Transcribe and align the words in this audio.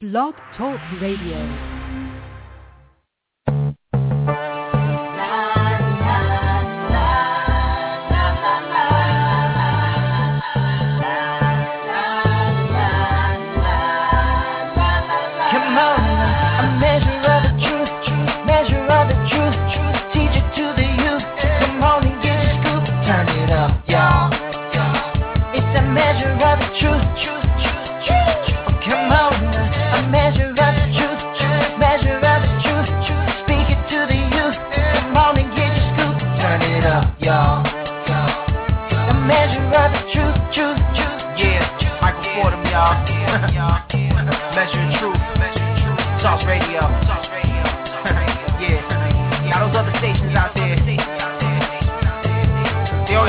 Blog 0.00 0.36
Talk 0.56 0.78
Radio. 1.00 1.77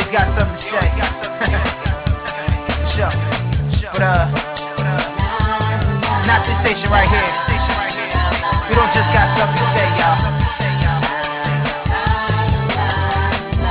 Always 0.10 0.18
got 0.18 0.34
something 0.38 0.58
to 0.58 0.64
say. 0.74 0.90
sure. 2.98 3.14
But 3.94 4.02
uh, 4.02 4.26
not 6.26 6.46
this 6.46 6.58
station 6.66 6.90
right 6.90 7.10
here. 7.10 7.30
We 8.70 8.76
don't 8.76 8.94
just 8.94 9.10
got 9.14 9.38
something 9.38 9.58
to 9.58 9.70
say, 9.74 9.88
y'all. 9.98 10.18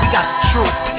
We 0.03 0.07
got 0.13 0.27
the 0.27 0.39
truth. 0.53 0.98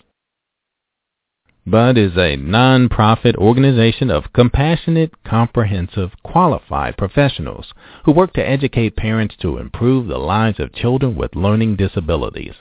BUD 1.68 1.98
is 1.98 2.16
a 2.16 2.36
non-profit 2.36 3.36
organization 3.38 4.12
of 4.12 4.32
compassionate, 4.34 5.12
comprehensive, 5.24 6.12
qualified 6.22 6.96
professionals 6.96 7.74
who 8.04 8.12
work 8.12 8.34
to 8.34 8.48
educate 8.48 8.96
parents 8.96 9.36
to 9.42 9.58
improve 9.58 10.06
the 10.06 10.20
lives 10.20 10.60
of 10.60 10.72
children 10.74 11.16
with 11.16 11.36
learning 11.36 11.76
disabilities. 11.76 12.54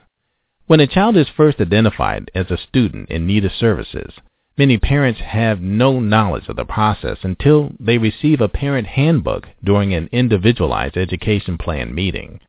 When 0.66 0.80
a 0.80 0.86
child 0.86 1.18
is 1.18 1.28
first 1.28 1.60
identified 1.60 2.30
as 2.34 2.50
a 2.50 2.56
student 2.56 3.10
in 3.10 3.26
need 3.26 3.44
of 3.44 3.52
services, 3.52 4.14
many 4.56 4.78
parents 4.78 5.20
have 5.20 5.60
no 5.60 6.00
knowledge 6.00 6.48
of 6.48 6.56
the 6.56 6.64
process 6.64 7.18
until 7.22 7.72
they 7.78 7.98
receive 7.98 8.40
a 8.40 8.48
parent 8.48 8.86
handbook 8.86 9.46
during 9.62 9.92
an 9.92 10.08
individualized 10.10 10.96
education 10.96 11.58
plan 11.58 11.94
meeting. 11.94 12.40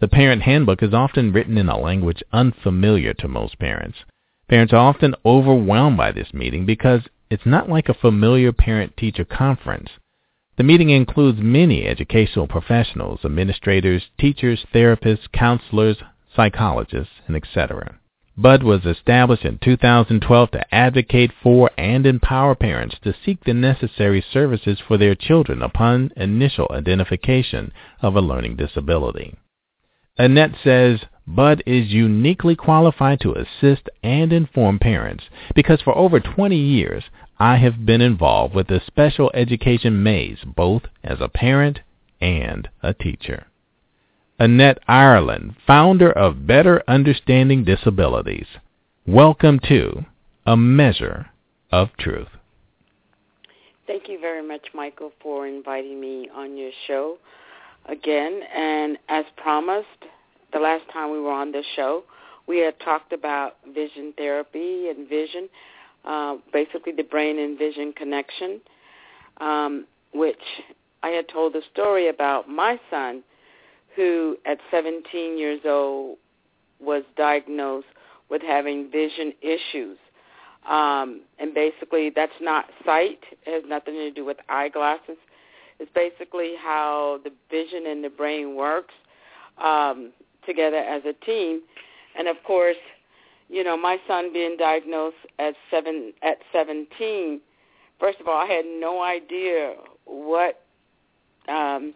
The 0.00 0.08
parent 0.08 0.42
handbook 0.42 0.82
is 0.82 0.94
often 0.94 1.30
written 1.32 1.58
in 1.58 1.68
a 1.68 1.78
language 1.78 2.22
unfamiliar 2.32 3.12
to 3.14 3.28
most 3.28 3.58
parents. 3.58 3.98
Parents 4.48 4.72
are 4.72 4.88
often 4.88 5.14
overwhelmed 5.26 5.98
by 5.98 6.10
this 6.10 6.32
meeting 6.32 6.64
because 6.64 7.02
it's 7.28 7.44
not 7.44 7.68
like 7.68 7.90
a 7.90 7.94
familiar 7.94 8.52
parent-teacher 8.52 9.26
conference. 9.26 9.90
The 10.56 10.64
meeting 10.64 10.88
includes 10.88 11.38
many 11.40 11.86
educational 11.86 12.46
professionals, 12.46 13.24
administrators, 13.24 14.04
teachers, 14.18 14.64
therapists, 14.74 15.30
counselors, 15.32 15.98
psychologists, 16.34 17.14
and 17.26 17.36
etc. 17.36 17.98
BUD 18.36 18.62
was 18.62 18.86
established 18.86 19.44
in 19.44 19.58
2012 19.58 20.50
to 20.52 20.74
advocate 20.74 21.30
for 21.42 21.70
and 21.76 22.06
empower 22.06 22.54
parents 22.54 22.96
to 23.02 23.14
seek 23.24 23.44
the 23.44 23.52
necessary 23.52 24.24
services 24.32 24.80
for 24.80 24.96
their 24.96 25.14
children 25.14 25.60
upon 25.60 26.10
initial 26.16 26.66
identification 26.70 27.72
of 28.00 28.16
a 28.16 28.22
learning 28.22 28.56
disability. 28.56 29.34
Annette 30.16 30.54
says, 30.64 31.00
Bud 31.26 31.62
is 31.66 31.92
uniquely 31.92 32.56
qualified 32.56 33.20
to 33.20 33.34
assist 33.34 33.88
and 34.02 34.32
inform 34.32 34.78
parents 34.78 35.24
because 35.54 35.82
for 35.82 35.96
over 35.96 36.18
20 36.18 36.56
years 36.56 37.04
I 37.38 37.56
have 37.56 37.84
been 37.84 38.00
involved 38.00 38.54
with 38.54 38.68
the 38.68 38.80
special 38.86 39.30
education 39.34 40.02
maze 40.02 40.38
both 40.44 40.82
as 41.04 41.20
a 41.20 41.28
parent 41.28 41.80
and 42.20 42.68
a 42.82 42.94
teacher. 42.94 43.46
Annette 44.38 44.78
Ireland, 44.88 45.54
founder 45.66 46.10
of 46.10 46.46
Better 46.46 46.82
Understanding 46.88 47.64
Disabilities. 47.64 48.46
Welcome 49.06 49.60
to 49.68 50.06
A 50.46 50.56
Measure 50.56 51.26
of 51.70 51.90
Truth. 51.98 52.28
Thank 53.86 54.08
you 54.08 54.18
very 54.18 54.46
much, 54.46 54.68
Michael, 54.74 55.12
for 55.22 55.46
inviting 55.46 56.00
me 56.00 56.30
on 56.34 56.56
your 56.56 56.70
show 56.86 57.18
again. 57.86 58.40
And 58.56 58.96
as 59.10 59.26
promised, 59.36 59.86
the 60.52 60.58
last 60.60 60.84
time 60.92 61.12
we 61.12 61.20
were 61.20 61.30
on 61.30 61.52
this 61.52 61.66
show, 61.76 62.02
we 62.46 62.58
had 62.58 62.80
talked 62.80 63.12
about 63.12 63.56
vision 63.74 64.14
therapy 64.16 64.88
and 64.88 65.08
vision, 65.08 65.48
uh, 66.06 66.36
basically 66.52 66.92
the 66.92 67.04
brain 67.04 67.38
and 67.38 67.58
vision 67.58 67.92
connection, 67.92 68.60
um, 69.42 69.86
which 70.14 70.42
I 71.02 71.08
had 71.08 71.28
told 71.28 71.52
the 71.52 71.62
story 71.72 72.08
about 72.08 72.48
my 72.48 72.80
son 72.90 73.22
who 73.96 74.36
at 74.46 74.58
17 74.70 75.38
years 75.38 75.60
old 75.64 76.18
was 76.80 77.02
diagnosed 77.16 77.86
with 78.28 78.42
having 78.42 78.90
vision 78.90 79.32
issues. 79.40 79.98
Um, 80.68 81.22
and 81.38 81.52
basically 81.54 82.10
that's 82.14 82.32
not 82.40 82.66
sight. 82.84 83.20
It 83.46 83.52
has 83.52 83.64
nothing 83.68 83.94
to 83.94 84.10
do 84.10 84.24
with 84.24 84.38
eyeglasses. 84.48 85.16
It's 85.78 85.90
basically 85.94 86.52
how 86.60 87.20
the 87.24 87.30
vision 87.50 87.86
and 87.86 88.04
the 88.04 88.10
brain 88.10 88.54
works 88.54 88.94
um, 89.62 90.12
together 90.46 90.76
as 90.76 91.02
a 91.04 91.12
team. 91.24 91.62
And 92.16 92.28
of 92.28 92.36
course, 92.44 92.76
you 93.48 93.64
know, 93.64 93.76
my 93.76 93.98
son 94.06 94.32
being 94.32 94.56
diagnosed 94.56 95.16
at 95.38 95.54
seven 95.70 96.12
at 96.22 96.38
17 96.52 97.40
first 98.02 98.20
of 98.20 98.26
all, 98.26 98.36
I 98.36 98.46
had 98.46 98.64
no 98.66 99.00
idea 99.00 99.74
what 100.06 100.60
um, 101.48 101.94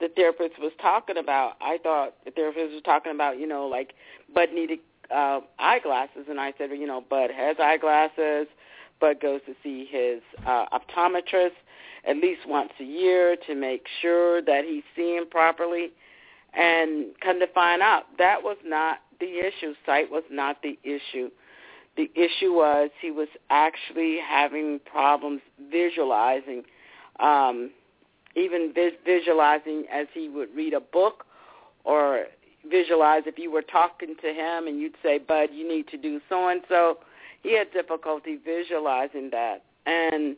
the 0.00 0.08
therapist 0.14 0.58
was 0.60 0.72
talking 0.80 1.16
about. 1.16 1.54
I 1.60 1.78
thought 1.82 2.14
the 2.24 2.30
therapist 2.30 2.72
was 2.72 2.82
talking 2.84 3.12
about, 3.12 3.38
you 3.38 3.46
know, 3.46 3.66
like 3.66 3.94
Bud 4.34 4.50
needed 4.52 4.80
uh, 5.14 5.40
eyeglasses, 5.58 6.26
and 6.28 6.40
I 6.40 6.52
said, 6.58 6.70
well, 6.70 6.78
you 6.78 6.86
know, 6.86 7.02
Bud 7.08 7.30
has 7.30 7.56
eyeglasses. 7.60 8.48
Bud 9.00 9.20
goes 9.20 9.40
to 9.46 9.54
see 9.62 9.86
his 9.90 10.20
uh, 10.46 10.66
optometrist 10.72 11.52
at 12.06 12.16
least 12.16 12.40
once 12.46 12.70
a 12.80 12.84
year 12.84 13.36
to 13.46 13.54
make 13.54 13.86
sure 14.00 14.40
that 14.42 14.64
he's 14.64 14.84
seeing 14.94 15.26
properly. 15.30 15.90
And 16.54 17.06
come 17.20 17.40
to 17.40 17.46
find 17.48 17.82
out, 17.82 18.04
that 18.18 18.42
was 18.42 18.56
not 18.64 18.98
the 19.20 19.38
issue. 19.40 19.74
Sight 19.84 20.10
was 20.10 20.22
not 20.30 20.62
the 20.62 20.78
issue. 20.82 21.30
The 21.96 22.10
issue 22.14 22.52
was 22.52 22.90
he 23.00 23.10
was 23.10 23.28
actually 23.50 24.18
having 24.26 24.80
problems 24.80 25.40
visualizing, 25.70 26.62
um, 27.20 27.70
even 28.36 28.72
vis- 28.72 28.94
visualizing 29.04 29.84
as 29.92 30.06
he 30.12 30.28
would 30.28 30.54
read 30.54 30.74
a 30.74 30.80
book 30.80 31.24
or 31.84 32.26
visualize 32.70 33.22
if 33.26 33.38
you 33.38 33.50
were 33.50 33.62
talking 33.62 34.14
to 34.20 34.28
him 34.28 34.66
and 34.66 34.80
you'd 34.80 34.96
say, 35.02 35.18
Bud, 35.18 35.48
you 35.52 35.66
need 35.66 35.88
to 35.88 35.96
do 35.96 36.20
so-and-so. 36.28 36.98
He 37.42 37.56
had 37.56 37.72
difficulty 37.72 38.36
visualizing 38.44 39.30
that. 39.30 39.64
And, 39.86 40.36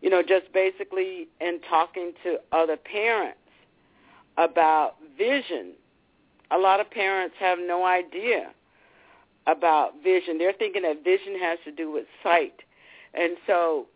you 0.00 0.10
know, 0.10 0.22
just 0.22 0.52
basically 0.52 1.28
in 1.40 1.60
talking 1.68 2.12
to 2.24 2.38
other 2.52 2.76
parents 2.76 3.38
about 4.36 4.96
vision, 5.16 5.72
a 6.50 6.58
lot 6.58 6.80
of 6.80 6.90
parents 6.90 7.34
have 7.38 7.58
no 7.58 7.84
idea 7.84 8.50
about 9.46 10.02
vision. 10.02 10.38
They're 10.38 10.52
thinking 10.52 10.82
that 10.82 11.04
vision 11.04 11.38
has 11.38 11.58
to 11.64 11.72
do 11.72 11.90
with 11.90 12.06
sight. 12.22 12.60
And 13.14 13.36
so 13.46 13.86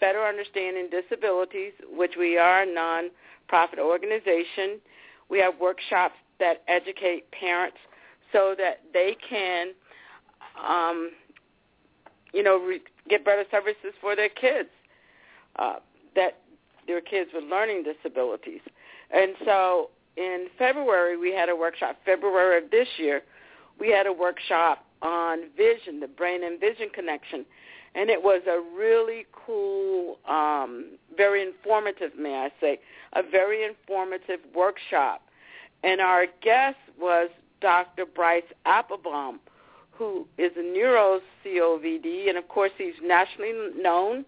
better 0.00 0.24
understanding 0.24 0.88
disabilities, 0.90 1.72
which 1.90 2.12
we 2.18 2.38
are 2.38 2.62
a 2.62 2.66
non-profit 2.66 3.78
organization, 3.78 4.80
we 5.28 5.38
have 5.38 5.54
workshops 5.60 6.14
that 6.38 6.62
educate 6.68 7.30
parents 7.32 7.76
so 8.32 8.54
that 8.56 8.80
they 8.92 9.16
can, 9.28 9.68
um, 10.66 11.10
you 12.32 12.42
know, 12.42 12.58
re- 12.58 12.80
get 13.08 13.24
better 13.24 13.44
services 13.50 13.92
for 14.00 14.16
their 14.16 14.28
kids, 14.28 14.68
uh, 15.56 15.76
that 16.16 16.40
their 16.86 17.00
kids 17.00 17.30
with 17.34 17.44
learning 17.44 17.84
disabilities. 17.84 18.60
And 19.10 19.34
so 19.44 19.90
in 20.16 20.46
February, 20.58 21.16
we 21.16 21.32
had 21.32 21.48
a 21.48 21.56
workshop, 21.56 21.96
February 22.04 22.64
of 22.64 22.70
this 22.70 22.88
year, 22.98 23.22
we 23.78 23.90
had 23.90 24.06
a 24.06 24.12
workshop 24.12 24.84
on 25.02 25.50
vision, 25.56 26.00
the 26.00 26.08
brain 26.08 26.44
and 26.44 26.60
vision 26.60 26.88
connection. 26.92 27.44
And 27.94 28.08
it 28.08 28.22
was 28.22 28.42
a 28.46 28.60
really 28.76 29.26
cool, 29.32 30.18
um, 30.28 30.92
very 31.16 31.42
informative, 31.42 32.12
may 32.16 32.36
I 32.36 32.50
say, 32.60 32.78
a 33.14 33.22
very 33.22 33.64
informative 33.64 34.40
workshop. 34.54 35.22
And 35.82 36.00
our 36.00 36.26
guest 36.40 36.76
was 37.00 37.30
Dr. 37.60 38.06
Bryce 38.06 38.42
Appelbaum, 38.64 39.38
who 39.90 40.26
is 40.38 40.52
a 40.56 40.62
neuro 40.62 41.20
COVD, 41.44 42.28
and 42.28 42.38
of 42.38 42.48
course 42.48 42.70
he's 42.78 42.94
nationally 43.02 43.52
known. 43.76 44.24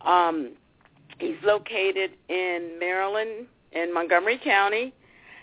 Um, 0.00 0.52
he's 1.18 1.36
located 1.44 2.12
in 2.28 2.76
Maryland, 2.78 3.46
in 3.72 3.92
Montgomery 3.92 4.40
County. 4.42 4.92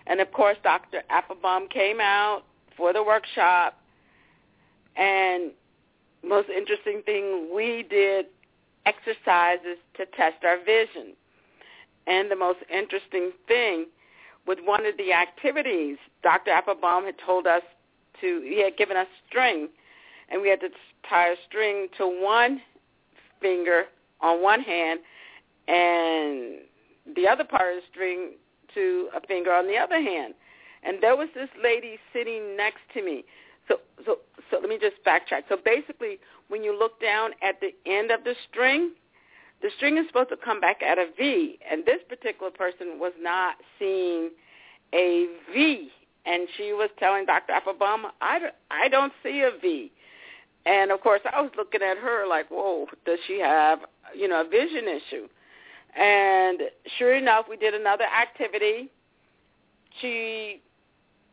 And 0.07 0.19
of 0.19 0.31
course, 0.31 0.57
Dr. 0.63 1.01
Appelbaum 1.09 1.69
came 1.69 1.99
out 2.01 2.43
for 2.75 2.93
the 2.93 3.03
workshop. 3.03 3.79
And 4.95 5.51
most 6.23 6.49
interesting 6.49 7.01
thing, 7.05 7.49
we 7.53 7.85
did 7.89 8.27
exercises 8.85 9.77
to 9.95 10.05
test 10.05 10.43
our 10.43 10.57
vision. 10.63 11.13
And 12.07 12.29
the 12.29 12.35
most 12.35 12.59
interesting 12.71 13.31
thing, 13.47 13.85
with 14.45 14.59
one 14.63 14.85
of 14.85 14.97
the 14.97 15.13
activities, 15.13 15.97
Dr. 16.21 16.51
Appelbaum 16.51 17.05
had 17.05 17.15
told 17.25 17.47
us 17.47 17.61
to, 18.19 18.41
he 18.43 18.61
had 18.61 18.77
given 18.77 18.97
us 18.97 19.07
string, 19.29 19.69
and 20.29 20.41
we 20.41 20.49
had 20.49 20.59
to 20.61 20.69
tie 21.07 21.29
a 21.29 21.35
string 21.47 21.87
to 21.97 22.05
one 22.05 22.61
finger 23.41 23.85
on 24.21 24.41
one 24.41 24.61
hand 24.61 24.99
and 25.67 26.59
the 27.15 27.27
other 27.27 27.43
part 27.43 27.75
of 27.75 27.81
the 27.81 27.87
string 27.91 28.31
to 28.73 29.09
a 29.15 29.25
finger 29.27 29.51
on 29.53 29.67
the 29.67 29.77
other 29.77 30.01
hand. 30.01 30.33
And 30.83 31.01
there 31.01 31.15
was 31.15 31.29
this 31.33 31.49
lady 31.61 31.97
sitting 32.11 32.57
next 32.57 32.81
to 32.93 33.03
me. 33.03 33.23
So 34.05 34.19
so 34.49 34.59
let 34.59 34.69
me 34.69 34.77
just 34.79 35.03
backtrack. 35.05 35.43
So 35.49 35.57
basically 35.63 36.19
when 36.47 36.63
you 36.63 36.77
look 36.77 37.01
down 37.01 37.31
at 37.41 37.59
the 37.61 37.73
end 37.89 38.11
of 38.11 38.23
the 38.23 38.35
string, 38.49 38.91
the 39.61 39.69
string 39.77 39.97
is 39.97 40.05
supposed 40.07 40.29
to 40.29 40.37
come 40.37 40.59
back 40.59 40.81
at 40.83 40.97
a 40.97 41.07
V, 41.17 41.57
and 41.69 41.85
this 41.85 41.99
particular 42.09 42.51
person 42.51 42.99
was 42.99 43.13
not 43.19 43.55
seeing 43.79 44.29
a 44.93 45.27
V, 45.53 45.89
and 46.25 46.47
she 46.57 46.73
was 46.73 46.89
telling 46.99 47.25
Dr. 47.25 47.53
Appelbaum, 47.53 48.11
I, 48.21 48.49
I 48.69 48.89
don't 48.89 49.13
see 49.23 49.41
a 49.41 49.57
V. 49.59 49.91
And 50.65 50.91
of 50.91 51.01
course, 51.01 51.21
I 51.31 51.41
was 51.41 51.51
looking 51.57 51.81
at 51.81 51.97
her 51.97 52.27
like, 52.27 52.49
whoa, 52.49 52.87
does 53.05 53.19
she 53.27 53.39
have, 53.39 53.79
you 54.15 54.27
know, 54.27 54.41
a 54.41 54.47
vision 54.47 54.85
issue? 54.87 55.27
And 55.97 56.59
sure 56.97 57.15
enough, 57.15 57.45
we 57.49 57.57
did 57.57 57.73
another 57.73 58.05
activity. 58.05 58.89
She 60.01 60.61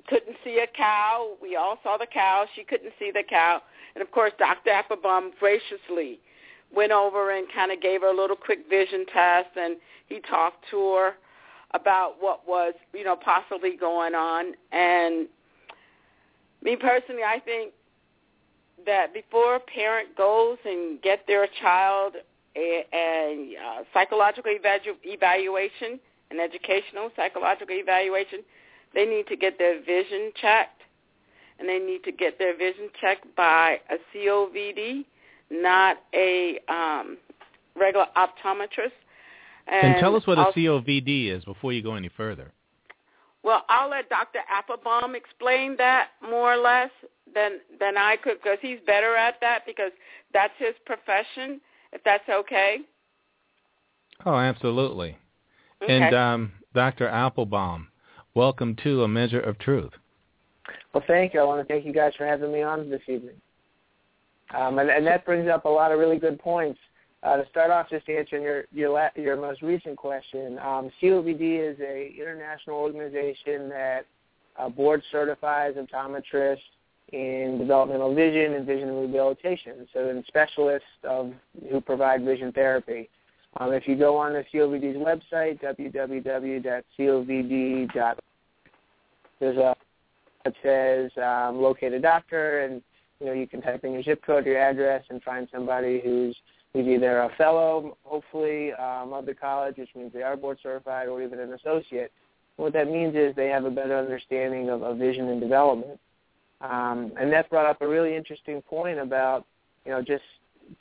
couldn't 0.08 0.36
see 0.44 0.60
a 0.62 0.66
cow. 0.76 1.32
We 1.40 1.56
all 1.56 1.78
saw 1.82 1.96
the 1.96 2.06
cow. 2.06 2.46
She 2.54 2.64
couldn't 2.64 2.92
see 2.98 3.10
the 3.12 3.22
cow. 3.28 3.62
And 3.94 4.02
of 4.02 4.10
course, 4.10 4.32
Dr. 4.38 4.70
Appelbaum 4.70 5.30
graciously 5.38 6.20
went 6.74 6.92
over 6.92 7.36
and 7.36 7.46
kind 7.54 7.72
of 7.72 7.80
gave 7.80 8.02
her 8.02 8.08
a 8.08 8.16
little 8.16 8.36
quick 8.36 8.60
vision 8.68 9.04
test, 9.12 9.48
and 9.56 9.76
he 10.08 10.20
talked 10.20 10.64
to 10.70 10.94
her 10.94 11.12
about 11.72 12.14
what 12.20 12.46
was, 12.46 12.74
you 12.92 13.04
know, 13.04 13.16
possibly 13.16 13.76
going 13.76 14.14
on. 14.14 14.54
And 14.72 15.28
me 16.62 16.76
personally, 16.76 17.22
I 17.22 17.40
think 17.40 17.72
that 18.86 19.12
before 19.12 19.56
a 19.56 19.60
parent 19.60 20.16
goes 20.16 20.58
and 20.64 21.00
get 21.02 21.26
their 21.26 21.46
child 21.60 22.14
a, 22.56 22.84
a 22.92 23.54
uh, 23.56 23.82
psychological 23.94 24.52
evalu- 24.52 24.96
evaluation, 25.04 26.00
an 26.30 26.40
educational 26.40 27.10
psychological 27.14 27.76
evaluation, 27.76 28.40
they 28.94 29.04
need 29.04 29.26
to 29.28 29.36
get 29.36 29.58
their 29.58 29.82
vision 29.82 30.32
checked, 30.40 30.82
and 31.58 31.68
they 31.68 31.78
need 31.78 32.04
to 32.04 32.12
get 32.12 32.38
their 32.38 32.56
vision 32.56 32.88
checked 33.00 33.26
by 33.36 33.78
a 33.90 33.96
COVD, 34.16 35.04
not 35.50 35.98
a 36.14 36.58
um, 36.68 37.18
regular 37.76 38.06
optometrist. 38.16 38.92
And, 39.66 39.94
and 39.94 40.00
tell 40.00 40.16
us 40.16 40.26
what 40.26 40.38
a 40.38 40.46
COVD 40.56 41.30
is 41.30 41.44
before 41.44 41.72
you 41.72 41.82
go 41.82 41.94
any 41.94 42.10
further. 42.16 42.52
Well, 43.42 43.64
I'll 43.68 43.88
let 43.88 44.08
Dr. 44.08 44.40
Appelbaum 44.52 45.14
explain 45.14 45.76
that 45.78 46.08
more 46.22 46.54
or 46.54 46.58
less 46.58 46.90
than 47.34 47.60
than 47.78 47.96
I 47.96 48.16
could 48.16 48.42
because 48.42 48.58
he's 48.60 48.78
better 48.86 49.16
at 49.16 49.36
that 49.40 49.60
because 49.66 49.92
that's 50.32 50.52
his 50.58 50.74
profession 50.84 51.60
if 51.92 52.02
that's 52.04 52.28
okay. 52.28 52.78
Oh, 54.26 54.34
absolutely. 54.34 55.16
Okay. 55.82 55.98
And 55.98 56.14
um, 56.14 56.52
Dr. 56.74 57.08
Appelbaum, 57.08 57.86
welcome 58.40 58.74
to 58.82 59.02
A 59.02 59.06
Measure 59.06 59.40
of 59.40 59.58
Truth. 59.58 59.90
Well, 60.94 61.04
thank 61.06 61.34
you. 61.34 61.40
I 61.40 61.44
want 61.44 61.60
to 61.60 61.70
thank 61.70 61.84
you 61.84 61.92
guys 61.92 62.14
for 62.16 62.24
having 62.24 62.50
me 62.50 62.62
on 62.62 62.88
this 62.88 63.02
evening. 63.06 63.34
Um, 64.56 64.78
and, 64.78 64.88
and, 64.88 65.06
that 65.06 65.26
brings 65.26 65.46
up 65.46 65.66
a 65.66 65.68
lot 65.68 65.92
of 65.92 65.98
really 65.98 66.16
good 66.16 66.38
points. 66.38 66.78
Uh, 67.22 67.36
to 67.36 67.46
start 67.50 67.70
off, 67.70 67.90
just 67.90 68.08
answering 68.08 68.42
your 68.42 68.64
your, 68.72 68.88
la- 68.88 69.10
your 69.14 69.36
most 69.36 69.60
recent 69.60 69.98
question, 69.98 70.58
um, 70.60 70.90
COVD 71.02 71.70
is 71.70 71.78
a 71.80 72.14
international 72.18 72.76
organization 72.76 73.68
that 73.68 74.06
uh, 74.58 74.70
board 74.70 75.02
certifies 75.12 75.74
optometrists 75.74 76.62
in 77.12 77.58
developmental 77.58 78.14
vision 78.14 78.54
and 78.54 78.64
vision 78.64 78.88
rehabilitation, 78.88 79.86
so 79.92 80.08
in 80.08 80.24
specialists 80.28 80.88
of, 81.04 81.30
who 81.70 81.78
provide 81.78 82.24
vision 82.24 82.52
therapy. 82.52 83.10
Um, 83.58 83.74
if 83.74 83.86
you 83.86 83.96
go 83.96 84.16
on 84.16 84.32
the 84.32 84.46
COVD's 84.50 84.96
website, 84.96 85.60
www.covd.org, 85.60 86.80
there's 89.40 89.56
a 89.56 89.74
that 90.44 90.54
says 90.62 91.10
um, 91.22 91.60
locate 91.60 91.92
a 91.92 92.00
doctor, 92.00 92.60
and 92.60 92.82
you 93.20 93.26
know 93.26 93.32
you 93.32 93.46
can 93.46 93.60
type 93.60 93.84
in 93.84 93.92
your 93.92 94.02
zip 94.02 94.24
code, 94.24 94.46
your 94.46 94.58
address, 94.58 95.04
and 95.10 95.22
find 95.22 95.48
somebody 95.52 96.00
who's 96.02 96.36
who's 96.72 96.86
either 96.86 97.20
a 97.22 97.30
fellow, 97.36 97.96
hopefully, 98.04 98.72
um, 98.74 99.12
of 99.12 99.26
the 99.26 99.34
college, 99.34 99.76
which 99.76 99.90
means 99.94 100.12
they 100.12 100.22
are 100.22 100.36
board 100.36 100.58
certified, 100.62 101.08
or 101.08 101.22
even 101.22 101.40
an 101.40 101.52
associate. 101.52 102.12
What 102.56 102.72
that 102.74 102.90
means 102.90 103.16
is 103.16 103.34
they 103.34 103.48
have 103.48 103.64
a 103.64 103.70
better 103.70 103.98
understanding 103.98 104.68
of, 104.68 104.82
of 104.82 104.98
vision 104.98 105.28
and 105.28 105.40
development. 105.40 105.98
Um, 106.60 107.12
and 107.18 107.32
that 107.32 107.48
brought 107.48 107.66
up 107.66 107.80
a 107.80 107.88
really 107.88 108.14
interesting 108.14 108.60
point 108.62 108.98
about, 108.98 109.46
you 109.84 109.92
know, 109.92 110.02
just 110.02 110.22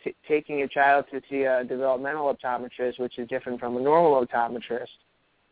t- 0.04 0.16
taking 0.28 0.62
a 0.62 0.68
child 0.68 1.06
to 1.12 1.22
see 1.30 1.44
a 1.44 1.64
developmental 1.64 2.34
optometrist, 2.34 3.00
which 3.00 3.18
is 3.18 3.28
different 3.30 3.60
from 3.60 3.78
a 3.78 3.80
normal 3.80 4.26
optometrist. 4.26 4.88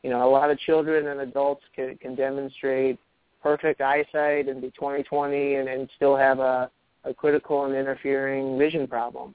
You 0.04 0.10
know, 0.12 0.27
a 0.27 0.32
lot 0.32 0.51
of 0.51 0.60
children 0.60 1.08
and 1.08 1.22
adults 1.22 1.63
can, 1.75 1.98
can 1.98 2.16
demonstrate 2.16 3.00
perfect 3.42 3.82
eyesight 3.82 4.48
and 4.48 4.62
be 4.62 4.72
20/20 4.72 5.60
and, 5.60 5.70
and 5.70 5.89
still 5.96 6.16
have 6.16 6.39
a, 6.39 6.70
a 7.04 7.13
critical 7.13 7.66
and 7.66 7.75
interfering 7.75 8.58
vision 8.58 8.88
problem. 8.88 9.34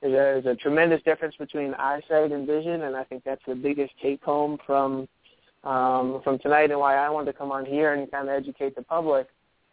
there's 0.00 0.12
a, 0.12 0.16
there's 0.42 0.46
a 0.46 0.54
tremendous 0.54 1.02
difference 1.02 1.34
between 1.36 1.74
eyesight 1.74 2.32
and 2.32 2.46
vision, 2.46 2.82
and 2.82 2.96
I 2.96 3.04
think 3.04 3.24
that's 3.24 3.42
the 3.46 3.54
biggest 3.54 3.92
take 4.02 4.22
home 4.22 4.58
from 4.66 5.08
um, 5.64 6.20
from 6.22 6.38
tonight 6.38 6.70
and 6.70 6.78
why 6.78 6.96
I 6.96 7.10
wanted 7.10 7.32
to 7.32 7.38
come 7.38 7.50
on 7.50 7.66
here 7.66 7.92
and 7.92 8.10
kind 8.10 8.28
of 8.28 8.34
educate 8.34 8.76
the 8.76 8.82
public. 8.82 9.28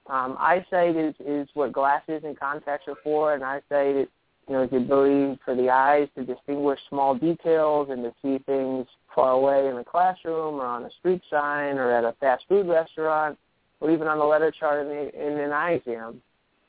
Um, 0.07 0.35
eyesight 0.39 0.95
is, 0.95 1.15
is 1.25 1.47
what 1.53 1.71
glasses 1.71 2.21
and 2.23 2.39
contacts 2.39 2.87
are 2.87 2.97
for, 3.03 3.33
and 3.33 3.43
eyesight 3.43 3.95
is, 3.95 4.07
you 4.47 4.53
know, 4.53 4.63
is 4.63 4.69
the 4.69 4.77
ability 4.77 5.39
for 5.43 5.55
the 5.55 5.69
eyes 5.69 6.07
to 6.15 6.23
distinguish 6.23 6.79
small 6.89 7.15
details 7.15 7.89
and 7.89 8.03
to 8.03 8.13
see 8.21 8.43
things 8.45 8.87
far 9.15 9.31
away 9.31 9.67
in 9.67 9.77
the 9.77 9.83
classroom 9.83 10.55
or 10.55 10.65
on 10.65 10.83
a 10.83 10.91
street 10.99 11.21
sign 11.29 11.77
or 11.77 11.91
at 11.91 12.03
a 12.03 12.13
fast 12.19 12.43
food 12.49 12.67
restaurant 12.67 13.37
or 13.79 13.89
even 13.89 14.07
on 14.07 14.19
the 14.19 14.25
letter 14.25 14.51
chart 14.51 14.85
in, 14.85 14.87
the, 14.87 15.27
in 15.27 15.39
an 15.39 15.51
eye 15.51 15.71
exam. 15.71 16.21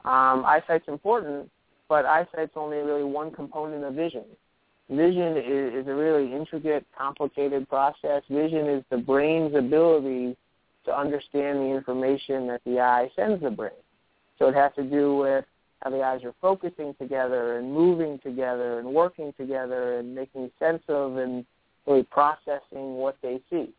Um, 0.05 0.45
eyesight's 0.47 0.87
important, 0.87 1.51
but 1.89 2.07
eyesight's 2.07 2.53
only 2.55 2.79
really 2.79 3.05
one 3.05 3.33
component 3.33 3.85
of 3.85 3.95
vision. 3.95 4.25
Vision 4.89 5.37
is, 5.37 5.75
is 5.75 5.89
a 5.89 5.95
really 5.95 6.33
intricate, 6.33 6.87
complicated 6.97 7.69
process. 7.69 8.23
Vision 8.31 8.69
is 8.69 8.85
the 8.91 8.97
brain's 8.97 9.55
ability 9.57 10.37
to 10.85 10.97
understand 10.97 11.59
the 11.59 11.75
information 11.75 12.47
that 12.47 12.61
the 12.65 12.79
eye 12.79 13.11
sends 13.17 13.43
the 13.43 13.51
brain. 13.51 13.73
So 14.39 14.49
it 14.49 14.55
has 14.55 14.73
to 14.77 14.85
do 14.85 15.17
with 15.17 15.45
how 15.83 15.91
the 15.91 16.03
eyes 16.03 16.23
are 16.23 16.35
focusing 16.41 16.95
together 16.95 17.59
and 17.59 17.73
moving 17.73 18.21
together 18.21 18.79
and 18.79 18.89
working 18.89 19.33
together 19.37 19.99
and 19.99 20.15
making 20.15 20.51
sense 20.61 20.83
of 20.89 21.17
and 21.17 21.45
really 21.87 22.03
processing 22.05 22.97
what 22.97 23.17
they 23.23 23.41
see. 23.51 23.71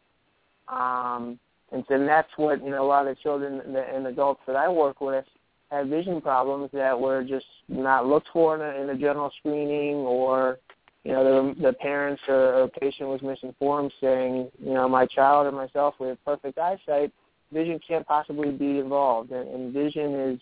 Um, 0.67 1.39
and 1.71 1.83
so 1.87 2.05
that's 2.05 2.29
what 2.37 2.63
you 2.63 2.69
know 2.69 2.83
a 2.83 2.87
lot 2.87 3.07
of 3.07 3.19
children 3.19 3.61
and 3.75 4.07
adults 4.07 4.41
that 4.47 4.55
I 4.55 4.69
work 4.69 5.01
with 5.01 5.25
have 5.69 5.87
vision 5.87 6.21
problems 6.21 6.69
that 6.73 6.97
were 6.97 7.23
just 7.23 7.45
not 7.67 8.05
looked 8.05 8.29
for 8.31 8.55
in 8.55 8.61
a, 8.61 8.81
in 8.81 8.89
a 8.89 8.97
general 8.97 9.31
screening 9.39 9.95
or 9.95 10.59
you 11.03 11.11
know 11.11 11.23
the, 11.23 11.61
the 11.61 11.73
parents 11.73 12.21
or, 12.27 12.53
or 12.53 12.67
patient 12.69 13.09
was 13.09 13.21
misinformed 13.21 13.91
saying 13.99 14.49
you 14.63 14.73
know 14.73 14.87
my 14.87 15.05
child 15.05 15.47
or 15.47 15.51
myself 15.51 15.95
have 15.99 16.23
perfect 16.23 16.57
eyesight 16.57 17.11
vision 17.51 17.79
can't 17.85 18.07
possibly 18.07 18.51
be 18.51 18.79
involved 18.79 19.31
and, 19.31 19.47
and 19.49 19.73
vision 19.73 20.13
is 20.15 20.39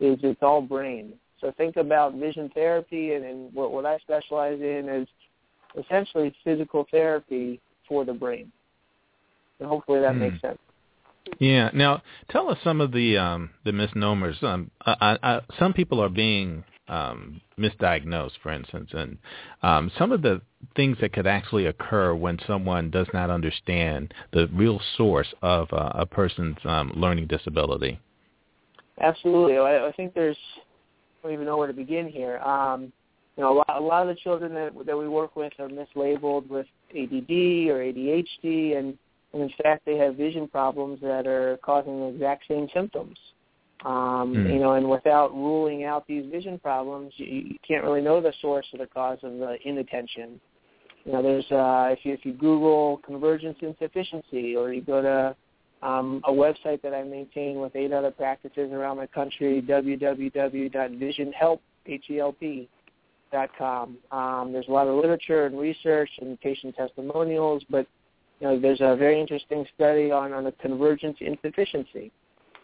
is 0.00 0.18
it's 0.22 0.42
all 0.42 0.60
brain 0.60 1.12
so 1.40 1.52
think 1.56 1.76
about 1.76 2.14
vision 2.14 2.50
therapy 2.54 3.14
and, 3.14 3.24
and 3.24 3.54
what 3.54 3.70
what 3.70 3.86
I 3.86 3.98
specialize 3.98 4.60
in 4.60 4.88
is 4.88 5.08
essentially 5.78 6.34
physical 6.44 6.86
therapy 6.90 7.60
for 7.88 8.04
the 8.04 8.12
brain 8.12 8.50
and 9.60 9.68
hopefully 9.68 10.00
that 10.00 10.16
makes 10.16 10.36
Hmm. 10.40 10.48
sense 10.48 10.58
Yeah. 11.38 11.70
Now, 11.72 12.02
tell 12.28 12.50
us 12.50 12.58
some 12.62 12.80
of 12.80 12.92
the 12.92 13.16
um, 13.16 13.50
the 13.64 13.72
misnomers. 13.72 14.36
Um, 14.42 14.70
I, 14.84 15.18
I, 15.22 15.40
some 15.58 15.72
people 15.72 16.00
are 16.02 16.10
being 16.10 16.64
um, 16.88 17.40
misdiagnosed, 17.58 18.38
for 18.42 18.52
instance, 18.52 18.90
and 18.92 19.18
um, 19.62 19.90
some 19.98 20.12
of 20.12 20.22
the 20.22 20.42
things 20.76 20.98
that 21.00 21.12
could 21.12 21.26
actually 21.26 21.66
occur 21.66 22.14
when 22.14 22.38
someone 22.46 22.90
does 22.90 23.06
not 23.14 23.30
understand 23.30 24.12
the 24.32 24.48
real 24.52 24.80
source 24.96 25.32
of 25.42 25.72
uh, 25.72 25.92
a 25.94 26.06
person's 26.06 26.58
um, 26.64 26.92
learning 26.94 27.26
disability. 27.26 27.98
Absolutely. 29.00 29.56
I, 29.56 29.88
I 29.88 29.92
think 29.92 30.14
there's 30.14 30.36
I 31.22 31.28
don't 31.28 31.32
even 31.32 31.46
know 31.46 31.56
where 31.56 31.66
to 31.66 31.72
begin 31.72 32.06
here. 32.06 32.38
Um, 32.38 32.92
you 33.36 33.42
know, 33.42 33.52
a 33.52 33.56
lot, 33.56 33.76
a 33.76 33.80
lot 33.80 34.02
of 34.02 34.08
the 34.14 34.20
children 34.20 34.54
that 34.54 34.72
that 34.86 34.96
we 34.96 35.08
work 35.08 35.34
with 35.34 35.52
are 35.58 35.68
mislabeled 35.68 36.48
with 36.48 36.66
ADD 36.90 37.68
or 37.68 37.82
ADHD, 37.82 38.78
and, 38.78 38.96
and 39.32 39.42
in 39.42 39.50
fact, 39.62 39.84
they 39.84 39.96
have 39.96 40.14
vision 40.16 40.46
problems 40.46 41.00
that 41.02 41.26
are 41.26 41.58
causing 41.64 41.98
the 42.00 42.06
exact 42.06 42.44
same 42.48 42.68
symptoms. 42.72 43.16
Um, 43.84 44.32
Hmm. 44.34 44.46
You 44.46 44.60
know, 44.60 44.74
and 44.74 44.88
without 44.88 45.34
ruling 45.34 45.82
out 45.84 46.06
these 46.06 46.24
vision 46.30 46.58
problems, 46.58 47.12
you, 47.16 47.26
you 47.26 47.56
can't 47.66 47.84
really 47.84 48.00
know 48.00 48.20
the 48.20 48.32
source 48.40 48.66
or 48.72 48.78
the 48.78 48.86
cause 48.86 49.18
of 49.22 49.32
the 49.32 49.56
inattention. 49.64 50.40
You 51.04 51.12
know, 51.12 51.22
there's 51.22 51.50
uh, 51.50 51.88
if 51.90 51.98
you 52.04 52.14
if 52.14 52.24
you 52.24 52.32
Google 52.32 53.00
convergence 53.04 53.58
insufficiency, 53.60 54.56
or 54.56 54.72
you 54.72 54.80
go 54.80 55.02
to 55.02 55.36
um, 55.86 56.22
a 56.24 56.32
website 56.32 56.80
that 56.82 56.94
I 56.94 57.02
maintain 57.02 57.60
with 57.60 57.76
eight 57.76 57.92
other 57.92 58.12
practices 58.12 58.72
around 58.72 58.96
the 58.98 59.08
country, 59.08 59.60
www.visionhelp.com. 59.60 61.58
Um, 63.34 64.52
there's 64.52 64.68
a 64.68 64.72
lot 64.72 64.86
of 64.86 64.96
literature 64.96 65.46
and 65.46 65.58
research 65.58 66.10
and 66.20 66.40
patient 66.40 66.76
testimonials, 66.76 67.62
but 67.68 67.86
you 68.40 68.48
know, 68.48 68.60
there's 68.60 68.80
a 68.80 68.96
very 68.96 69.20
interesting 69.20 69.66
study 69.74 70.10
on, 70.10 70.32
on 70.32 70.46
a 70.46 70.52
convergence 70.52 71.16
insufficiency. 71.20 72.10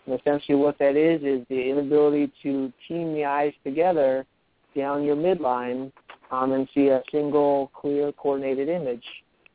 And 0.06 0.18
essentially 0.18 0.56
what 0.56 0.78
that 0.78 0.96
is 0.96 1.22
is 1.22 1.46
the 1.48 1.70
inability 1.70 2.32
to 2.42 2.72
team 2.88 3.14
the 3.14 3.24
eyes 3.24 3.52
together 3.64 4.26
down 4.76 5.04
your 5.04 5.16
midline 5.16 5.92
um, 6.30 6.52
and 6.52 6.68
see 6.74 6.88
a 6.88 7.02
single, 7.10 7.70
clear, 7.74 8.12
coordinated 8.12 8.68
image. 8.68 9.04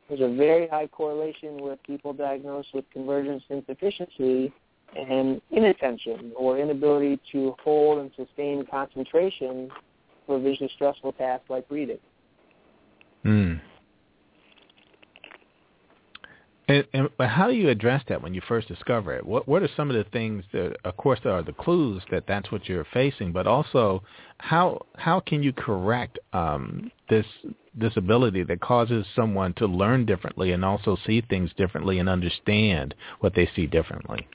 There's 0.08 0.22
a 0.22 0.36
very 0.36 0.68
high 0.68 0.88
correlation 0.88 1.62
with 1.62 1.82
people 1.84 2.14
diagnosed 2.14 2.70
with 2.74 2.86
convergence 2.92 3.44
insufficiency 3.50 4.54
and 4.96 5.42
inattention 5.52 6.32
or 6.36 6.60
inability 6.60 7.20
to 7.32 7.56
hold 7.64 8.00
and 8.00 8.12
sustain 8.16 8.66
concentration 8.70 9.70
visually 10.28 10.72
stressful 10.76 11.14
tasks 11.14 11.50
like 11.50 11.66
reading. 11.70 12.00
Hmm. 13.24 13.56
And, 16.68 16.84
and 16.94 17.10
how 17.20 17.48
do 17.48 17.54
you 17.54 17.70
address 17.70 18.04
that 18.10 18.24
when 18.24 18.34
you 18.34 18.42
first 18.48 18.68
discover 18.68 19.14
it? 19.14 19.24
What 19.24 19.48
what 19.48 19.62
are 19.62 19.70
some 19.78 19.92
of 19.92 19.96
the 19.96 20.10
things 20.10 20.44
that, 20.52 20.76
of 20.84 20.98
course, 20.98 21.20
there 21.24 21.34
are 21.34 21.44
the 21.44 21.54
clues 21.54 22.02
that 22.10 22.26
that's 22.28 22.52
what 22.52 22.68
you're 22.68 22.88
facing, 22.92 23.32
but 23.32 23.46
also 23.46 24.02
how 24.40 24.86
how 24.96 25.20
can 25.20 25.44
you 25.44 25.54
correct 25.54 26.18
um, 26.34 26.92
this 27.08 27.26
disability 27.78 28.44
that 28.44 28.62
causes 28.62 29.06
someone 29.16 29.54
to 29.56 29.68
learn 29.68 30.06
differently 30.06 30.54
and 30.54 30.66
also 30.66 30.98
see 31.06 31.22
things 31.22 31.52
differently 31.56 32.00
and 32.00 32.10
understand 32.10 32.96
what 33.20 33.36
they 33.36 33.48
see 33.56 33.68
differently? 33.68 34.28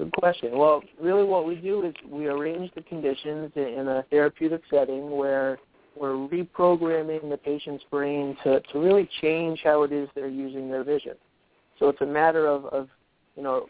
Good 0.00 0.12
question. 0.12 0.56
Well, 0.56 0.82
really 0.98 1.24
what 1.24 1.46
we 1.46 1.56
do 1.56 1.84
is 1.84 1.92
we 2.08 2.26
arrange 2.26 2.72
the 2.74 2.80
conditions 2.80 3.52
in 3.54 3.86
a 3.86 4.02
therapeutic 4.08 4.62
setting 4.70 5.10
where 5.10 5.58
we're 5.94 6.14
reprogramming 6.14 7.28
the 7.28 7.36
patient's 7.36 7.84
brain 7.90 8.34
to, 8.42 8.62
to 8.72 8.78
really 8.78 9.06
change 9.20 9.60
how 9.62 9.82
it 9.82 9.92
is 9.92 10.08
they're 10.14 10.26
using 10.26 10.70
their 10.70 10.84
vision. 10.84 11.16
So 11.78 11.90
it's 11.90 12.00
a 12.00 12.06
matter 12.06 12.46
of, 12.46 12.64
of 12.66 12.88
you 13.36 13.42
know, 13.42 13.66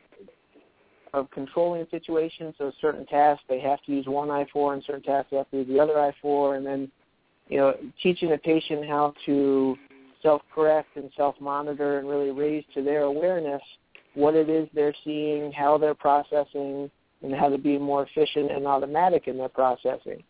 of 1.14 1.28
controlling 1.32 1.84
situations. 1.90 2.54
So 2.58 2.70
certain 2.80 3.06
tasks 3.06 3.42
they 3.48 3.58
have 3.58 3.82
to 3.86 3.92
use 3.92 4.06
one 4.06 4.30
eye 4.30 4.46
for, 4.52 4.72
and 4.72 4.84
certain 4.84 5.02
tasks 5.02 5.32
they 5.32 5.36
have 5.38 5.50
to 5.50 5.56
use 5.56 5.66
the 5.66 5.80
other 5.80 5.98
eye 5.98 6.14
for, 6.22 6.54
and 6.54 6.64
then, 6.64 6.92
you 7.48 7.56
know, 7.56 7.74
teaching 8.00 8.30
the 8.30 8.38
patient 8.38 8.86
how 8.86 9.14
to 9.26 9.76
self-correct 10.22 10.94
and 10.94 11.10
self-monitor 11.16 11.98
and 11.98 12.08
really 12.08 12.30
raise 12.30 12.62
to 12.74 12.84
their 12.84 13.02
awareness 13.02 13.62
what 14.14 14.34
it 14.34 14.48
is 14.48 14.68
they're 14.74 14.94
seeing, 15.04 15.52
how 15.52 15.78
they're 15.78 15.94
processing, 15.94 16.90
and 17.22 17.34
how 17.34 17.48
to 17.48 17.58
be 17.58 17.78
more 17.78 18.06
efficient 18.06 18.50
and 18.50 18.66
automatic 18.66 19.28
in 19.28 19.36
their 19.36 19.48
processing. 19.48 20.22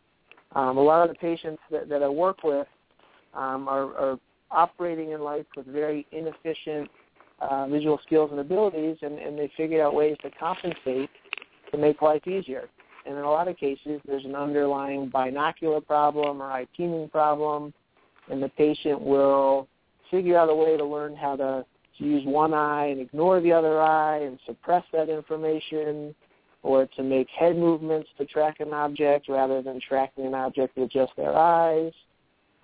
Um, 0.53 0.77
a 0.77 0.83
lot 0.83 1.09
of 1.09 1.15
the 1.15 1.19
patients 1.19 1.63
that, 1.71 1.89
that 1.89 2.03
I 2.03 2.09
work 2.09 2.43
with 2.43 2.67
um, 3.35 3.69
are, 3.69 3.95
are 3.97 4.19
operating 4.51 5.13
in 5.13 5.21
life 5.21 5.47
with 5.57 5.67
very 5.67 6.07
inefficient 6.13 6.91
uh, 7.41 7.67
visual 7.69 8.01
skills 8.05 8.31
and 8.33 8.41
abilities, 8.41 8.97
and, 9.03 9.19
and 9.19 9.39
they 9.39 9.51
figure 9.57 9.85
out 9.85 9.95
ways 9.95 10.17
to 10.23 10.31
compensate 10.33 11.09
to 11.71 11.79
make 11.79 12.03
life 12.03 12.27
easier. 12.27 12.69
And 13.07 13.17
in 13.17 13.23
a 13.23 13.31
lot 13.31 13.49
of 13.49 13.57
cases, 13.57 14.01
there's 14.07 14.25
an 14.25 14.35
underlying 14.35 15.09
binocular 15.09 15.81
problem 15.81 16.43
or 16.43 16.51
eye 16.51 16.67
teaming 16.77 17.09
problem, 17.09 17.73
and 18.31 18.43
the 18.43 18.49
patient 18.51 19.01
will 19.01 19.69
figure 20.11 20.37
out 20.37 20.51
a 20.51 20.55
way 20.55 20.77
to 20.77 20.85
learn 20.85 21.17
how 21.17 21.37
to, 21.37 21.65
to 22.01 22.07
use 22.07 22.25
one 22.27 22.53
eye 22.53 22.87
and 22.87 23.01
ignore 23.01 23.41
the 23.41 23.53
other 23.53 23.81
eye 23.81 24.19
and 24.19 24.39
suppress 24.47 24.85
that 24.93 25.09
information, 25.09 26.15
or 26.63 26.87
to 26.87 27.03
make 27.03 27.29
head 27.31 27.57
movements 27.57 28.09
to 28.19 28.25
track 28.27 28.61
an 28.61 28.73
object 28.73 29.29
rather 29.29 29.63
than 29.63 29.81
tracking 29.81 30.27
an 30.27 30.35
object 30.35 30.77
with 30.77 30.91
just 30.91 31.13
their 31.17 31.35
eyes, 31.37 31.93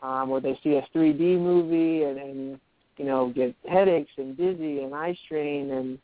um, 0.02 0.30
or 0.30 0.40
they 0.40 0.58
see 0.62 0.74
a 0.74 0.86
3D 0.94 1.38
movie 1.38 2.02
and, 2.04 2.18
and 2.18 2.60
you 2.96 3.04
know 3.04 3.32
get 3.34 3.54
headaches 3.68 4.10
and 4.16 4.36
dizzy 4.36 4.80
and 4.80 4.94
eye 4.94 5.16
strain 5.24 5.70
and 5.70 5.98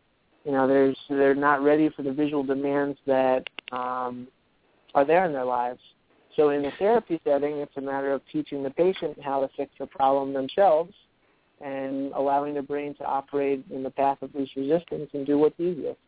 you 0.44 0.52
know 0.52 0.66
there's 0.66 0.96
they're 1.08 1.34
not 1.34 1.62
ready 1.62 1.90
for 1.90 2.02
the 2.02 2.12
visual 2.12 2.42
demands 2.42 2.98
that 3.06 3.44
um, 3.72 4.28
are 4.94 5.04
there 5.04 5.24
in 5.24 5.32
their 5.32 5.44
lives. 5.44 5.80
So 6.36 6.48
in 6.48 6.62
the 6.62 6.72
therapy 6.78 7.20
setting, 7.24 7.58
it's 7.58 7.76
a 7.76 7.80
matter 7.80 8.12
of 8.12 8.22
teaching 8.32 8.62
the 8.62 8.70
patient 8.70 9.18
how 9.22 9.40
to 9.40 9.48
fix 9.54 9.70
the 9.78 9.86
problem 9.86 10.32
themselves 10.32 10.94
and 11.62 12.12
allowing 12.12 12.54
the 12.54 12.62
brain 12.62 12.94
to 12.94 13.04
operate 13.04 13.64
in 13.70 13.82
the 13.82 13.90
path 13.90 14.18
of 14.22 14.34
least 14.34 14.56
resistance 14.56 15.10
and 15.12 15.26
do 15.26 15.38
what's 15.38 15.58
easiest. 15.58 15.98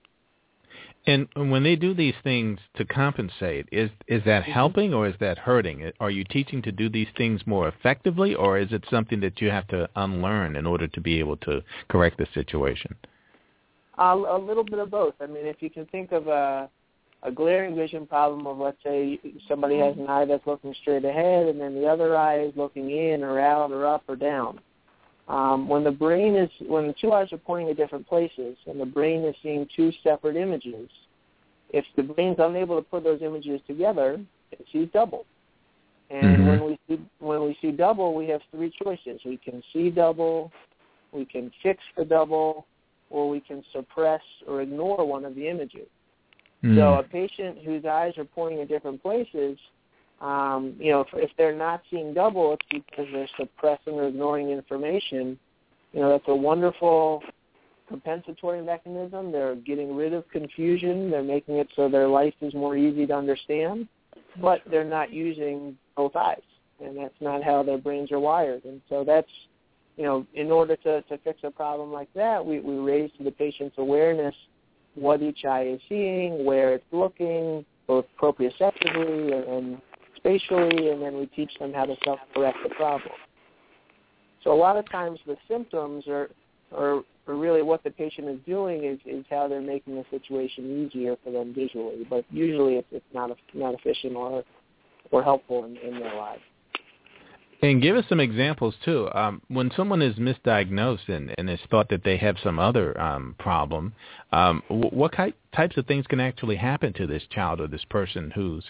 And 1.06 1.28
when 1.34 1.62
they 1.62 1.76
do 1.76 1.92
these 1.94 2.14
things 2.22 2.58
to 2.76 2.84
compensate, 2.84 3.68
is 3.70 3.90
is 4.08 4.22
that 4.24 4.44
helping 4.44 4.94
or 4.94 5.06
is 5.06 5.14
that 5.20 5.38
hurting? 5.38 5.92
Are 6.00 6.10
you 6.10 6.24
teaching 6.24 6.62
to 6.62 6.72
do 6.72 6.88
these 6.88 7.08
things 7.16 7.42
more 7.46 7.68
effectively, 7.68 8.34
or 8.34 8.58
is 8.58 8.72
it 8.72 8.84
something 8.90 9.20
that 9.20 9.40
you 9.40 9.50
have 9.50 9.68
to 9.68 9.88
unlearn 9.96 10.56
in 10.56 10.66
order 10.66 10.88
to 10.88 11.00
be 11.00 11.18
able 11.18 11.36
to 11.38 11.62
correct 11.88 12.16
the 12.16 12.26
situation? 12.32 12.96
Uh, 13.98 14.16
a 14.28 14.38
little 14.38 14.64
bit 14.64 14.78
of 14.78 14.90
both. 14.90 15.14
I 15.20 15.26
mean, 15.26 15.46
if 15.46 15.60
you 15.60 15.68
can 15.68 15.84
think 15.86 16.10
of 16.12 16.26
a 16.26 16.70
a 17.24 17.30
glaring 17.30 17.74
vision 17.74 18.06
problem 18.06 18.46
of 18.46 18.58
let's 18.58 18.82
say 18.84 19.18
somebody 19.48 19.78
has 19.78 19.96
an 19.96 20.06
eye 20.06 20.26
that's 20.26 20.46
looking 20.46 20.74
straight 20.80 21.04
ahead 21.04 21.48
and 21.48 21.58
then 21.58 21.74
the 21.74 21.86
other 21.86 22.16
eye 22.16 22.40
is 22.40 22.52
looking 22.54 22.90
in 22.90 23.24
or 23.24 23.40
out 23.40 23.72
or 23.72 23.86
up 23.86 24.02
or 24.08 24.14
down. 24.14 24.60
Um, 25.26 25.68
when 25.68 25.84
the 25.84 25.90
brain 25.90 26.34
is 26.34 26.50
when 26.66 26.86
the 26.86 26.94
two 27.00 27.12
eyes 27.12 27.32
are 27.32 27.38
pointing 27.38 27.70
at 27.70 27.76
different 27.78 28.06
places 28.06 28.56
and 28.66 28.78
the 28.78 28.84
brain 28.84 29.24
is 29.24 29.34
seeing 29.42 29.66
two 29.74 29.90
separate 30.02 30.36
images, 30.36 30.90
if 31.70 31.84
the 31.96 32.02
brain's 32.02 32.36
unable 32.38 32.76
to 32.76 32.82
put 32.82 33.04
those 33.04 33.22
images 33.22 33.60
together, 33.66 34.20
it 34.52 34.64
sees 34.70 34.88
double. 34.92 35.24
And 36.10 36.42
Mhm. 36.42 36.46
when 36.46 36.64
we 36.64 36.78
see 36.86 37.00
when 37.20 37.42
we 37.42 37.54
see 37.62 37.70
double, 37.72 38.14
we 38.14 38.26
have 38.28 38.42
three 38.50 38.70
choices. 38.70 39.24
We 39.24 39.38
can 39.38 39.62
see 39.72 39.90
double, 39.90 40.52
we 41.12 41.24
can 41.24 41.50
fix 41.62 41.82
the 41.96 42.04
double, 42.04 42.66
or 43.08 43.28
we 43.28 43.40
can 43.40 43.64
suppress 43.72 44.22
or 44.46 44.60
ignore 44.60 45.06
one 45.06 45.24
of 45.24 45.34
the 45.34 45.48
images. 45.48 45.88
Mm. 46.62 46.76
So 46.76 46.94
a 46.96 47.02
patient 47.02 47.58
whose 47.64 47.84
eyes 47.86 48.16
are 48.18 48.24
pointing 48.24 48.60
at 48.60 48.68
different 48.68 49.02
places, 49.02 49.58
um, 50.20 50.74
you 50.78 50.90
know, 50.90 51.00
if, 51.00 51.08
if 51.12 51.30
they're 51.36 51.56
not 51.56 51.82
seeing 51.90 52.14
double, 52.14 52.54
it's 52.54 52.66
because 52.70 53.06
they're 53.12 53.28
suppressing 53.38 53.94
or 53.94 54.08
ignoring 54.08 54.50
information. 54.50 55.38
You 55.92 56.00
know, 56.00 56.10
that's 56.10 56.24
a 56.28 56.34
wonderful 56.34 57.22
compensatory 57.88 58.62
mechanism. 58.62 59.30
They're 59.32 59.56
getting 59.56 59.94
rid 59.94 60.14
of 60.14 60.28
confusion. 60.30 61.10
They're 61.10 61.22
making 61.22 61.56
it 61.56 61.68
so 61.76 61.88
their 61.88 62.08
life 62.08 62.34
is 62.40 62.54
more 62.54 62.76
easy 62.76 63.06
to 63.06 63.14
understand, 63.14 63.88
but 64.40 64.62
they're 64.70 64.84
not 64.84 65.12
using 65.12 65.76
both 65.96 66.16
eyes, 66.16 66.40
and 66.82 66.96
that's 66.96 67.14
not 67.20 67.42
how 67.42 67.62
their 67.62 67.78
brains 67.78 68.10
are 68.10 68.20
wired. 68.20 68.64
And 68.64 68.80
so 68.88 69.04
that's, 69.04 69.28
you 69.96 70.04
know, 70.04 70.26
in 70.34 70.50
order 70.50 70.76
to, 70.76 71.02
to 71.02 71.18
fix 71.18 71.40
a 71.44 71.50
problem 71.50 71.92
like 71.92 72.08
that, 72.14 72.44
we, 72.44 72.60
we 72.60 72.76
raise 72.76 73.10
to 73.18 73.24
the 73.24 73.30
patient's 73.30 73.76
awareness 73.78 74.34
what 74.94 75.22
each 75.22 75.44
eye 75.44 75.66
is 75.66 75.80
seeing, 75.88 76.44
where 76.44 76.74
it's 76.74 76.84
looking, 76.92 77.64
both 77.86 78.06
proprioceptively 78.20 79.34
and, 79.34 79.44
and 79.44 79.82
spatially, 80.24 80.90
and 80.90 81.02
then 81.02 81.18
we 81.18 81.26
teach 81.26 81.52
them 81.58 81.72
how 81.72 81.84
to 81.84 81.94
self-correct 82.02 82.56
the 82.62 82.74
problem. 82.74 83.12
So 84.42 84.52
a 84.52 84.56
lot 84.56 84.76
of 84.76 84.90
times 84.90 85.18
the 85.26 85.36
symptoms 85.48 86.04
are, 86.08 86.30
are, 86.74 87.02
are 87.26 87.34
really 87.34 87.62
what 87.62 87.84
the 87.84 87.90
patient 87.90 88.28
is 88.28 88.38
doing 88.46 88.84
is, 88.84 88.98
is 89.04 89.24
how 89.30 89.48
they're 89.48 89.60
making 89.60 89.96
the 89.96 90.04
situation 90.10 90.86
easier 90.86 91.16
for 91.22 91.30
them 91.30 91.54
visually, 91.54 92.06
but 92.08 92.24
usually 92.30 92.74
it's, 92.76 92.88
it's 92.90 93.04
not 93.12 93.30
not 93.52 93.74
efficient 93.74 94.16
or 94.16 94.44
or 95.10 95.22
helpful 95.22 95.64
in, 95.64 95.76
in 95.76 96.00
their 96.00 96.14
lives. 96.14 96.42
And 97.64 97.80
give 97.80 97.96
us 97.96 98.04
some 98.10 98.20
examples 98.20 98.74
too. 98.84 99.08
Um, 99.14 99.40
when 99.48 99.70
someone 99.74 100.02
is 100.02 100.16
misdiagnosed 100.16 101.08
and, 101.08 101.34
and 101.38 101.48
is 101.48 101.58
thought 101.70 101.88
that 101.88 102.04
they 102.04 102.18
have 102.18 102.36
some 102.44 102.58
other 102.58 103.00
um, 103.00 103.34
problem, 103.38 103.94
um, 104.32 104.62
wh- 104.68 104.92
what 104.92 105.16
ki- 105.16 105.32
types 105.56 105.78
of 105.78 105.86
things 105.86 106.06
can 106.06 106.20
actually 106.20 106.56
happen 106.56 106.92
to 106.92 107.06
this 107.06 107.22
child 107.30 107.62
or 107.62 107.66
this 107.66 107.84
person 107.88 108.30
who's 108.32 108.64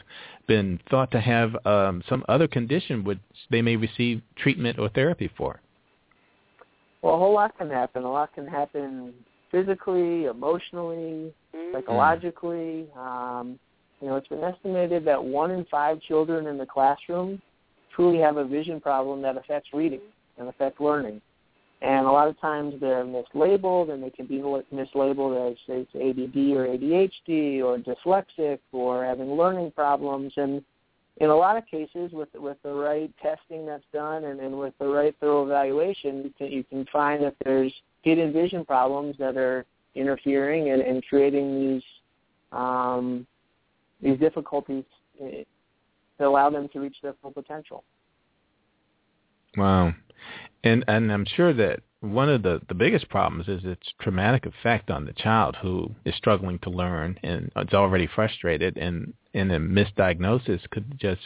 been 0.46 0.78
thought 0.88 1.10
to 1.10 1.20
have 1.20 1.56
um, 1.66 2.04
some 2.08 2.24
other 2.28 2.46
condition 2.46 3.02
which 3.02 3.18
they 3.50 3.60
may 3.62 3.74
receive 3.74 4.22
treatment 4.36 4.78
or 4.78 4.88
therapy 4.90 5.28
for? 5.36 5.58
Well, 7.02 7.16
a 7.16 7.18
whole 7.18 7.34
lot 7.34 7.58
can 7.58 7.70
happen. 7.70 8.04
A 8.04 8.12
lot 8.12 8.32
can 8.32 8.46
happen 8.46 9.12
physically, 9.50 10.26
emotionally, 10.26 11.34
Mhm. 11.52 11.72
psychologically. 11.72 12.86
Um, 12.96 13.58
you 14.00 14.06
know, 14.06 14.14
it's 14.14 14.28
been 14.28 14.44
estimated 14.44 15.04
that 15.06 15.22
one 15.22 15.50
in 15.50 15.64
five 15.64 16.00
children 16.00 16.46
in 16.46 16.58
the 16.58 16.66
classroom 16.66 17.42
truly 17.94 18.18
have 18.18 18.36
a 18.36 18.44
vision 18.44 18.80
problem 18.80 19.22
that 19.22 19.36
affects 19.36 19.70
reading 19.72 20.00
and 20.38 20.48
affects 20.48 20.80
learning. 20.80 21.20
And 21.82 22.06
a 22.06 22.10
lot 22.10 22.28
of 22.28 22.40
times 22.40 22.74
they're 22.80 23.04
mislabeled, 23.04 23.92
and 23.92 24.02
they 24.02 24.10
can 24.10 24.26
be 24.26 24.38
mislabeled 24.38 25.50
as 25.50 25.58
it's 25.68 25.94
ADD 25.94 26.56
or 26.56 26.66
ADHD 26.66 27.62
or 27.62 27.78
dyslexic 27.78 28.58
or 28.72 29.04
having 29.04 29.32
learning 29.32 29.70
problems. 29.72 30.32
And 30.36 30.64
in 31.18 31.30
a 31.30 31.36
lot 31.36 31.56
of 31.56 31.66
cases, 31.66 32.10
with 32.12 32.30
with 32.34 32.56
the 32.62 32.72
right 32.72 33.12
testing 33.22 33.66
that's 33.66 33.84
done 33.92 34.24
and, 34.24 34.40
and 34.40 34.58
with 34.58 34.72
the 34.78 34.86
right 34.86 35.14
thorough 35.20 35.44
evaluation, 35.44 36.24
you 36.24 36.32
can 36.38 36.50
you 36.50 36.64
can 36.64 36.86
find 36.86 37.22
that 37.22 37.34
there's 37.44 37.72
hidden 38.02 38.32
vision 38.32 38.64
problems 38.64 39.16
that 39.18 39.36
are 39.36 39.66
interfering 39.94 40.70
and, 40.70 40.80
and 40.80 41.04
creating 41.06 41.60
these 41.60 41.82
um, 42.52 43.26
these 44.00 44.18
difficulties 44.18 44.84
eh, 45.20 45.44
to 46.18 46.26
allow 46.26 46.50
them 46.50 46.68
to 46.72 46.80
reach 46.80 46.96
their 47.02 47.14
full 47.20 47.32
potential. 47.32 47.84
Wow. 49.56 49.94
And 50.62 50.84
and 50.88 51.12
I'm 51.12 51.26
sure 51.36 51.52
that 51.52 51.80
one 52.00 52.28
of 52.28 52.42
the, 52.42 52.60
the 52.68 52.74
biggest 52.74 53.08
problems 53.08 53.48
is 53.48 53.64
its 53.64 53.92
traumatic 54.00 54.44
effect 54.46 54.90
on 54.90 55.06
the 55.06 55.12
child 55.14 55.56
who 55.62 55.90
is 56.04 56.14
struggling 56.16 56.58
to 56.60 56.70
learn 56.70 57.18
and 57.22 57.50
is 57.56 57.72
already 57.72 58.06
frustrated 58.06 58.76
and, 58.76 59.14
and 59.32 59.50
a 59.50 59.58
misdiagnosis 59.58 60.68
could 60.70 60.98
just 60.98 61.22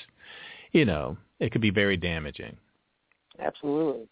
you 0.72 0.84
know, 0.84 1.16
it 1.40 1.52
could 1.52 1.60
be 1.60 1.70
very 1.70 1.96
damaging. 1.96 2.56
Absolutely. 3.38 4.08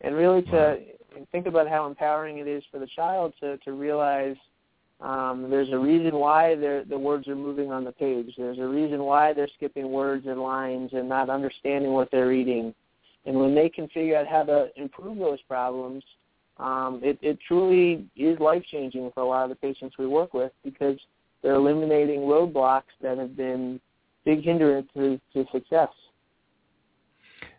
And 0.00 0.14
really 0.14 0.42
to 0.42 0.50
Wow. 0.52 1.24
think 1.32 1.46
about 1.46 1.68
how 1.68 1.86
empowering 1.86 2.38
it 2.38 2.46
is 2.46 2.62
for 2.70 2.78
the 2.78 2.86
child 2.86 3.34
to, 3.40 3.56
to 3.58 3.72
realize 3.72 4.36
um, 5.00 5.48
there's 5.48 5.70
a 5.70 5.78
reason 5.78 6.16
why 6.16 6.56
the 6.56 6.98
words 6.98 7.28
are 7.28 7.36
moving 7.36 7.70
on 7.70 7.84
the 7.84 7.92
page. 7.92 8.34
There's 8.36 8.58
a 8.58 8.66
reason 8.66 9.04
why 9.04 9.32
they're 9.32 9.48
skipping 9.56 9.90
words 9.92 10.26
and 10.26 10.40
lines 10.40 10.90
and 10.92 11.08
not 11.08 11.30
understanding 11.30 11.92
what 11.92 12.10
they're 12.10 12.28
reading. 12.28 12.74
And 13.24 13.38
when 13.38 13.54
they 13.54 13.68
can 13.68 13.88
figure 13.88 14.16
out 14.16 14.26
how 14.26 14.42
to 14.44 14.68
improve 14.76 15.18
those 15.18 15.40
problems, 15.42 16.02
um, 16.56 17.00
it, 17.04 17.18
it 17.22 17.38
truly 17.46 18.06
is 18.16 18.40
life 18.40 18.64
changing 18.70 19.10
for 19.14 19.20
a 19.20 19.26
lot 19.26 19.44
of 19.44 19.50
the 19.50 19.56
patients 19.56 19.96
we 19.98 20.06
work 20.06 20.34
with 20.34 20.50
because 20.64 20.98
they're 21.42 21.54
eliminating 21.54 22.20
roadblocks 22.20 22.82
that 23.00 23.18
have 23.18 23.36
been 23.36 23.80
big 24.24 24.42
hindrances 24.42 25.20
to 25.32 25.44
success. 25.52 25.90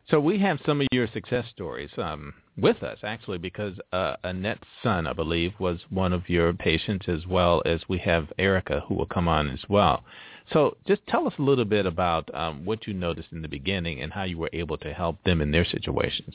So 0.10 0.19
we 0.19 0.39
have 0.39 0.60
some 0.65 0.82
of 0.82 0.88
your 0.91 1.08
success 1.13 1.45
stories 1.52 1.91
um, 1.97 2.34
with 2.62 2.84
us, 2.84 2.98
actually, 3.04 3.38
because 3.38 3.74
uh, 3.91 4.15
Annette's 4.24 4.67
son, 4.84 5.08
I 5.08 5.13
believe, 5.13 5.54
was 5.60 5.80
one 5.89 6.13
of 6.13 6.30
your 6.30 6.54
patients, 6.54 7.08
as 7.08 7.26
well 7.28 7.62
as 7.65 7.82
we 7.88 7.98
have 8.00 8.32
Erica, 8.38 8.84
who 8.88 8.95
will 8.95 9.06
come 9.06 9.28
on 9.28 9.50
as 9.50 9.60
well. 9.69 10.04
So 10.52 10.78
just 10.88 11.06
tell 11.08 11.28
us 11.28 11.34
a 11.38 11.41
little 11.41 11.65
bit 11.65 11.86
about 11.86 12.34
um, 12.34 12.65
what 12.65 12.88
you 12.88 12.93
noticed 12.93 13.30
in 13.32 13.41
the 13.41 13.48
beginning 13.48 14.02
and 14.02 14.12
how 14.12 14.24
you 14.24 14.38
were 14.38 14.50
able 14.54 14.78
to 14.80 14.93
help 14.93 15.24
them 15.24 15.41
in 15.41 15.52
their 15.52 15.65
situations. 15.65 16.34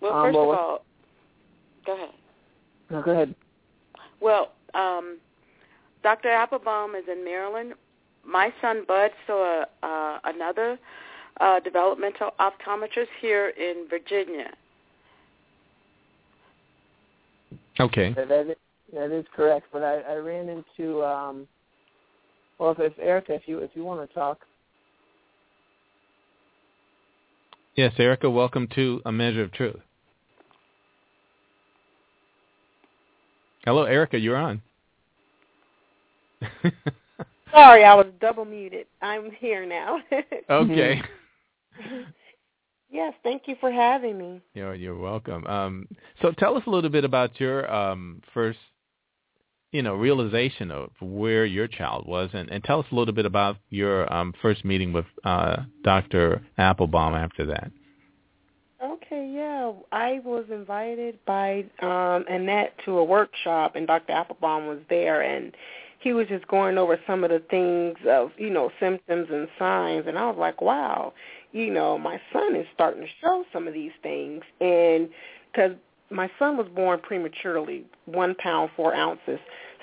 Well, 0.00 0.12
Um, 0.12 0.26
first 0.26 0.36
well, 0.36 0.52
of 0.52 0.58
all, 0.58 0.84
go 1.86 1.94
ahead. 1.94 2.10
No, 2.90 3.02
go 3.02 3.10
ahead. 3.12 3.34
Well, 4.20 4.52
um, 4.74 5.18
Dr. 6.02 6.28
Appelbaum 6.28 6.98
is 6.98 7.04
in 7.10 7.24
Maryland. 7.24 7.74
My 8.24 8.52
son 8.60 8.84
Bud 8.86 9.10
saw 9.26 9.64
uh, 9.82 10.18
another 10.24 10.78
uh, 11.40 11.60
developmental 11.60 12.30
optometrist 12.40 13.08
here 13.20 13.50
in 13.50 13.86
Virginia. 13.88 14.50
Okay. 17.80 18.12
That, 18.14 18.28
that, 18.28 18.50
is, 18.50 18.56
that 18.92 19.12
is 19.12 19.24
correct. 19.34 19.66
But 19.72 19.82
I, 19.82 20.00
I 20.00 20.14
ran 20.16 20.48
into 20.48 21.04
um, 21.04 21.46
well, 22.58 22.72
if, 22.72 22.78
if 22.80 22.98
Erica, 22.98 23.34
if 23.34 23.42
you 23.46 23.58
if 23.58 23.70
you 23.74 23.84
want 23.84 24.08
to 24.08 24.14
talk, 24.14 24.38
Yes, 27.78 27.92
Erica, 27.96 28.28
welcome 28.28 28.66
to 28.74 29.00
A 29.06 29.12
Measure 29.12 29.44
of 29.44 29.52
Truth. 29.52 29.76
Hello, 33.64 33.84
Erica, 33.84 34.18
you're 34.18 34.36
on. 34.36 34.60
Sorry, 37.52 37.84
I 37.84 37.94
was 37.94 38.06
double 38.20 38.44
muted. 38.44 38.88
I'm 39.00 39.30
here 39.30 39.64
now. 39.64 40.00
okay. 40.50 41.00
yes, 42.90 43.14
thank 43.22 43.42
you 43.46 43.56
for 43.60 43.70
having 43.70 44.18
me. 44.18 44.40
You're 44.54 44.74
you're 44.74 44.98
welcome. 44.98 45.46
Um, 45.46 45.88
so 46.22 46.32
tell 46.32 46.56
us 46.56 46.62
a 46.66 46.70
little 46.70 46.90
bit 46.90 47.04
about 47.04 47.38
your 47.40 47.70
um, 47.72 48.22
first, 48.34 48.58
you 49.72 49.82
know, 49.82 49.94
realization 49.94 50.70
of 50.70 50.90
where 51.00 51.44
your 51.44 51.68
child 51.68 52.06
was, 52.06 52.30
and, 52.32 52.50
and 52.50 52.62
tell 52.64 52.80
us 52.80 52.86
a 52.90 52.94
little 52.94 53.14
bit 53.14 53.26
about 53.26 53.56
your 53.70 54.12
um, 54.12 54.34
first 54.40 54.64
meeting 54.64 54.92
with 54.92 55.06
uh, 55.24 55.56
Dr. 55.84 56.42
Appelbaum 56.58 57.16
after 57.16 57.46
that. 57.46 57.70
Okay, 58.82 59.32
yeah. 59.34 59.72
I 59.90 60.20
was 60.24 60.44
invited 60.50 61.18
by 61.26 61.64
um 61.80 62.24
Annette 62.28 62.74
to 62.84 62.98
a 62.98 63.04
workshop 63.04 63.74
and 63.74 63.86
Dr. 63.86 64.12
Appelbaum 64.12 64.68
was 64.68 64.78
there 64.88 65.22
and 65.22 65.52
he 66.00 66.12
was 66.12 66.28
just 66.28 66.46
going 66.46 66.78
over 66.78 67.00
some 67.08 67.24
of 67.24 67.30
the 67.30 67.42
things 67.50 67.96
of, 68.08 68.30
you 68.38 68.50
know, 68.50 68.70
symptoms 68.78 69.28
and 69.32 69.48
signs 69.58 70.04
and 70.06 70.16
I 70.16 70.26
was 70.26 70.36
like, 70.38 70.60
wow, 70.60 71.12
you 71.52 71.72
know, 71.72 71.98
my 71.98 72.20
son 72.32 72.54
is 72.54 72.66
starting 72.74 73.02
to 73.02 73.08
show 73.20 73.44
some 73.52 73.66
of 73.66 73.74
these 73.74 73.92
things 74.02 74.42
and 74.60 75.08
cuz 75.54 75.72
my 76.10 76.30
son 76.38 76.56
was 76.56 76.66
born 76.68 77.00
prematurely, 77.00 77.84
one 78.06 78.34
pound 78.36 78.70
four 78.76 78.94
ounces. 78.94 79.38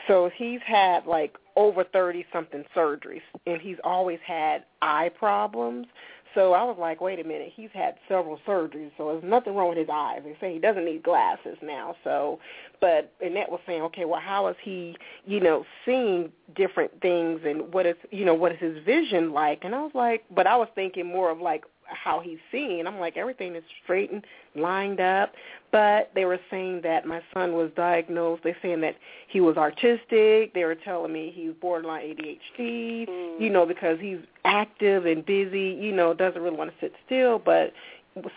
So 0.08 0.30
he's 0.36 0.62
had 0.66 1.06
like 1.06 1.36
over 1.56 1.84
30 1.84 2.26
something 2.32 2.64
surgeries 2.76 3.22
and 3.46 3.62
he's 3.62 3.78
always 3.84 4.20
had 4.26 4.66
eye 4.82 5.10
problems. 5.10 5.88
So 6.36 6.54
I 6.54 6.64
was 6.64 6.76
like, 6.78 7.00
wait 7.02 7.20
a 7.20 7.24
minute, 7.24 7.54
he's 7.56 7.70
had 7.74 7.96
several 8.08 8.40
surgeries, 8.46 8.92
so 8.98 9.08
there's 9.08 9.24
nothing 9.24 9.56
wrong 9.56 9.70
with 9.70 9.78
his 9.78 9.88
eyes. 9.92 10.20
They 10.24 10.36
say 10.40 10.54
he 10.54 10.60
doesn't 10.60 10.86
need 10.86 11.02
glasses 11.02 11.58
now. 11.64 11.96
So, 12.04 12.40
but 12.82 13.14
Annette 13.22 13.50
was 13.50 13.62
saying, 13.66 13.82
okay, 13.84 14.04
well, 14.04 14.20
how 14.20 14.48
is 14.48 14.58
he, 14.62 14.98
you 15.26 15.40
know, 15.40 15.66
seeing 15.86 16.32
different 16.54 17.02
things, 17.02 17.40
and 17.46 17.74
what 17.74 17.86
is, 17.86 17.96
you 18.12 18.26
know, 18.26 18.34
what 18.34 18.52
is 18.52 18.60
his 18.60 18.84
vision 18.84 19.32
like? 19.32 19.64
And 19.64 19.74
I 19.74 19.82
was 19.82 19.94
like, 19.96 20.26
but 20.30 20.46
I 20.46 20.58
was 20.58 20.68
thinking 20.76 21.08
more 21.08 21.32
of 21.32 21.40
like 21.40 21.64
how 21.88 22.20
he's 22.20 22.40
seeing. 22.52 22.88
I'm 22.88 23.00
like, 23.00 23.18
everything 23.18 23.56
is 23.56 23.64
straight 23.84 24.12
and 24.12 24.24
lined 24.56 25.00
up. 25.00 25.34
But 25.72 26.12
they 26.16 26.26
were 26.26 26.40
saying 26.50 26.82
that 26.84 27.06
my 27.06 27.22
son 27.34 27.54
was 27.54 27.72
diagnosed. 27.76 28.44
They're 28.44 28.58
saying 28.62 28.82
that 28.82 28.96
he 29.28 29.42
was 29.42 29.58
artistic. 29.58 30.54
They 30.54 30.64
were 30.64 30.76
telling 30.76 31.12
me 31.12 31.32
he's 31.36 31.52
borderline 31.60 32.16
ADHD, 32.16 33.08
mm. 33.10 33.42
you 33.42 33.50
know, 33.50 33.66
because 33.66 34.00
he's 34.00 34.20
active 34.46 35.06
and 35.06 35.26
busy, 35.26 35.78
you 35.80 35.92
know, 35.92 36.14
doesn't 36.14 36.42
really 36.42 36.58
want 36.58 36.72
to 36.72 36.76
sit 36.80 36.94
still. 37.06 37.40
But 37.40 37.74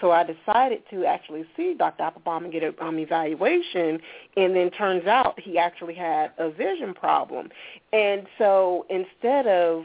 so 0.00 0.10
I 0.10 0.24
decided 0.24 0.82
to 0.90 1.04
actually 1.04 1.44
see 1.56 1.74
Dr. 1.74 2.02
Appelbaum 2.02 2.44
and 2.44 2.52
get 2.52 2.64
an 2.64 2.74
um, 2.80 2.98
evaluation, 2.98 4.00
and 4.36 4.56
then 4.56 4.70
turns 4.70 5.06
out 5.06 5.38
he 5.38 5.56
actually 5.56 5.94
had 5.94 6.32
a 6.38 6.50
vision 6.50 6.94
problem. 6.94 7.50
And 7.92 8.26
so 8.38 8.86
instead 8.90 9.46
of 9.46 9.84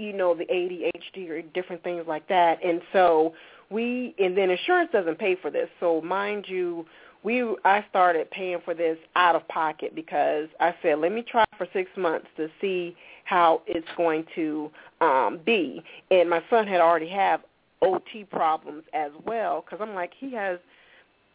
you 0.00 0.12
know, 0.12 0.34
the 0.34 0.46
ADHD 0.46 1.28
or 1.28 1.42
different 1.42 1.82
things 1.82 2.04
like 2.06 2.26
that. 2.28 2.64
And 2.64 2.80
so 2.92 3.34
we, 3.70 4.14
and 4.18 4.36
then 4.36 4.50
insurance 4.50 4.90
doesn't 4.92 5.18
pay 5.18 5.36
for 5.36 5.50
this. 5.50 5.68
So 5.78 6.00
mind 6.00 6.46
you, 6.48 6.86
we, 7.22 7.42
I 7.64 7.84
started 7.90 8.30
paying 8.30 8.58
for 8.64 8.74
this 8.74 8.96
out 9.14 9.36
of 9.36 9.46
pocket 9.48 9.94
because 9.94 10.48
I 10.58 10.74
said, 10.82 10.98
let 10.98 11.12
me 11.12 11.22
try 11.22 11.44
for 11.58 11.66
six 11.72 11.90
months 11.96 12.26
to 12.36 12.48
see 12.60 12.96
how 13.24 13.62
it's 13.66 13.86
going 13.96 14.24
to 14.34 14.70
um, 15.00 15.40
be. 15.44 15.82
And 16.10 16.30
my 16.30 16.42
son 16.48 16.66
had 16.66 16.80
already 16.80 17.08
have 17.10 17.42
OT 17.82 18.24
problems 18.24 18.84
as 18.92 19.10
well 19.26 19.64
because 19.64 19.86
I'm 19.86 19.94
like, 19.94 20.12
he 20.18 20.32
has 20.32 20.58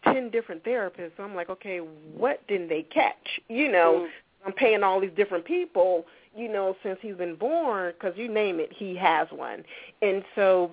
ten 0.04 0.30
different 0.30 0.64
therapists. 0.64 1.12
So 1.18 1.24
I'm 1.24 1.36
like, 1.36 1.50
okay, 1.50 1.80
what 1.80 2.46
didn't 2.48 2.70
they 2.70 2.84
catch? 2.84 3.40
You 3.48 3.72
know, 3.72 4.08
mm. 4.08 4.10
I'm 4.46 4.54
paying 4.54 4.84
all 4.84 5.00
these 5.00 5.12
different 5.16 5.46
people 5.46 6.06
you 6.36 6.52
know, 6.52 6.76
since 6.84 7.00
he's 7.02 7.16
been 7.16 7.36
born, 7.36 7.94
because 7.94 8.18
you 8.18 8.28
name 8.28 8.60
it, 8.60 8.72
he 8.74 8.96
has 8.96 9.28
one. 9.32 9.64
And 10.02 10.24
so 10.36 10.72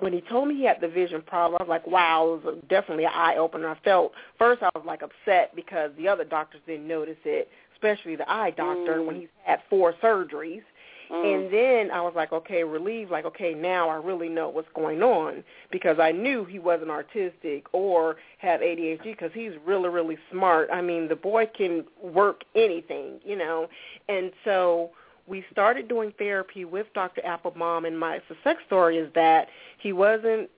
when 0.00 0.12
he 0.12 0.20
told 0.20 0.48
me 0.48 0.56
he 0.56 0.64
had 0.64 0.80
the 0.80 0.88
vision 0.88 1.22
problem, 1.22 1.58
I 1.60 1.64
was 1.64 1.68
like, 1.68 1.86
wow, 1.86 2.40
it 2.44 2.44
was 2.44 2.58
definitely 2.68 3.04
an 3.04 3.12
eye 3.14 3.36
opener. 3.36 3.68
I 3.68 3.78
felt 3.84 4.12
first 4.38 4.62
I 4.62 4.70
was 4.74 4.84
like 4.86 5.02
upset 5.02 5.54
because 5.54 5.90
the 5.96 6.08
other 6.08 6.24
doctors 6.24 6.60
didn't 6.66 6.88
notice 6.88 7.18
it, 7.24 7.48
especially 7.74 8.16
the 8.16 8.30
eye 8.30 8.50
doctor 8.50 8.96
mm. 8.96 9.06
when 9.06 9.16
he's 9.16 9.28
had 9.44 9.60
four 9.70 9.94
surgeries. 10.02 10.62
Mm. 11.12 11.34
And 11.34 11.52
then 11.52 11.90
I 11.90 12.00
was 12.00 12.14
like, 12.16 12.32
okay, 12.32 12.64
relieved, 12.64 13.10
like, 13.10 13.24
okay, 13.26 13.54
now 13.54 13.88
I 13.88 13.96
really 13.96 14.28
know 14.28 14.48
what's 14.48 14.68
going 14.74 15.02
on 15.02 15.44
because 15.70 15.98
I 16.00 16.10
knew 16.10 16.44
he 16.44 16.58
wasn't 16.58 16.90
artistic 16.90 17.66
or 17.72 18.16
had 18.38 18.60
ADHD 18.60 19.04
because 19.04 19.30
he's 19.34 19.52
really, 19.66 19.90
really 19.90 20.18
smart. 20.30 20.70
I 20.72 20.80
mean, 20.80 21.08
the 21.08 21.16
boy 21.16 21.46
can 21.46 21.84
work 22.02 22.44
anything, 22.54 23.20
you 23.24 23.36
know. 23.36 23.68
And 24.08 24.32
so 24.44 24.90
we 25.26 25.44
started 25.52 25.88
doing 25.88 26.12
therapy 26.18 26.64
with 26.64 26.86
Dr. 26.94 27.20
Appelbaum, 27.22 27.86
and 27.86 27.98
my 27.98 28.20
success 28.28 28.56
story 28.66 28.96
is 28.96 29.12
that 29.14 29.48
he 29.78 29.92
wasn't 29.92 30.48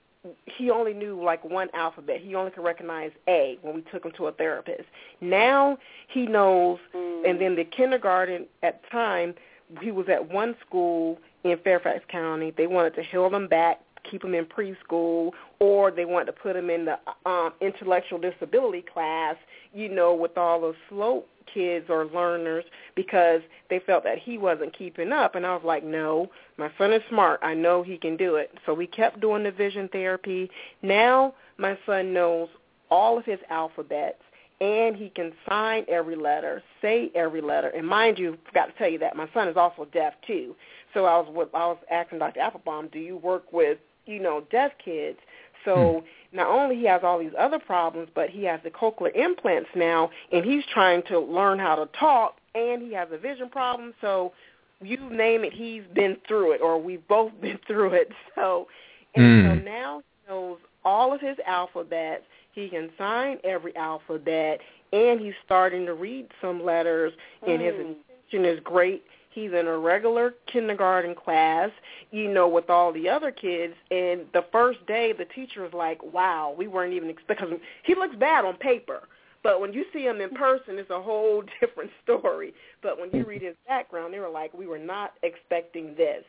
he 0.47 0.71
only 0.71 0.95
knew 0.95 1.23
like 1.23 1.45
one 1.45 1.69
alphabet. 1.75 2.21
He 2.23 2.35
only 2.35 2.51
could 2.51 2.65
recognize 2.65 3.11
A 3.29 3.59
when 3.61 3.75
we 3.75 3.83
took 3.83 4.07
him 4.07 4.13
to 4.13 4.29
a 4.29 4.33
therapist. 4.33 4.85
Now 5.21 5.77
he 6.09 6.27
knows, 6.27 6.79
mm. 6.95 7.29
and 7.29 7.39
then 7.39 7.57
the 7.57 7.65
kindergarten 7.65 8.47
at 8.63 8.81
the 8.83 8.89
time 8.89 9.35
he 9.81 9.91
was 9.91 10.09
at 10.09 10.31
one 10.31 10.57
school 10.67 11.19
in 11.45 11.59
Fairfax 11.65 12.05
County. 12.09 12.53
They 12.57 12.67
wanted 12.67 12.95
to 12.97 13.03
hold 13.05 13.35
him 13.35 13.49
back, 13.49 13.81
keep 14.09 14.25
him 14.25 14.35
in 14.35 14.47
preschool, 14.47 15.31
or 15.59 15.91
they 15.91 16.05
wanted 16.05 16.27
to 16.27 16.33
put 16.33 16.57
him 16.57 16.71
in 16.71 16.85
the 16.87 16.99
um, 17.29 17.53
intellectual 17.61 18.19
disability 18.19 18.83
class, 18.83 19.37
you 19.73 19.89
know, 19.89 20.15
with 20.15 20.37
all 20.37 20.61
the 20.61 20.75
slow 20.89 21.25
kids 21.53 21.87
or 21.89 22.07
learners 22.07 22.65
because 22.95 23.41
they 23.71 23.81
felt 23.81 24.05
that 24.05 24.19
he 24.19 24.39
wasn't 24.39 24.77
keeping 24.77 25.13
up. 25.13 25.35
And 25.35 25.47
I 25.47 25.55
was 25.55 25.65
like, 25.65 25.85
no, 25.85 26.31
my 26.57 26.71
son 26.79 26.93
is 26.93 27.03
smart. 27.09 27.41
I 27.43 27.55
know 27.55 27.83
he 27.83 27.97
can 27.97 28.17
do 28.17 28.37
it. 28.37 28.51
So 28.67 28.75
we 28.75 28.87
kept 28.87 29.21
doing 29.21 29.45
the 29.45 29.51
vision 29.51 29.89
therapy. 29.89 30.51
Now 30.83 31.35
my 31.59 31.79
son 31.87 32.13
knows 32.13 32.49
all 32.91 33.19
of 33.19 33.25
his 33.25 33.39
alphabets 33.51 34.23
and 34.61 34.97
he 34.97 35.11
can 35.11 35.33
sign 35.49 35.85
every 35.89 36.17
letter, 36.17 36.63
say 36.81 37.11
every 37.15 37.41
letter. 37.41 37.69
And 37.69 37.87
mind 37.87 38.19
you, 38.19 38.39
forgot 38.47 38.67
to 38.67 38.73
tell 38.79 38.89
you 38.89 38.99
that 38.99 39.17
my 39.17 39.29
son 39.35 39.49
is 39.49 39.57
also 39.57 39.87
deaf 39.93 40.15
too. 40.27 40.55
So 40.93 41.07
I 41.07 41.19
was 41.19 41.49
I 41.55 41.67
was 41.67 41.79
asking 41.91 42.21
Dr. 42.21 42.41
Appelbaum, 42.41 42.93
do 42.93 42.99
you 42.99 43.17
work 43.17 43.53
with 43.53 43.79
you 44.07 44.21
know 44.21 44.45
deaf 44.51 44.73
kids? 44.83 45.19
So 45.65 46.05
hmm. 46.33 46.37
not 46.37 46.49
only 46.49 46.77
he 46.77 46.85
has 46.87 47.01
all 47.03 47.19
these 47.19 47.33
other 47.39 47.59
problems, 47.59 48.09
but 48.15 48.31
he 48.31 48.45
has 48.45 48.61
the 48.63 48.71
cochlear 48.71 49.15
implants 49.17 49.71
now, 49.75 50.11
and 50.31 50.45
he's 50.45 50.65
trying 50.73 51.03
to 51.09 51.19
learn 51.19 51.59
how 51.59 51.75
to 51.75 51.87
talk, 51.99 52.37
and 52.55 52.83
he 52.83 52.93
has 52.93 53.09
a 53.11 53.19
vision 53.19 53.49
problem. 53.49 53.95
So 54.01 54.33
you 54.81 54.99
name 55.11 55.45
it, 55.45 55.53
he's 55.53 55.83
been 55.95 56.17
through 56.29 56.53
it, 56.53 56.61
or 56.61 56.81
we've 56.81 57.07
both 57.09 57.33
been 57.41 57.59
through 57.67 57.95
it. 57.95 58.13
So 58.35 58.69
and 59.15 59.25
mm. 59.25 59.49
so 59.49 59.59
hmm. 59.59 59.65
now 59.65 59.99
he 60.01 60.33
knows 60.33 60.59
all 60.85 61.13
of 61.13 61.21
his 61.21 61.37
alphabets 61.47 62.25
he 62.55 62.69
can 62.69 62.91
sign 62.97 63.39
every 63.45 63.75
alphabet, 63.77 64.61
and 64.93 65.21
he's 65.21 65.35
starting 65.45 65.87
to 65.87 65.95
read 65.95 66.29
some 66.41 66.65
letters, 66.65 67.13
and 67.47 67.61
his 67.61 67.75
mm. 67.75 67.97
attention 68.31 68.45
is 68.45 68.61
great. 68.63 69.05
He's 69.31 69.53
in 69.53 69.67
a 69.67 69.77
regular 69.77 70.35
kindergarten 70.47 71.17
class, 71.17 71.71
you 72.13 72.33
know, 72.33 72.47
with 72.47 72.71
all 72.71 72.93
the 72.93 73.09
other 73.09 73.33
kids. 73.33 73.75
And 73.91 74.27
the 74.33 74.45
first 74.53 74.87
day, 74.87 75.13
the 75.13 75.25
teacher 75.25 75.63
was 75.63 75.73
like, 75.73 76.01
"Wow, 76.05 76.55
we 76.57 76.69
weren't 76.69 76.93
even 76.93 77.11
expecting." 77.11 77.61
He 77.83 77.97
looks 77.97 78.15
bad 78.15 78.45
on 78.45 78.57
paper, 78.57 79.09
but 79.43 79.61
when 79.61 79.73
you 79.73 79.85
see 79.93 80.07
him 80.07 80.21
in 80.21 80.31
person, 80.31 80.79
it's 80.79 80.91
a 80.91 81.03
whole 81.03 81.43
different 81.61 81.91
story. 82.05 82.55
But 82.81 83.01
when 83.01 83.11
you 83.13 83.25
read 83.25 83.43
his 83.43 83.57
background, 83.67 84.15
they 84.15 84.21
were 84.21 84.29
like, 84.29 84.55
"We 84.55 84.69
were 84.69 84.79
not 84.79 85.15
expecting 85.25 85.97
this." 85.97 86.25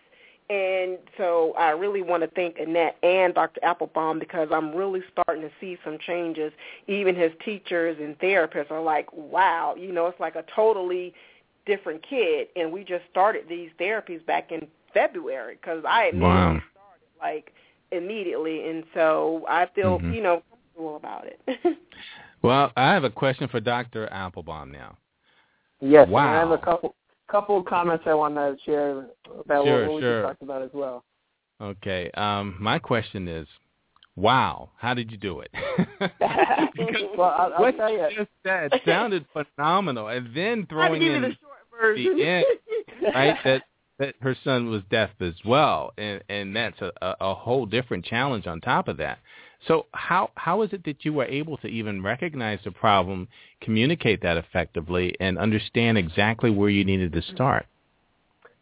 And 0.49 0.99
so 1.17 1.53
I 1.57 1.71
really 1.71 2.03
want 2.03 2.21
to 2.21 2.29
thank 2.29 2.59
Annette 2.59 2.97
and 3.01 3.33
Dr. 3.33 3.59
Appelbaum 3.61 4.19
because 4.19 4.49
I'm 4.51 4.75
really 4.75 5.01
starting 5.11 5.41
to 5.41 5.49
see 5.59 5.77
some 5.83 5.97
changes. 6.05 6.53
Even 6.87 7.15
his 7.15 7.31
teachers 7.43 7.97
and 7.99 8.17
therapists 8.19 8.69
are 8.69 8.81
like, 8.81 9.11
wow, 9.11 9.73
you 9.75 9.91
know, 9.91 10.05
it's 10.05 10.19
like 10.19 10.35
a 10.35 10.45
totally 10.55 11.13
different 11.65 12.05
kid. 12.07 12.47
And 12.55 12.71
we 12.71 12.83
just 12.83 13.03
started 13.09 13.45
these 13.49 13.71
therapies 13.79 14.23
back 14.27 14.51
in 14.51 14.67
February 14.93 15.57
because 15.59 15.83
I 15.87 16.03
had 16.03 16.19
wow. 16.19 16.61
started 16.71 17.09
like 17.19 17.51
immediately. 17.91 18.69
And 18.69 18.83
so 18.93 19.45
I 19.49 19.67
feel, 19.73 19.97
mm-hmm. 19.97 20.13
you 20.13 20.21
know, 20.21 20.43
comfortable 20.49 20.95
about 20.95 21.25
it. 21.25 21.77
well, 22.43 22.71
I 22.77 22.93
have 22.93 23.03
a 23.03 23.09
question 23.09 23.47
for 23.47 23.59
Dr. 23.59 24.07
Appelbaum 24.13 24.71
now. 24.71 24.95
Yes, 25.81 26.07
wow. 26.07 26.27
I 26.27 26.35
have 26.35 26.51
a 26.51 26.57
couple 26.59 26.95
couple 27.29 27.57
of 27.57 27.65
comments 27.65 28.03
I 28.07 28.13
want 28.13 28.35
to 28.35 28.55
share 28.65 29.07
about 29.39 29.65
sure, 29.65 29.87
what, 29.87 29.95
we 29.95 30.01
sure. 30.01 30.21
talked 30.21 30.41
about 30.41 30.61
as 30.61 30.71
well. 30.73 31.03
Okay. 31.61 32.11
Um, 32.11 32.57
my 32.59 32.79
question 32.79 33.27
is, 33.27 33.47
wow, 34.15 34.69
how 34.77 34.93
did 34.93 35.11
you 35.11 35.17
do 35.17 35.41
it? 35.41 35.51
well, 37.17 37.35
I'll, 37.37 37.53
I'll 37.53 37.61
what 37.61 37.77
tell 37.77 37.91
you. 37.91 38.07
just 38.15 38.29
said 38.45 38.71
sounded 38.85 39.25
phenomenal, 39.33 40.07
and 40.07 40.35
then 40.35 40.65
throwing 40.69 41.01
in 41.01 41.21
the, 41.21 41.35
the 41.81 42.25
end, 42.25 42.45
right? 43.13 43.37
That 43.43 43.63
that 43.97 44.15
her 44.21 44.35
son 44.43 44.69
was 44.69 44.81
deaf 44.89 45.09
as 45.21 45.33
well, 45.45 45.93
and 45.97 46.21
and 46.29 46.55
that's 46.55 46.79
a, 46.81 47.15
a 47.21 47.33
whole 47.33 47.65
different 47.65 48.05
challenge 48.05 48.47
on 48.47 48.61
top 48.61 48.87
of 48.87 48.97
that. 48.97 49.19
So 49.67 49.87
how 49.93 50.31
how 50.35 50.61
is 50.61 50.73
it 50.73 50.83
that 50.85 51.03
you 51.03 51.13
were 51.13 51.25
able 51.25 51.57
to 51.57 51.67
even 51.67 52.03
recognize 52.03 52.59
the 52.63 52.71
problem, 52.71 53.27
communicate 53.61 54.21
that 54.21 54.37
effectively, 54.37 55.15
and 55.19 55.37
understand 55.37 55.97
exactly 55.97 56.51
where 56.51 56.69
you 56.69 56.85
needed 56.85 57.13
to 57.13 57.21
start? 57.33 57.65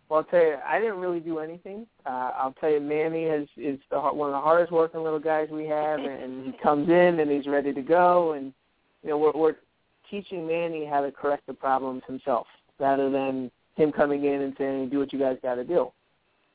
Well, 0.08 0.20
I'll 0.20 0.26
tell 0.26 0.46
you, 0.46 0.58
I 0.66 0.80
didn't 0.80 1.00
really 1.00 1.20
do 1.20 1.40
anything. 1.40 1.88
Uh, 2.06 2.32
I'll 2.38 2.56
tell 2.60 2.70
you, 2.70 2.80
Manny 2.80 3.24
is 3.24 3.50
is 3.58 3.80
the, 3.90 4.00
one 4.00 4.30
of 4.30 4.34
the 4.34 4.42
hardest 4.42 4.72
working 4.72 5.04
little 5.04 5.20
guys 5.20 5.50
we 5.52 5.66
have, 5.68 6.00
and, 6.00 6.24
and 6.24 6.46
he 6.46 6.52
comes 6.62 6.88
in 6.88 7.20
and 7.20 7.30
he's 7.30 7.48
ready 7.48 7.74
to 7.74 7.82
go, 7.82 8.34
and 8.34 8.54
you 9.04 9.10
know 9.10 9.18
we're, 9.18 9.34
we're 9.34 9.56
teaching 10.10 10.48
Manny 10.48 10.86
how 10.86 11.02
to 11.02 11.12
correct 11.12 11.48
the 11.48 11.54
problems 11.54 12.04
himself, 12.08 12.48
rather 12.80 13.10
than 13.10 13.52
him 13.76 13.92
coming 13.92 14.24
in 14.26 14.42
and 14.42 14.54
saying, 14.58 14.90
"Do 14.90 15.00
what 15.00 15.12
you 15.12 15.20
guys 15.20 15.38
got 15.42 15.56
to 15.56 15.64
do." 15.64 15.92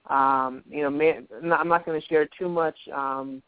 Um, 0.09 0.63
you 0.71 0.83
know, 0.83 0.91
man, 0.91 1.27
I'm 1.53 1.69
not 1.69 1.85
going 1.85 2.01
to 2.01 2.07
share 2.07 2.27
too 2.39 2.49
much 2.49 2.77
um, 2.95 3.43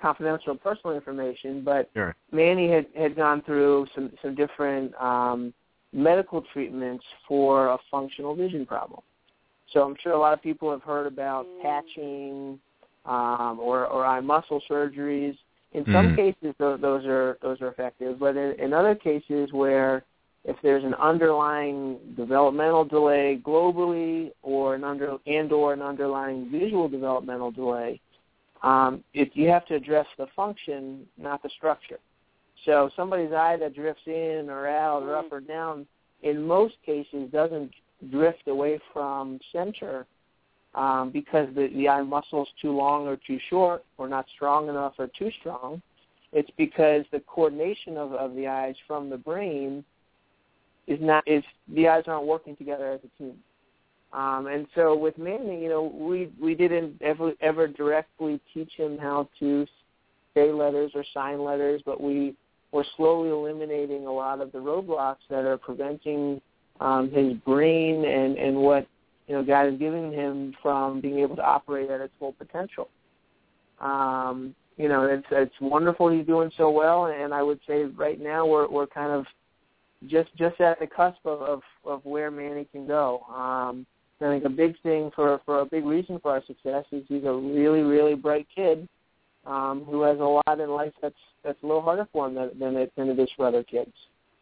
confidential 0.00 0.52
and 0.52 0.60
personal 0.60 0.94
information, 0.96 1.62
but 1.62 1.90
sure. 1.94 2.14
Manny 2.32 2.70
had 2.70 2.86
had 2.96 3.16
gone 3.16 3.42
through 3.42 3.86
some 3.94 4.12
some 4.22 4.34
different 4.34 4.94
um, 5.00 5.52
medical 5.92 6.42
treatments 6.52 7.04
for 7.26 7.68
a 7.68 7.78
functional 7.90 8.34
vision 8.34 8.64
problem. 8.66 9.00
So 9.72 9.82
I'm 9.82 9.96
sure 10.02 10.12
a 10.12 10.18
lot 10.18 10.32
of 10.32 10.42
people 10.42 10.70
have 10.70 10.82
heard 10.82 11.06
about 11.06 11.46
patching 11.62 12.58
um, 13.04 13.58
or 13.60 13.86
or 13.86 14.04
eye 14.04 14.20
muscle 14.20 14.62
surgeries. 14.68 15.36
In 15.72 15.84
some 15.84 16.08
mm. 16.08 16.16
cases, 16.16 16.54
those, 16.58 16.80
those 16.80 17.04
are 17.06 17.38
those 17.42 17.60
are 17.60 17.68
effective, 17.68 18.18
but 18.18 18.36
in, 18.36 18.58
in 18.58 18.72
other 18.72 18.94
cases 18.94 19.52
where 19.52 20.04
if 20.44 20.56
there's 20.62 20.84
an 20.84 20.94
underlying 20.94 21.98
developmental 22.16 22.84
delay 22.84 23.40
globally 23.44 24.32
or 24.42 24.74
an 24.74 24.84
under 24.84 25.18
and 25.26 25.52
or 25.52 25.74
an 25.74 25.82
underlying 25.82 26.50
visual 26.50 26.88
developmental 26.88 27.50
delay, 27.50 28.00
Um, 28.62 29.02
if 29.14 29.30
you 29.34 29.48
have 29.48 29.66
to 29.66 29.74
address 29.74 30.06
the 30.18 30.26
function, 30.36 31.06
not 31.16 31.42
the 31.42 31.50
structure. 31.56 31.98
So 32.66 32.90
somebody's 32.94 33.32
eye 33.32 33.56
that 33.58 33.74
drifts 33.74 34.02
in 34.06 34.48
or 34.50 34.68
out 34.68 35.02
or 35.02 35.16
up 35.16 35.32
or 35.32 35.40
down, 35.40 35.86
in 36.22 36.46
most 36.46 36.74
cases, 36.84 37.30
doesn't 37.32 37.72
drift 38.10 38.46
away 38.48 38.78
from 38.92 39.38
center 39.52 40.06
um, 40.74 41.10
because 41.10 41.48
the, 41.54 41.68
the 41.74 41.88
eye 41.88 42.02
muscle 42.02 42.42
is 42.42 42.48
too 42.60 42.72
long 42.72 43.06
or 43.06 43.16
too 43.26 43.38
short 43.48 43.84
or 43.98 44.08
not 44.08 44.26
strong 44.34 44.68
enough 44.68 44.94
or 44.98 45.08
too 45.18 45.30
strong. 45.40 45.80
It's 46.32 46.50
because 46.56 47.04
the 47.12 47.20
coordination 47.20 47.96
of, 47.96 48.12
of 48.12 48.34
the 48.34 48.46
eyes 48.46 48.76
from 48.86 49.10
the 49.10 49.16
brain 49.16 49.84
is 50.86 50.98
not 51.00 51.26
is 51.26 51.42
the 51.74 51.88
eyes 51.88 52.04
aren't 52.06 52.26
working 52.26 52.56
together 52.56 52.92
as 52.92 53.00
a 53.00 53.22
team. 53.22 53.34
Um, 54.12 54.48
and 54.48 54.66
so 54.74 54.96
with 54.96 55.16
Manny, 55.18 55.62
you 55.62 55.68
know, 55.68 55.82
we 55.82 56.30
we 56.40 56.54
didn't 56.54 57.00
ever 57.00 57.32
ever 57.40 57.68
directly 57.68 58.40
teach 58.52 58.72
him 58.76 58.98
how 58.98 59.28
to 59.38 59.66
say 60.34 60.52
letters 60.52 60.92
or 60.94 61.04
sign 61.14 61.44
letters, 61.44 61.80
but 61.84 62.00
we 62.00 62.34
were 62.72 62.84
slowly 62.96 63.30
eliminating 63.30 64.06
a 64.06 64.12
lot 64.12 64.40
of 64.40 64.52
the 64.52 64.58
roadblocks 64.58 65.16
that 65.28 65.44
are 65.44 65.58
preventing 65.58 66.40
um, 66.80 67.10
his 67.10 67.34
brain 67.38 68.04
and 68.04 68.36
and 68.36 68.56
what 68.56 68.86
you 69.28 69.34
know 69.34 69.44
God 69.44 69.72
is 69.72 69.78
giving 69.78 70.12
him 70.12 70.54
from 70.60 71.00
being 71.00 71.20
able 71.20 71.36
to 71.36 71.44
operate 71.44 71.90
at 71.90 72.00
its 72.00 72.12
full 72.18 72.32
potential. 72.32 72.88
Um, 73.80 74.54
you 74.76 74.88
know, 74.88 75.04
it's 75.04 75.26
it's 75.30 75.54
wonderful 75.60 76.08
he's 76.10 76.26
doing 76.26 76.50
so 76.56 76.70
well, 76.70 77.06
and 77.06 77.32
I 77.32 77.42
would 77.42 77.60
say 77.66 77.84
right 77.84 78.20
now 78.20 78.46
we're 78.46 78.68
we're 78.68 78.86
kind 78.86 79.12
of 79.12 79.26
just 80.06 80.34
just 80.36 80.60
at 80.60 80.80
the 80.80 80.86
cusp 80.86 81.18
of 81.24 81.42
of, 81.42 81.60
of 81.84 82.04
where 82.04 82.30
Manny 82.30 82.66
can 82.72 82.86
go. 82.86 83.20
Um, 83.32 83.86
I 84.22 84.32
think 84.32 84.44
a 84.44 84.48
big 84.48 84.80
thing 84.82 85.10
for 85.14 85.40
for 85.44 85.60
a 85.60 85.66
big 85.66 85.84
reason 85.84 86.18
for 86.20 86.32
our 86.32 86.44
success 86.46 86.84
is 86.92 87.04
he's 87.08 87.24
a 87.24 87.32
really 87.32 87.82
really 87.82 88.14
bright 88.14 88.46
kid 88.54 88.88
um, 89.46 89.84
who 89.84 90.02
has 90.02 90.18
a 90.18 90.22
lot 90.22 90.60
in 90.60 90.70
life 90.70 90.92
that's 91.00 91.14
that's 91.44 91.62
a 91.62 91.66
little 91.66 91.82
harder 91.82 92.06
for 92.12 92.28
him 92.28 92.34
than 92.34 92.50
than 92.58 92.76
it, 92.76 92.92
than 92.96 93.08
it 93.08 93.18
is 93.18 93.28
for 93.36 93.46
other 93.46 93.62
kids. 93.62 93.92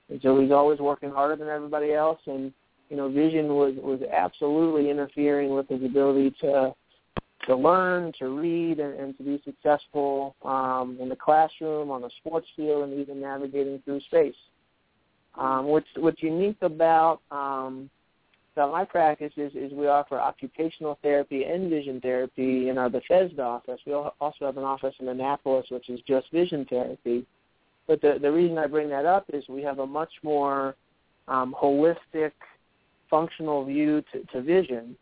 And 0.08 0.20
so 0.22 0.40
he's 0.40 0.50
always 0.50 0.80
working 0.80 1.10
harder 1.10 1.36
than 1.36 1.48
everybody 1.48 1.92
else, 1.92 2.20
and 2.26 2.52
you 2.88 2.96
know, 2.96 3.08
vision 3.10 3.48
was 3.54 3.74
was 3.76 4.00
absolutely 4.12 4.90
interfering 4.90 5.50
with 5.50 5.68
his 5.68 5.82
ability 5.82 6.34
to 6.40 6.74
to 7.46 7.56
learn, 7.56 8.12
to 8.18 8.28
read, 8.28 8.78
and, 8.80 8.98
and 8.98 9.16
to 9.16 9.22
be 9.22 9.40
successful 9.44 10.34
um, 10.44 10.98
in 11.00 11.08
the 11.08 11.16
classroom, 11.16 11.90
on 11.90 12.02
the 12.02 12.10
sports 12.18 12.46
field, 12.56 12.88
and 12.88 12.98
even 12.98 13.20
navigating 13.20 13.80
through 13.84 14.00
space. 14.00 14.34
Um, 15.36 15.66
what's 15.66 15.86
what's 15.96 16.22
unique 16.22 16.58
about 16.62 17.20
um, 17.30 17.90
about 18.58 18.72
my 18.72 18.84
practice 18.84 19.32
is, 19.36 19.52
is 19.54 19.72
we 19.72 19.86
offer 19.86 20.18
occupational 20.18 20.98
therapy 21.00 21.44
and 21.44 21.70
vision 21.70 22.00
therapy 22.00 22.68
in 22.68 22.76
our 22.76 22.90
Bethesda 22.90 23.40
office. 23.40 23.78
We 23.86 23.92
also 23.92 24.46
have 24.46 24.56
an 24.56 24.64
office 24.64 24.94
in 24.98 25.06
Annapolis, 25.06 25.66
which 25.70 25.88
is 25.88 26.00
just 26.08 26.30
vision 26.32 26.66
therapy. 26.68 27.24
But 27.86 28.00
the 28.00 28.18
the 28.20 28.32
reason 28.32 28.58
I 28.58 28.66
bring 28.66 28.88
that 28.90 29.06
up 29.06 29.26
is 29.32 29.48
we 29.48 29.62
have 29.62 29.78
a 29.78 29.86
much 29.86 30.10
more 30.24 30.74
um, 31.28 31.54
holistic, 31.56 32.32
functional 33.08 33.64
view 33.64 34.02
to, 34.12 34.24
to 34.32 34.42
vision. 34.42 34.96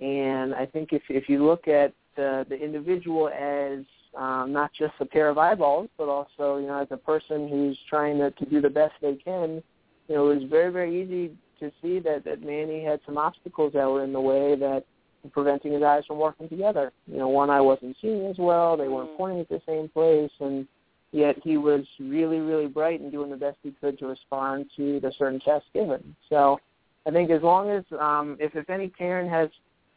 And 0.00 0.54
I 0.54 0.64
think 0.64 0.94
if 0.94 1.02
if 1.10 1.28
you 1.28 1.44
look 1.44 1.68
at 1.68 1.92
the 2.16 2.46
the 2.48 2.56
individual 2.56 3.28
as 3.28 3.84
um, 4.16 4.50
not 4.50 4.72
just 4.72 4.94
a 5.00 5.04
pair 5.04 5.28
of 5.28 5.36
eyeballs, 5.36 5.90
but 5.98 6.08
also 6.08 6.56
you 6.56 6.68
know 6.68 6.80
as 6.80 6.88
a 6.90 6.96
person 6.96 7.48
who's 7.50 7.78
trying 7.86 8.16
to, 8.18 8.30
to 8.30 8.46
do 8.46 8.62
the 8.62 8.70
best 8.70 8.94
they 9.02 9.16
can, 9.16 9.62
you 10.08 10.14
know, 10.14 10.30
it 10.30 10.36
was 10.36 10.44
very 10.48 10.72
very 10.72 11.02
easy 11.02 11.36
to 11.62 11.72
see 11.80 12.00
that 12.00 12.24
that 12.24 12.42
Manny 12.42 12.84
had 12.84 13.00
some 13.06 13.16
obstacles 13.16 13.72
that 13.74 13.88
were 13.88 14.02
in 14.02 14.12
the 14.12 14.20
way 14.20 14.56
that 14.56 14.84
preventing 15.32 15.72
his 15.72 15.82
eyes 15.82 16.04
from 16.06 16.18
working 16.18 16.48
together. 16.48 16.92
You 17.06 17.18
know, 17.18 17.28
one 17.28 17.48
eye 17.48 17.60
wasn't 17.60 17.96
seeing 18.02 18.26
as 18.26 18.36
well; 18.38 18.76
they 18.76 18.88
weren't 18.88 19.16
pointing 19.16 19.40
at 19.40 19.48
the 19.48 19.62
same 19.66 19.88
place, 19.88 20.32
and 20.40 20.66
yet 21.12 21.36
he 21.42 21.56
was 21.56 21.84
really 22.00 22.40
really 22.40 22.66
bright 22.66 23.00
and 23.00 23.12
doing 23.12 23.30
the 23.30 23.36
best 23.36 23.58
he 23.62 23.70
could 23.80 23.98
to 24.00 24.06
respond 24.06 24.66
to 24.76 24.98
the 25.00 25.12
certain 25.18 25.40
test 25.40 25.66
given. 25.72 26.16
So, 26.28 26.58
I 27.06 27.10
think 27.10 27.30
as 27.30 27.42
long 27.42 27.70
as 27.70 27.84
um, 27.98 28.36
if 28.40 28.56
if 28.56 28.68
any 28.68 28.88
parent 28.88 29.30
has 29.30 29.48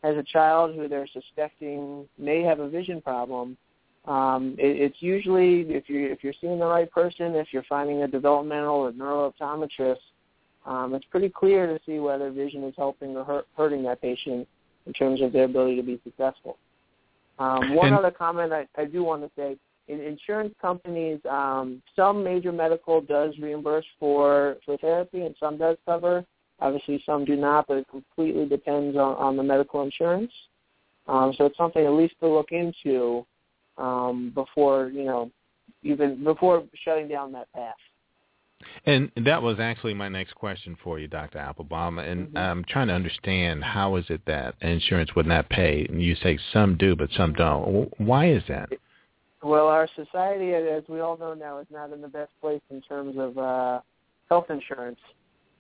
has 0.04 0.15
a 0.15 0.23
child 0.23 0.75
who 0.75 0.88
they're 0.88 1.08
suspecting 1.08 2.08
may 2.19 2.43
have 2.43 2.60
a 2.60 2.69
vision 2.69 3.01
problem, 3.01 3.58
um, 4.06 4.56
it, 4.60 4.80
it's 4.80 5.01
usually 5.01 5.62
if 5.62 5.89
you 5.89 6.12
if 6.12 6.23
you're 6.23 6.34
seeing 6.39 6.60
the 6.60 6.67
right 6.67 6.91
person, 6.91 7.34
if 7.34 7.47
you're 7.51 7.63
finding 7.67 8.04
a 8.04 8.08
developmental 8.08 8.75
or 8.75 8.91
neurooptometrist, 8.91 9.97
um, 10.65 10.93
it's 10.95 11.06
pretty 11.06 11.30
clear 11.30 11.67
to 11.67 11.80
see 11.86 11.99
whether 11.99 12.32
vision 12.32 12.63
is 12.63 12.73
helping 12.78 13.15
or 13.15 13.23
hurt, 13.23 13.47
hurting 13.56 13.84
that 13.84 14.01
patient 14.01 14.47
in 14.86 14.93
terms 14.93 15.21
of 15.21 15.32
their 15.32 15.45
ability 15.45 15.75
to 15.78 15.84
be 15.84 15.99
successful. 16.04 16.58
Um, 17.39 17.75
one 17.75 17.88
And- 17.88 17.97
other 17.97 18.12
comment 18.12 18.54
I, 18.54 18.67
I 18.78 18.86
do 18.86 19.04
want 19.04 19.21
to 19.23 19.30
say: 19.36 19.58
in 19.88 19.99
insurance 19.99 20.54
companies, 20.62 21.19
um, 21.30 21.82
some 21.95 22.23
major 22.23 22.51
medical 22.51 23.01
does 23.01 23.38
reimburse 23.39 23.86
for 23.99 24.58
for 24.65 24.78
therapy, 24.78 25.21
and 25.21 25.36
some 25.39 25.58
does 25.58 25.78
cover. 25.86 26.25
Obviously, 26.62 27.04
some 27.06 27.25
do 27.25 27.36
not, 27.36 27.67
but 27.67 27.78
it 27.78 27.88
completely 27.89 28.45
depends 28.45 28.95
on, 28.95 29.15
on 29.15 29.36
the 29.36 29.43
medical 29.43 29.82
insurance. 29.84 30.32
Um, 31.08 31.34
so 31.38 31.45
it's 31.45 31.58
something 31.58 31.86
at 31.86 31.91
least 31.91 32.15
to 32.21 32.28
look 32.28 32.51
into 32.51 33.25
um, 33.78 34.32
before 34.34 34.88
you 34.88 35.04
know 35.04 35.30
even 35.84 36.23
before 36.23 36.63
shutting 36.84 37.08
down 37.08 37.32
that 37.34 37.51
path. 37.54 37.75
And 38.86 39.12
that 39.15 39.41
was 39.41 39.60
actually 39.60 39.94
my 39.94 40.10
next 40.10 40.34
question 40.34 40.78
for 40.84 41.00
you, 41.00 41.08
Dr. 41.08 41.39
Appelbaum. 41.39 42.00
And 42.00 42.30
Mhm. 42.30 42.38
I'm 42.38 42.63
trying 42.65 42.88
to 42.88 42.94
understand 42.94 43.63
how 43.63 43.96
is 43.96 44.10
it 44.10 44.26
that 44.26 44.56
insurance 44.62 45.15
would 45.15 45.26
not 45.26 45.50
pay? 45.50 45.86
And 45.86 46.02
you 46.02 46.15
say 46.15 46.38
some 46.38 46.76
do, 46.78 46.96
but 46.96 47.12
some 47.12 47.34
don't. 47.34 47.91
Why 48.00 48.28
is 48.28 48.46
that? 48.48 48.70
Well, 49.41 49.68
our 49.68 49.88
society, 49.88 50.54
as 50.54 50.88
we 50.88 51.02
all 51.02 51.18
know 51.18 51.34
now, 51.34 51.60
is 51.60 51.70
not 51.70 51.91
in 51.91 52.02
the 52.02 52.08
best 52.08 52.32
place 52.41 52.62
in 52.70 52.82
terms 52.82 53.18
of 53.18 53.38
uh, 53.38 53.82
health 54.30 54.50
insurance. 54.50 55.00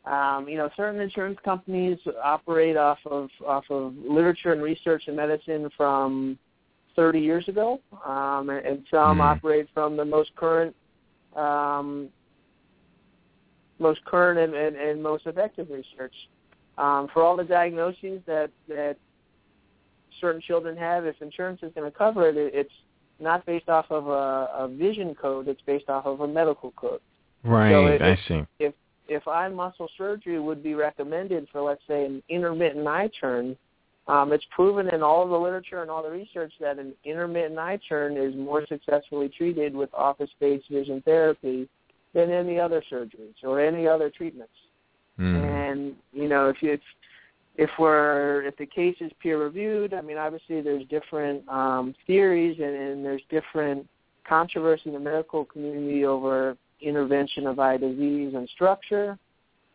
Um, 0.05 0.47
you 0.47 0.57
know, 0.57 0.69
certain 0.75 1.01
insurance 1.01 1.39
companies 1.43 1.99
operate 2.23 2.77
off 2.77 2.99
of 3.05 3.29
off 3.45 3.69
of 3.71 3.95
literature 3.97 4.53
and 4.53 4.61
research 4.61 5.07
in 5.07 5.15
medicine 5.15 5.69
from 5.75 6.37
30 6.95 7.19
years 7.19 7.47
ago, 7.47 7.79
um, 8.05 8.49
and, 8.49 8.65
and 8.65 8.87
some 8.89 9.17
Hmm. 9.17 9.21
operate 9.21 9.67
from 9.73 9.97
the 9.97 10.05
most 10.05 10.35
current, 10.35 10.75
um, 11.35 12.09
most 13.79 14.03
current 14.05 14.39
and, 14.39 14.53
and, 14.53 14.75
and 14.75 15.01
most 15.01 15.25
effective 15.25 15.67
research. 15.69 16.13
Um, 16.77 17.07
for 17.13 17.23
all 17.23 17.37
the 17.37 17.43
diagnoses 17.43 18.21
that 18.25 18.51
that 18.67 18.97
certain 20.19 20.41
children 20.41 20.77
have, 20.77 21.05
if 21.05 21.21
insurance 21.21 21.61
is 21.63 21.71
going 21.73 21.89
to 21.89 21.97
cover 21.97 22.29
it, 22.29 22.37
it, 22.37 22.53
it's 22.53 22.73
not 23.19 23.45
based 23.45 23.69
off 23.69 23.85
of 23.89 24.07
a, 24.07 24.49
a 24.57 24.67
vision 24.67 25.15
code. 25.15 25.47
It's 25.47 25.61
based 25.65 25.89
off 25.89 26.05
of 26.05 26.21
a 26.21 26.27
medical 26.27 26.71
code. 26.71 26.99
Right, 27.43 27.71
it- 27.71 28.01
I 28.01 28.19
see. 28.27 28.45
If 28.59 28.73
if 29.07 29.27
eye 29.27 29.49
muscle 29.49 29.87
surgery 29.97 30.39
would 30.39 30.63
be 30.63 30.73
recommended 30.73 31.47
for, 31.51 31.61
let's 31.61 31.81
say, 31.87 32.05
an 32.05 32.23
intermittent 32.27 32.87
eye 32.87 33.09
turn, 33.21 33.55
um, 34.07 34.33
it's 34.33 34.45
proven 34.49 34.89
in 34.89 35.03
all 35.03 35.27
the 35.27 35.37
literature 35.37 35.83
and 35.83 35.91
all 35.91 36.01
the 36.01 36.09
research 36.09 36.51
that 36.59 36.79
an 36.79 36.93
intermittent 37.03 37.59
eye 37.59 37.79
turn 37.87 38.17
is 38.17 38.35
more 38.35 38.65
successfully 38.65 39.29
treated 39.29 39.75
with 39.75 39.93
office-based 39.93 40.67
vision 40.69 41.03
therapy 41.05 41.69
than 42.15 42.31
any 42.31 42.59
other 42.59 42.81
surgeries 42.91 43.35
or 43.43 43.59
any 43.59 43.87
other 43.87 44.09
treatments. 44.09 44.53
Mm. 45.19 45.71
And 45.71 45.95
you 46.13 46.27
know, 46.27 46.49
if 46.49 46.63
you 46.63 46.73
if, 46.73 46.79
if 47.57 47.69
we're 47.77 48.43
if 48.43 48.57
the 48.57 48.65
case 48.65 48.95
is 49.01 49.11
peer 49.21 49.41
reviewed, 49.43 49.93
I 49.93 50.01
mean, 50.01 50.17
obviously 50.17 50.61
there's 50.61 50.85
different 50.87 51.47
um, 51.49 51.93
theories 52.07 52.57
and, 52.57 52.75
and 52.75 53.05
there's 53.05 53.21
different 53.29 53.85
controversy 54.27 54.83
in 54.87 54.93
the 54.93 54.99
medical 54.99 55.45
community 55.45 56.05
over 56.05 56.57
intervention 56.81 57.45
of 57.47 57.59
eye 57.59 57.77
disease 57.77 58.33
and 58.33 58.49
structure 58.49 59.17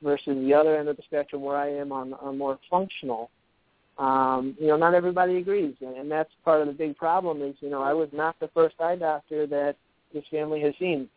versus 0.02 0.36
the 0.44 0.52
other 0.52 0.76
end 0.76 0.88
of 0.88 0.96
the 0.96 1.02
spectrum 1.02 1.42
where 1.42 1.56
I 1.56 1.68
am 1.68 1.92
on, 1.92 2.14
on 2.14 2.36
more 2.36 2.58
functional. 2.70 3.30
Um, 3.98 4.56
you 4.58 4.66
know, 4.66 4.76
not 4.76 4.94
everybody 4.94 5.36
agrees, 5.36 5.74
and, 5.82 5.94
and 5.94 6.10
that's 6.10 6.30
part 6.42 6.62
of 6.62 6.68
the 6.68 6.72
big 6.72 6.96
problem. 6.96 7.42
Is 7.42 7.54
you 7.60 7.68
know, 7.68 7.82
I 7.82 7.92
was 7.92 8.08
not 8.12 8.34
the 8.40 8.48
first 8.48 8.80
eye 8.80 8.96
doctor 8.96 9.46
that 9.46 9.76
this 10.14 10.24
family 10.30 10.60
has 10.62 10.72
seen 10.78 11.08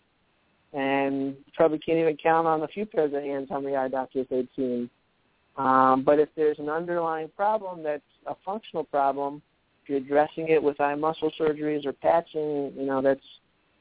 and 0.73 1.35
probably 1.55 1.77
can't 1.79 1.99
even 1.99 2.17
count 2.17 2.47
on 2.47 2.63
a 2.63 2.67
few 2.67 2.85
pairs 2.85 3.13
of 3.13 3.21
hands 3.21 3.47
how 3.49 3.59
many 3.59 3.75
eye 3.75 3.87
doctors 3.87 4.27
they've 4.29 4.47
seen. 4.55 4.89
Um, 5.57 6.03
but 6.03 6.19
if 6.19 6.29
there's 6.35 6.57
an 6.57 6.69
underlying 6.69 7.29
problem 7.35 7.83
that's 7.83 8.01
a 8.25 8.35
functional 8.43 8.83
problem, 8.83 9.41
if 9.83 9.89
you're 9.89 9.99
addressing 9.99 10.47
it 10.47 10.61
with 10.61 10.81
eye 10.81 10.95
muscle 10.95 11.31
surgeries 11.39 11.85
or 11.85 11.93
patching, 11.93 12.73
you 12.75 12.85
know 12.85 13.01
that's 13.01 13.21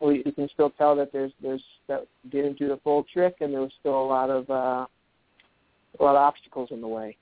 well, 0.00 0.12
you 0.12 0.32
can 0.32 0.48
still 0.52 0.70
tell 0.70 0.96
that 0.96 1.12
there's 1.12 1.32
there's 1.40 1.62
that 1.88 2.06
didn't 2.30 2.58
do 2.58 2.68
the 2.68 2.78
full 2.82 3.04
trick, 3.12 3.36
and 3.40 3.52
there 3.52 3.60
was 3.60 3.72
still 3.78 4.02
a 4.02 4.04
lot 4.04 4.28
of 4.28 4.50
uh, 4.50 4.86
a 5.98 6.02
lot 6.02 6.16
of 6.16 6.16
obstacles 6.16 6.68
in 6.72 6.80
the 6.80 6.88
way. 6.88 7.16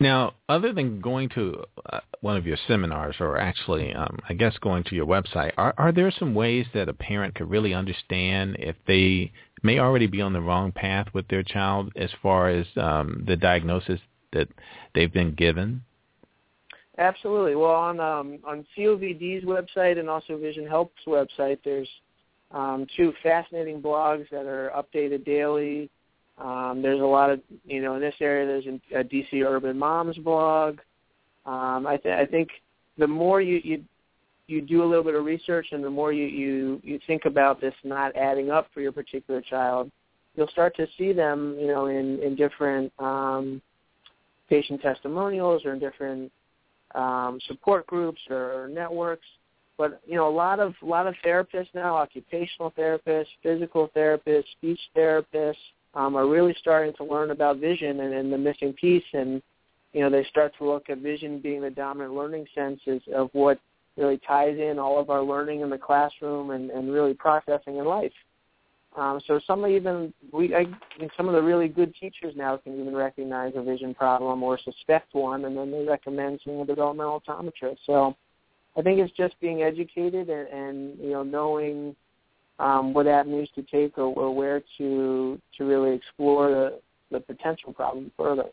Now, 0.00 0.34
other 0.48 0.72
than 0.72 1.00
going 1.00 1.28
to 1.30 1.64
uh, 1.90 2.00
one 2.20 2.36
of 2.36 2.46
your 2.46 2.56
seminars, 2.66 3.16
or 3.20 3.38
actually, 3.38 3.92
um, 3.92 4.18
I 4.28 4.34
guess 4.34 4.56
going 4.58 4.82
to 4.84 4.94
your 4.94 5.06
website, 5.06 5.52
are, 5.56 5.74
are 5.78 5.92
there 5.92 6.10
some 6.10 6.34
ways 6.34 6.66
that 6.74 6.88
a 6.88 6.92
parent 6.92 7.36
could 7.36 7.48
really 7.48 7.74
understand 7.74 8.56
if 8.58 8.76
they 8.86 9.32
may 9.62 9.78
already 9.78 10.06
be 10.06 10.20
on 10.20 10.32
the 10.32 10.40
wrong 10.40 10.72
path 10.72 11.06
with 11.14 11.28
their 11.28 11.42
child 11.42 11.92
as 11.96 12.10
far 12.22 12.48
as 12.48 12.66
um, 12.76 13.24
the 13.26 13.36
diagnosis 13.36 14.00
that 14.32 14.48
they've 14.94 15.12
been 15.12 15.34
given? 15.34 15.82
Absolutely. 16.98 17.56
Well, 17.56 17.72
on 17.72 17.98
um, 17.98 18.38
on 18.44 18.64
COVD's 18.76 19.44
website 19.44 19.98
and 19.98 20.08
also 20.08 20.36
Vision 20.36 20.66
Help's 20.66 21.02
website, 21.06 21.58
there's 21.64 21.88
um, 22.52 22.86
two 22.96 23.12
fascinating 23.22 23.82
blogs 23.82 24.28
that 24.30 24.46
are 24.46 24.70
updated 24.76 25.24
daily. 25.24 25.90
Um, 26.38 26.80
there's 26.82 27.00
a 27.00 27.04
lot 27.04 27.30
of, 27.30 27.40
you 27.64 27.80
know, 27.80 27.94
in 27.94 28.00
this 28.00 28.14
area, 28.20 28.46
there's 28.46 28.80
a 28.94 29.04
DC 29.04 29.44
Urban 29.44 29.78
Moms 29.78 30.16
blog. 30.18 30.80
Um, 31.46 31.86
I, 31.86 31.96
th- 31.96 32.14
I 32.14 32.26
think 32.26 32.48
the 32.98 33.06
more 33.06 33.40
you, 33.40 33.60
you 33.62 33.84
you 34.46 34.60
do 34.60 34.82
a 34.82 34.86
little 34.86 35.04
bit 35.04 35.14
of 35.14 35.24
research 35.24 35.68
and 35.72 35.82
the 35.82 35.90
more 35.90 36.12
you, 36.12 36.26
you, 36.26 36.80
you 36.84 37.00
think 37.06 37.24
about 37.24 37.60
this 37.60 37.74
not 37.82 38.14
adding 38.14 38.50
up 38.50 38.68
for 38.74 38.80
your 38.80 38.92
particular 38.92 39.40
child, 39.40 39.90
you'll 40.36 40.48
start 40.48 40.76
to 40.76 40.86
see 40.98 41.12
them, 41.12 41.56
you 41.58 41.66
know, 41.66 41.86
in, 41.86 42.20
in 42.22 42.36
different 42.36 42.92
um, 42.98 43.62
patient 44.48 44.82
testimonials 44.82 45.64
or 45.64 45.72
in 45.72 45.78
different 45.78 46.30
um, 46.94 47.38
support 47.46 47.86
groups 47.86 48.20
or 48.30 48.68
networks. 48.72 49.26
But 49.76 50.00
you 50.06 50.14
know, 50.14 50.28
a 50.28 50.30
lot 50.30 50.60
of 50.60 50.74
a 50.82 50.86
lot 50.86 51.08
of 51.08 51.14
therapists 51.24 51.74
now, 51.74 51.96
occupational 51.96 52.72
therapists, 52.78 53.26
physical 53.42 53.90
therapists, 53.96 54.44
speech 54.52 54.78
therapists, 54.96 55.54
um, 55.94 56.16
are 56.16 56.26
really 56.26 56.54
starting 56.58 56.92
to 56.94 57.04
learn 57.04 57.30
about 57.30 57.58
vision 57.58 58.00
and, 58.00 58.12
and 58.12 58.32
the 58.32 58.38
missing 58.38 58.72
piece, 58.72 59.04
and 59.12 59.42
you 59.92 60.00
know, 60.00 60.10
they 60.10 60.24
start 60.24 60.52
to 60.58 60.64
look 60.64 60.90
at 60.90 60.98
vision 60.98 61.38
being 61.38 61.62
the 61.62 61.70
dominant 61.70 62.14
learning 62.14 62.46
senses 62.54 63.00
of 63.14 63.30
what 63.32 63.58
really 63.96 64.18
ties 64.26 64.58
in 64.58 64.78
all 64.78 64.98
of 64.98 65.08
our 65.08 65.22
learning 65.22 65.60
in 65.60 65.70
the 65.70 65.78
classroom 65.78 66.50
and, 66.50 66.70
and 66.70 66.92
really 66.92 67.14
processing 67.14 67.76
in 67.76 67.84
life. 67.84 68.12
Um, 68.96 69.20
so 69.26 69.40
some 69.44 69.66
even 69.66 70.12
we 70.32 70.54
I, 70.54 70.66
some 71.16 71.28
of 71.28 71.34
the 71.34 71.42
really 71.42 71.66
good 71.66 71.94
teachers 71.96 72.34
now 72.36 72.56
can 72.56 72.80
even 72.80 72.94
recognize 72.94 73.52
a 73.56 73.62
vision 73.62 73.92
problem 73.92 74.42
or 74.42 74.58
suspect 74.58 75.14
one, 75.14 75.44
and 75.46 75.56
then 75.56 75.72
they 75.72 75.84
recommend 75.84 76.40
seeing 76.44 76.60
a 76.60 76.64
developmental 76.66 77.20
optometrist. 77.20 77.78
So 77.86 78.14
I 78.76 78.82
think 78.82 79.00
it's 79.00 79.16
just 79.16 79.38
being 79.40 79.62
educated 79.62 80.28
and, 80.28 80.48
and 80.48 80.98
you 80.98 81.10
know 81.10 81.24
knowing 81.24 81.96
um, 82.58 82.94
what 82.94 83.06
avenues 83.06 83.50
to 83.54 83.62
take 83.62 83.98
or, 83.98 84.14
or 84.14 84.34
where 84.34 84.62
to 84.78 85.40
to 85.56 85.64
really 85.64 85.94
explore 85.94 86.50
the, 86.50 86.80
the 87.10 87.20
potential 87.20 87.72
problem 87.72 88.10
further. 88.16 88.46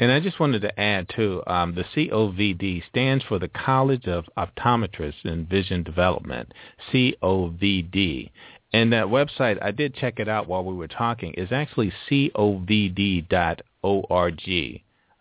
And 0.00 0.10
I 0.10 0.18
just 0.18 0.40
wanted 0.40 0.62
to 0.62 0.80
add 0.80 1.08
too, 1.14 1.42
um, 1.46 1.76
the 1.76 1.84
COVD 1.84 2.82
stands 2.88 3.22
for 3.24 3.38
the 3.38 3.46
College 3.46 4.06
of 4.08 4.24
Optometrists 4.36 5.24
in 5.24 5.46
Vision 5.46 5.84
Development, 5.84 6.52
COVD. 6.92 8.30
And 8.72 8.92
that 8.92 9.06
website, 9.06 9.62
I 9.62 9.70
did 9.70 9.94
check 9.94 10.18
it 10.18 10.28
out 10.28 10.48
while 10.48 10.64
we 10.64 10.74
were 10.74 10.88
talking, 10.88 11.34
is 11.34 11.52
actually 11.52 11.92
covd.org. 12.10 13.28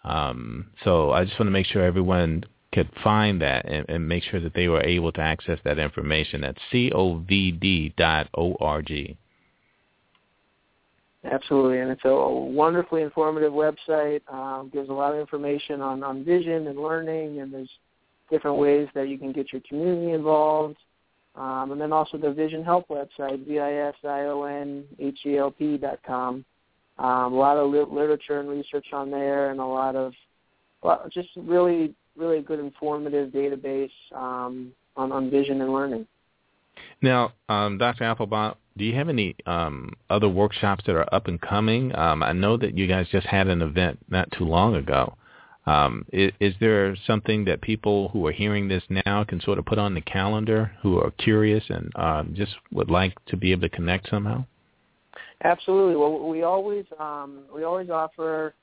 Um, 0.04 0.66
so 0.84 1.12
I 1.12 1.26
just 1.26 1.38
want 1.40 1.48
to 1.48 1.52
make 1.52 1.68
sure 1.68 1.84
everyone 1.84 2.46
could 2.74 2.90
find 3.04 3.42
that 3.42 3.66
and, 3.66 3.86
and, 3.90 4.08
make 4.08 4.24
sure 4.24 4.40
that 4.40 4.54
they 4.54 4.70
were 4.70 4.82
able 4.82 5.12
to 5.12 5.20
access 5.22 5.60
that 5.66 5.78
information. 5.78 6.42
That's 6.42 6.58
covd.org. 6.72 7.98
Absolutely, 11.24 11.80
and 11.80 11.92
it's 11.92 12.02
a 12.04 12.10
wonderfully 12.10 13.04
informative 13.04 13.54
website. 13.54 14.22
Um, 14.32 14.72
gives 14.74 14.90
a 14.90 14.94
lot 14.94 15.14
of 15.14 15.20
information 15.20 15.80
on, 15.82 16.02
on 16.02 16.24
vision 16.26 16.66
and 16.68 16.80
learning, 16.80 17.42
and 17.42 17.54
there's 17.54 17.70
different 18.32 18.58
ways 18.58 18.88
that 18.96 19.08
you 19.08 19.20
can 19.20 19.32
get 19.32 19.54
your 19.54 19.62
community 19.68 20.14
involved. 20.14 20.78
Um, 21.36 21.72
and 21.72 21.80
then 21.80 21.94
also 21.94 22.18
the 22.18 22.32
Vision 22.32 22.64
Help 22.64 22.88
website, 22.88 23.46
V-I-S-I-O-N-H-E-L-P 23.48 24.08
dot 25.78 26.00
com. 26.06 26.44
Um, 26.98 27.34
a 27.34 27.38
lot 27.38 27.58
of 27.58 27.70
li- 27.70 27.86
literature 27.90 28.40
and 28.40 28.50
research 28.50 28.88
on 28.92 29.12
there, 29.12 29.52
and 29.52 29.60
a 29.60 29.66
lot 29.66 29.96
of 29.96 30.14
well, 30.82 31.08
just 31.12 31.30
really, 31.36 31.94
really 32.16 32.42
good 32.42 32.60
informative 32.60 33.32
database 33.32 33.92
um, 34.16 34.72
on, 34.96 35.12
on 35.12 35.30
vision 35.30 35.62
and 35.62 35.72
learning. 35.74 36.08
Now, 37.02 37.34
um, 37.50 37.78
Dr. 37.78 38.04
Appelbaum, 38.04 38.56
do 38.78 38.86
you 38.86 38.96
have 38.96 39.10
any 39.10 39.36
um, 39.46 39.94
other 40.10 40.30
workshops 40.30 40.84
that 40.86 40.96
are 40.96 41.14
up 41.14 41.28
and 41.28 41.40
coming? 41.42 41.94
Um, 41.96 42.24
I 42.24 42.34
know 42.34 42.58
that 42.58 42.78
you 42.78 42.88
guys 42.88 43.08
just 43.12 43.28
had 43.28 43.48
an 43.48 43.62
event 43.62 44.00
not 44.10 44.32
too 44.32 44.46
long 44.46 44.76
ago. 44.76 45.16
Um, 45.66 46.06
is, 46.12 46.32
is, 46.40 46.56
there 46.60 46.96
something 47.06 47.46
that 47.46 47.62
people 47.62 48.10
who 48.10 48.26
are 48.26 48.32
hearing 48.32 48.68
this 48.68 48.84
now 49.06 49.24
can 49.24 49.40
sort 49.42 49.60
of 49.60 49.66
put 49.66 49.78
on 49.78 49.94
the 49.94 50.02
calendar 50.02 50.72
who 50.82 50.98
are 50.98 51.12
curious 51.12 51.64
and 51.70 51.92
um, 51.96 52.34
just 52.36 52.54
would 52.72 52.90
like 52.90 53.14
to 53.26 53.38
be 53.38 53.52
able 53.52 53.62
to 53.62 53.70
connect 53.70 54.10
somehow? 54.10 54.44
Absolutely. 55.44 55.96
Well, 55.96 56.28
we 56.28 56.42
always 56.42 56.86
um, 57.00 57.44
we 57.54 57.64
always 57.64 57.92
offer 57.92 58.56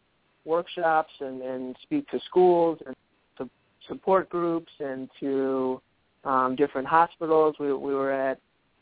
workshops 0.49 1.13
and, 1.21 1.43
and 1.43 1.77
speak 1.83 2.09
to 2.09 2.19
schools 2.27 2.79
and 2.87 2.97
to 3.37 3.49
support 3.87 4.29
groups 4.29 4.73
and 4.81 5.09
to 5.21 5.81
um, 6.25 6.57
different 6.57 6.89
hospitals. 6.89 7.55
We, 7.61 7.73
we 7.73 7.95
were 7.95 8.13
at 8.13 8.39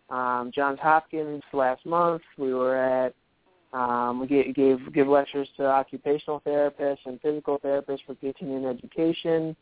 um, 0.08 0.52
Johns 0.54 0.78
Hopkins 0.80 1.42
last 1.52 1.84
month. 1.84 2.22
We 2.38 2.54
were 2.54 2.76
at 2.76 3.14
um, 3.72 4.20
we 4.20 4.26
gave, 4.26 4.54
gave 4.54 4.94
give 4.94 5.08
lectures 5.08 5.48
to 5.56 5.66
occupational 5.66 6.40
therapists 6.46 7.04
and 7.04 7.20
physical 7.20 7.58
therapists 7.58 8.06
for 8.06 8.14
continuing 8.14 8.64
education. 8.64 9.56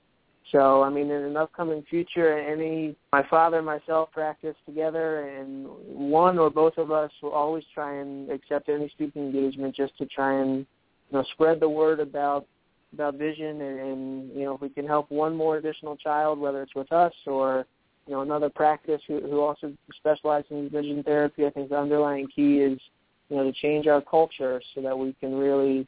So, 0.53 0.83
I 0.83 0.90
mean, 0.90 1.11
in 1.11 1.23
an 1.23 1.37
upcoming 1.38 1.83
future, 1.88 2.38
any 2.38 2.95
my 3.12 3.27
father 3.29 3.57
and 3.57 3.67
myself 3.67 4.11
practice 4.12 4.55
together, 4.67 5.27
and 5.27 5.67
one 5.88 6.38
or 6.38 6.51
both 6.51 6.77
of 6.77 6.90
us 6.90 7.11
will 7.23 7.33
always 7.33 7.64
try 7.73 7.97
and 7.97 8.31
accept 8.31 8.69
any 8.69 8.88
speaking 8.90 9.23
engagement 9.23 9.75
just 9.75 9.97
to 9.99 10.07
try 10.07 10.40
and 10.40 10.67
you 11.14 11.20
know 11.20 11.24
spread 11.33 11.61
the 11.61 11.68
word 11.68 12.00
about 12.00 12.46
about 12.92 13.14
vision, 13.14 13.61
and, 13.61 13.81
and 13.81 14.37
you 14.37 14.44
know 14.44 14.55
if 14.55 14.61
we 14.61 14.68
can 14.68 14.87
help 14.87 15.11
one 15.11 15.37
more 15.37 15.59
additional 15.59 15.96
child, 15.96 16.40
whether 16.40 16.61
it's 16.62 16.74
with 16.74 16.90
us 16.92 17.12
or 17.27 17.66
you 18.09 18.14
know 18.14 18.22
another 18.22 18.50
practice 18.50 19.00
who, 19.07 19.20
who 19.20 19.40
also 19.40 19.72
specializes 19.96 20.50
in 20.50 20.68
vision 20.68 21.05
therapy, 21.05 21.46
I 21.46 21.50
think 21.50 21.68
the 21.68 21.79
underlying 21.79 22.27
key 22.35 22.59
is 22.59 22.81
you 23.29 23.37
know, 23.37 23.44
to 23.44 23.53
change 23.53 23.87
our 23.87 24.00
culture 24.00 24.61
so 24.74 24.83
that 24.83 24.98
we 24.98 25.14
can 25.20 25.35
really 25.35 25.87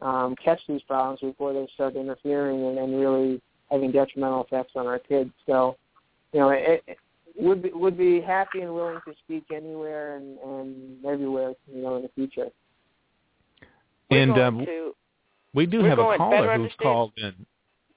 um, 0.00 0.34
catch 0.42 0.60
these 0.66 0.82
problems 0.82 1.20
before 1.20 1.52
they 1.52 1.68
start 1.74 1.94
interfering 1.94 2.64
and, 2.64 2.78
and 2.78 2.98
really 2.98 3.40
having 3.70 3.92
detrimental 3.92 4.44
effects 4.44 4.72
on 4.76 4.86
our 4.86 4.98
kids. 4.98 5.30
So, 5.46 5.76
you 6.32 6.40
know, 6.40 6.48
it, 6.48 6.82
it 6.86 6.98
would 7.36 7.62
be 7.62 7.70
would 7.72 7.98
be 7.98 8.20
happy 8.20 8.60
and 8.60 8.74
willing 8.74 9.00
to 9.06 9.14
speak 9.24 9.44
anywhere 9.54 10.16
and, 10.16 10.38
and 10.38 11.04
everywhere, 11.04 11.52
you 11.70 11.82
know, 11.82 11.96
in 11.96 12.02
the 12.02 12.10
future. 12.14 12.48
We're 14.14 14.22
and 14.22 14.38
um, 14.38 14.58
to, 14.66 14.94
we 15.54 15.66
do 15.66 15.84
have 15.84 15.98
a 15.98 16.16
caller 16.16 16.42
who's 16.42 16.54
understand. 16.54 16.78
called 16.80 17.12
in. 17.16 17.46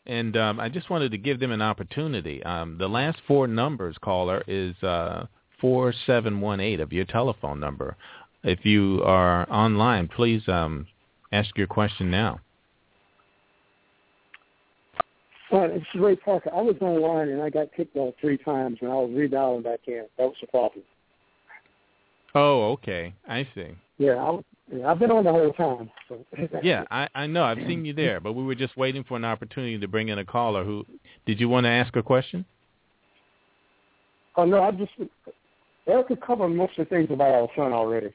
And 0.06 0.38
um, 0.38 0.60
I 0.60 0.70
just 0.70 0.90
wanted 0.90 1.12
to 1.12 1.18
give 1.18 1.40
them 1.40 1.52
an 1.52 1.62
opportunity. 1.62 2.42
Um, 2.44 2.78
the 2.78 2.88
last 2.88 3.18
four 3.28 3.46
numbers, 3.46 3.98
caller, 4.02 4.42
is 4.48 4.74
uh, 4.82 5.26
4718 5.60 6.80
of 6.80 6.94
your 6.94 7.04
telephone 7.06 7.60
number. 7.60 7.98
If 8.44 8.66
you 8.66 9.02
are 9.04 9.50
online, 9.52 10.08
please 10.08 10.42
um, 10.48 10.88
ask 11.34 11.58
your 11.58 11.68
question 11.68 12.10
now. 12.10 12.40
Hi, 15.50 15.66
it's 15.66 15.86
Ray 15.96 16.16
Parker. 16.16 16.52
I 16.54 16.62
was 16.62 16.76
online 16.82 17.30
and 17.30 17.42
I 17.42 17.50
got 17.50 17.74
kicked 17.76 17.96
off 17.96 18.14
three 18.20 18.38
times, 18.38 18.78
and 18.82 18.90
I 18.90 18.96
was 18.96 19.10
redialing 19.12 19.64
back 19.64 19.80
in. 19.88 20.06
That 20.18 20.26
was 20.26 20.36
the 20.40 20.48
problem. 20.48 20.84
Oh, 22.38 22.72
okay. 22.74 23.16
I 23.28 23.48
see. 23.56 23.70
Yeah, 23.98 24.16
I, 24.16 24.40
yeah 24.72 24.92
I've 24.92 25.00
been 25.00 25.10
on 25.10 25.24
the 25.24 25.32
whole 25.32 25.52
time. 25.54 25.90
So. 26.08 26.24
yeah, 26.64 26.84
I, 26.92 27.08
I 27.16 27.26
know. 27.26 27.44
I've 27.44 27.58
seen 27.68 27.84
you 27.84 27.94
there, 27.94 28.20
but 28.20 28.34
we 28.34 28.44
were 28.44 28.54
just 28.54 28.78
waiting 28.78 29.04
for 29.04 29.18
an 29.18 29.26
opportunity 29.26 29.80
to 29.80 29.88
bring 29.88 30.10
in 30.10 30.20
a 30.20 30.26
caller. 30.26 30.64
Who 30.64 30.86
did 31.26 31.40
you 31.40 31.50
want 31.50 31.66
to 31.66 31.70
ask 31.70 31.96
a 31.96 32.04
question? 32.04 32.46
Oh 34.36 34.46
no, 34.46 34.62
I 34.62 34.70
just 34.70 34.92
Erica 35.88 36.16
covered 36.16 36.50
most 36.50 36.78
of 36.78 36.88
the 36.88 36.96
things 36.96 37.10
about 37.10 37.34
our 37.34 37.48
son 37.56 37.74
already. 37.74 38.14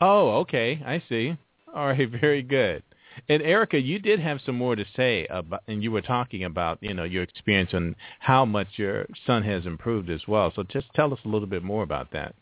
Oh, 0.00 0.38
okay. 0.38 0.82
I 0.86 1.02
see. 1.06 1.36
All 1.74 1.88
right, 1.88 2.10
very 2.20 2.42
good. 2.42 2.82
And 3.28 3.42
Erica, 3.42 3.78
you 3.78 3.98
did 3.98 4.18
have 4.18 4.40
some 4.46 4.56
more 4.56 4.76
to 4.76 4.84
say 4.96 5.26
about, 5.26 5.62
and 5.68 5.82
you 5.82 5.92
were 5.92 6.00
talking 6.00 6.44
about, 6.44 6.78
you 6.80 6.94
know, 6.94 7.04
your 7.04 7.22
experience 7.22 7.70
and 7.74 7.94
how 8.18 8.44
much 8.44 8.66
your 8.76 9.06
son 9.26 9.42
has 9.42 9.66
improved 9.66 10.08
as 10.08 10.22
well. 10.26 10.52
So 10.56 10.62
just 10.64 10.86
tell 10.94 11.12
us 11.12 11.20
a 11.24 11.28
little 11.28 11.46
bit 11.46 11.62
more 11.62 11.82
about 11.82 12.10
that. 12.12 12.34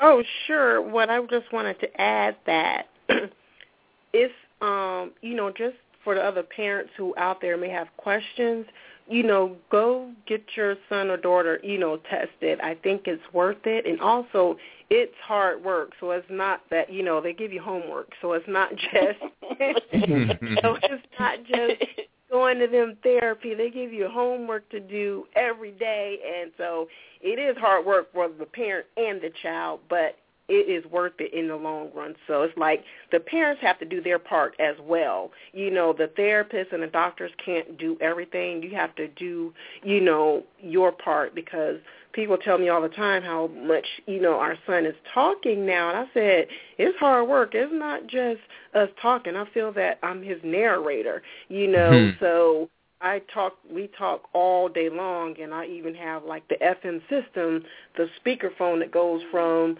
Oh, 0.00 0.22
sure. 0.46 0.80
What 0.80 1.10
I 1.10 1.20
just 1.26 1.52
wanted 1.52 1.80
to 1.80 2.00
add 2.00 2.36
that 2.46 2.86
if, 4.12 4.30
um, 4.60 5.12
you 5.22 5.34
know, 5.34 5.50
just 5.50 5.76
for 6.04 6.14
the 6.14 6.22
other 6.22 6.42
parents 6.42 6.92
who 6.96 7.14
out 7.16 7.40
there 7.40 7.56
may 7.56 7.68
have 7.68 7.88
questions, 7.96 8.66
you 9.08 9.22
know, 9.22 9.56
go 9.70 10.10
get 10.26 10.42
your 10.54 10.76
son 10.88 11.10
or 11.10 11.16
daughter, 11.16 11.60
you 11.62 11.78
know, 11.78 11.98
tested. 12.10 12.60
I 12.60 12.74
think 12.74 13.02
it's 13.06 13.22
worth 13.32 13.64
it. 13.64 13.86
And 13.86 14.00
also, 14.00 14.56
it's 14.90 15.14
hard 15.22 15.64
work. 15.64 15.92
So 15.98 16.10
it's 16.12 16.26
not 16.30 16.60
that, 16.70 16.92
you 16.92 17.02
know, 17.02 17.20
they 17.20 17.32
give 17.32 17.52
you 17.52 17.60
homework. 17.60 18.12
So 18.20 18.34
it's 18.34 18.48
not 18.48 18.70
just, 18.76 19.18
so 20.62 20.76
it's 20.82 21.06
not 21.18 21.38
just 21.44 21.82
going 22.30 22.58
to 22.58 22.66
them 22.66 22.96
therapy. 23.02 23.54
They 23.54 23.70
give 23.70 23.92
you 23.92 24.08
homework 24.08 24.68
to 24.70 24.80
do 24.80 25.26
every 25.36 25.72
day. 25.72 26.18
And 26.40 26.52
so 26.56 26.88
it 27.20 27.38
is 27.38 27.56
hard 27.58 27.86
work 27.86 28.12
for 28.12 28.28
the 28.28 28.46
parent 28.46 28.86
and 28.96 29.20
the 29.20 29.30
child. 29.42 29.80
But 29.88 30.16
it 30.48 30.68
is 30.68 30.90
worth 30.90 31.12
it 31.18 31.32
in 31.34 31.48
the 31.48 31.56
long 31.56 31.90
run. 31.94 32.14
So 32.26 32.42
it's 32.42 32.56
like 32.56 32.84
the 33.12 33.20
parents 33.20 33.60
have 33.62 33.78
to 33.80 33.84
do 33.84 34.00
their 34.02 34.18
part 34.18 34.54
as 34.58 34.76
well. 34.80 35.30
You 35.52 35.70
know, 35.70 35.92
the 35.92 36.10
therapists 36.18 36.72
and 36.72 36.82
the 36.82 36.86
doctors 36.88 37.30
can't 37.44 37.76
do 37.78 37.98
everything. 38.00 38.62
You 38.62 38.70
have 38.76 38.94
to 38.96 39.08
do, 39.08 39.52
you 39.82 40.00
know, 40.00 40.44
your 40.60 40.92
part 40.92 41.34
because 41.34 41.76
people 42.12 42.38
tell 42.38 42.58
me 42.58 42.68
all 42.68 42.80
the 42.80 42.88
time 42.88 43.22
how 43.22 43.48
much, 43.48 43.86
you 44.06 44.20
know, 44.20 44.38
our 44.38 44.56
son 44.66 44.86
is 44.86 44.94
talking 45.12 45.66
now. 45.66 45.90
And 45.90 45.98
I 45.98 46.04
said, 46.14 46.46
it's 46.78 46.98
hard 46.98 47.28
work. 47.28 47.50
It's 47.54 47.72
not 47.72 48.06
just 48.06 48.40
us 48.74 48.88
talking. 49.00 49.36
I 49.36 49.44
feel 49.52 49.72
that 49.74 49.98
I'm 50.02 50.22
his 50.22 50.38
narrator, 50.42 51.22
you 51.48 51.66
know, 51.66 51.90
Mm-hmm. 51.90 52.24
so 52.24 52.70
I 53.00 53.22
talk 53.32 53.54
we 53.72 53.88
talk 53.98 54.24
all 54.32 54.68
day 54.68 54.88
long 54.90 55.36
and 55.40 55.54
I 55.54 55.66
even 55.66 55.94
have 55.94 56.24
like 56.24 56.46
the 56.48 56.56
FM 56.56 57.00
system, 57.08 57.64
the 57.96 58.08
speakerphone 58.20 58.80
that 58.80 58.90
goes 58.90 59.20
from 59.30 59.76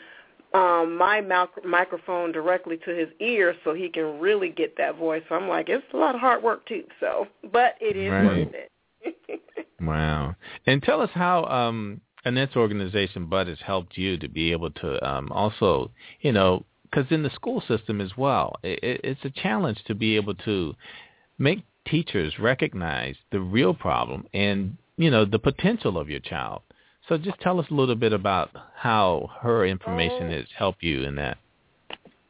um 0.54 0.96
my 0.96 1.20
mic- 1.20 1.64
microphone 1.64 2.32
directly 2.32 2.76
to 2.78 2.90
his 2.94 3.08
ear 3.20 3.54
so 3.64 3.74
he 3.74 3.88
can 3.88 4.18
really 4.18 4.48
get 4.48 4.76
that 4.78 4.96
voice. 4.96 5.22
So 5.28 5.34
I'm 5.34 5.48
like 5.48 5.68
it's 5.68 5.84
a 5.92 5.96
lot 5.96 6.14
of 6.14 6.20
hard 6.20 6.42
work 6.42 6.66
too. 6.66 6.84
So, 7.00 7.26
but 7.52 7.74
it 7.80 7.96
is 7.96 8.10
Right. 8.10 8.26
worth 8.46 8.54
it. 8.54 8.70
Wow. 9.80 10.34
And 10.66 10.82
tell 10.82 11.00
us 11.00 11.10
how 11.14 11.44
um, 11.44 12.00
Annette's 12.24 12.56
organization, 12.56 13.26
Bud, 13.26 13.46
has 13.46 13.58
helped 13.64 13.96
you 13.96 14.18
to 14.18 14.28
be 14.28 14.50
able 14.52 14.70
to 14.70 15.08
um, 15.08 15.30
also, 15.30 15.90
you 16.20 16.32
know, 16.32 16.64
because 16.82 17.06
in 17.10 17.22
the 17.22 17.30
school 17.30 17.62
system 17.68 18.00
as 18.00 18.16
well, 18.16 18.56
it, 18.62 18.80
it- 18.82 19.00
it's 19.04 19.24
a 19.24 19.30
challenge 19.30 19.78
to 19.86 19.94
be 19.94 20.16
able 20.16 20.34
to 20.34 20.74
make 21.38 21.62
teachers 21.86 22.38
recognize 22.38 23.14
the 23.30 23.40
real 23.40 23.72
problem 23.72 24.26
and, 24.34 24.76
you 24.96 25.10
know, 25.10 25.24
the 25.24 25.38
potential 25.38 25.96
of 25.98 26.08
your 26.10 26.20
child. 26.20 26.62
So 27.08 27.16
just 27.16 27.40
tell 27.40 27.58
us 27.58 27.66
a 27.70 27.74
little 27.74 27.94
bit 27.94 28.12
about 28.12 28.50
how 28.74 29.30
her 29.40 29.64
information 29.64 30.26
Oh. 30.26 30.30
has 30.30 30.46
helped 30.52 30.82
you 30.82 31.04
in 31.04 31.14
that. 31.16 31.38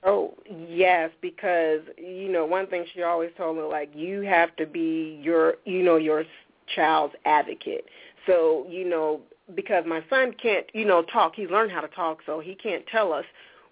Oh, 0.04 0.34
yes, 0.48 1.10
because 1.20 1.82
you 1.98 2.28
know, 2.28 2.44
one 2.44 2.68
thing 2.68 2.86
she 2.94 3.02
always 3.02 3.32
told 3.36 3.56
me 3.56 3.62
like 3.62 3.94
you 3.94 4.20
have 4.20 4.54
to 4.56 4.66
be 4.66 5.18
your 5.22 5.56
you 5.64 5.82
know, 5.82 5.96
your 5.96 6.24
child's 6.74 7.14
advocate. 7.24 7.86
So, 8.26 8.66
you 8.68 8.84
know, 8.84 9.20
because 9.54 9.84
my 9.86 10.04
son 10.08 10.32
can't, 10.40 10.66
you 10.74 10.84
know, 10.84 11.02
talk, 11.02 11.34
he's 11.34 11.50
learned 11.50 11.72
how 11.72 11.80
to 11.80 11.88
talk, 11.88 12.18
so 12.26 12.40
he 12.40 12.54
can't 12.54 12.86
tell 12.86 13.12
us 13.12 13.24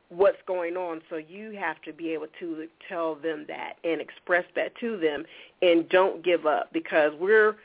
what's 0.08 0.38
going 0.46 0.76
on. 0.76 1.02
So 1.10 1.16
you 1.16 1.52
have 1.52 1.80
to 1.82 1.92
be 1.92 2.10
able 2.10 2.28
to 2.38 2.66
tell 2.88 3.14
them 3.16 3.44
that 3.48 3.74
and 3.84 4.00
express 4.00 4.44
that 4.54 4.74
to 4.80 4.96
them 4.96 5.24
and 5.62 5.88
don't 5.88 6.24
give 6.24 6.46
up 6.46 6.72
because 6.72 7.12
we're 7.20 7.56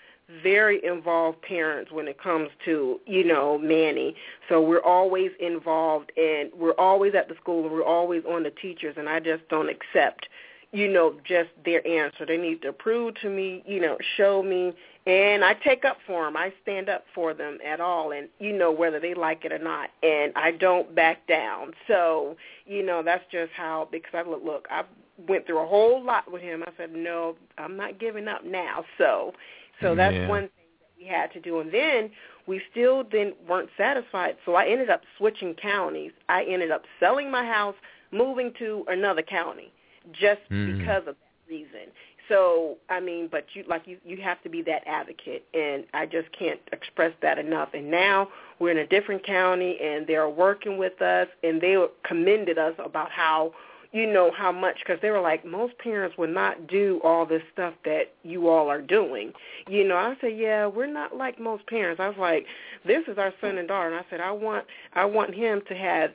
very 0.44 0.84
involved 0.84 1.42
parents 1.42 1.92
when 1.92 2.08
it 2.08 2.22
comes 2.22 2.50
to, 2.66 3.00
you 3.06 3.24
know, 3.24 3.58
Manny. 3.58 4.16
So 4.50 4.62
we're 4.62 4.84
always 4.84 5.32
involved 5.40 6.12
and 6.18 6.52
we're 6.56 6.78
always 6.78 7.16
at 7.16 7.28
the 7.28 7.36
school 7.36 7.64
and 7.64 7.72
we're 7.72 7.86
always 7.86 8.24
on 8.26 8.44
the 8.44 8.52
teachers 8.52 8.96
and 8.98 9.10
I 9.10 9.20
just 9.20 9.48
don't 9.50 9.70
accept, 9.70 10.28
you 10.72 10.88
know, 10.88 11.16
just 11.24 11.50
their 11.66 11.86
answer. 11.86 12.26
They 12.26 12.38
need 12.38 12.62
to 12.62 12.74
prove 12.74 13.16
to 13.22 13.30
me, 13.30 13.64
you 13.66 13.80
know, 13.80 13.98
show 14.18 14.42
me 14.44 14.74
and 15.08 15.44
I 15.44 15.56
take 15.56 15.84
up 15.84 15.98
for 16.06 16.26
them. 16.26 16.38
I 16.38 16.54
stand 16.62 16.88
up 16.88 17.06
for 17.14 17.34
them 17.34 17.58
at 17.66 17.80
all 17.82 18.12
and 18.12 18.30
you 18.40 18.54
know 18.54 18.72
whether 18.72 19.00
they 19.00 19.14
like 19.14 19.46
it 19.46 19.52
or 19.52 19.60
not 19.60 19.90
and 20.04 20.32
I 20.36 20.52
don't 20.52 20.94
back 20.96 21.28
down. 21.28 21.72
So, 21.88 22.38
you 22.66 22.86
know, 22.86 23.02
that's 23.04 23.24
just 23.32 23.52
how 23.54 23.88
because 23.92 24.14
I 24.14 24.22
look 24.22 24.44
look, 24.44 24.68
I 24.70 24.84
went 25.28 25.46
through 25.46 25.60
a 25.60 25.68
whole 25.68 26.04
lot 26.04 26.32
with 26.32 26.42
him. 26.42 26.64
I 26.64 26.72
said, 26.78 26.94
"No, 26.94 27.36
I'm 27.58 27.78
not 27.78 28.00
giving 28.00 28.28
up 28.28 28.44
now." 28.44 28.86
So, 28.98 29.34
so 29.82 29.96
that's 29.96 30.16
Yeah. 30.16 30.28
one 30.28 30.50
thing 30.50 30.66
that 30.80 30.90
we 30.98 31.06
had 31.06 31.32
to 31.34 31.40
do. 31.40 31.60
And 31.60 31.72
then 31.72 32.12
we 32.48 32.62
still 32.72 33.04
then 33.04 33.34
weren't 33.48 33.70
satisfied. 33.78 34.38
So 34.46 34.56
I 34.56 34.66
ended 34.68 34.90
up 34.90 35.04
switching 35.18 35.54
counties. 35.56 36.12
I 36.30 36.44
ended 36.44 36.72
up 36.72 36.86
selling 37.00 37.30
my 37.32 37.46
house, 37.46 37.76
moving 38.12 38.52
to 38.60 38.86
another 38.88 39.22
county 39.22 39.72
just 40.12 40.42
Mhm. 40.50 40.78
because 40.78 41.08
of 41.08 41.16
that 41.18 41.50
reason. 41.50 41.92
So, 42.28 42.78
I 42.90 43.00
mean, 43.00 43.28
but 43.28 43.46
you 43.56 43.64
like 43.68 43.86
you 43.88 43.98
you 44.06 44.18
have 44.18 44.42
to 44.44 44.50
be 44.50 44.62
that 44.64 44.84
advocate 44.88 45.44
and 45.54 45.86
I 45.94 46.06
just 46.06 46.32
can't 46.32 46.60
express 46.72 47.14
that 47.22 47.38
enough. 47.38 47.74
And 47.74 47.92
now 47.92 48.30
we're 48.60 48.72
in 48.72 48.78
a 48.78 48.88
different 48.88 49.24
county 49.26 49.80
and 49.82 50.08
they're 50.08 50.30
working 50.30 50.78
with 50.78 51.02
us 51.02 51.28
and 51.44 51.60
they 51.60 51.76
commended 52.04 52.58
us 52.58 52.74
about 52.80 53.12
how 53.12 53.54
you 53.92 54.12
know 54.12 54.32
how 54.36 54.52
much 54.52 54.78
because 54.80 55.02
they 55.02 55.10
were 55.10 55.22
like 55.22 55.46
most 55.46 55.78
parents 55.78 56.18
would 56.18 56.30
not 56.30 56.68
do 56.68 57.00
all 57.04 57.26
this 57.26 57.44
stuff 57.54 57.74
that 57.86 58.14
you 58.24 58.48
all 58.48 58.70
are 58.70 58.82
doing. 58.82 59.34
You 59.68 59.88
know 59.88 59.96
i 59.96 60.16
said 60.22 60.38
yeah 60.38 60.68
we're 60.68 60.92
not 60.92 61.16
like 61.16 61.40
most 61.40 61.66
parents. 61.68 62.00
I 62.00 62.08
was 62.08 62.18
like 62.18 62.46
this 62.86 63.04
is 63.08 63.18
our 63.18 63.34
son 63.42 63.58
and 63.58 63.68
daughter 63.68 63.90
and 63.90 63.96
i 63.96 64.06
said 64.10 64.22
i 64.22 64.32
want 64.32 64.66
i 64.94 65.06
want 65.06 65.34
him 65.34 65.62
to 65.68 65.76
have 65.76 66.12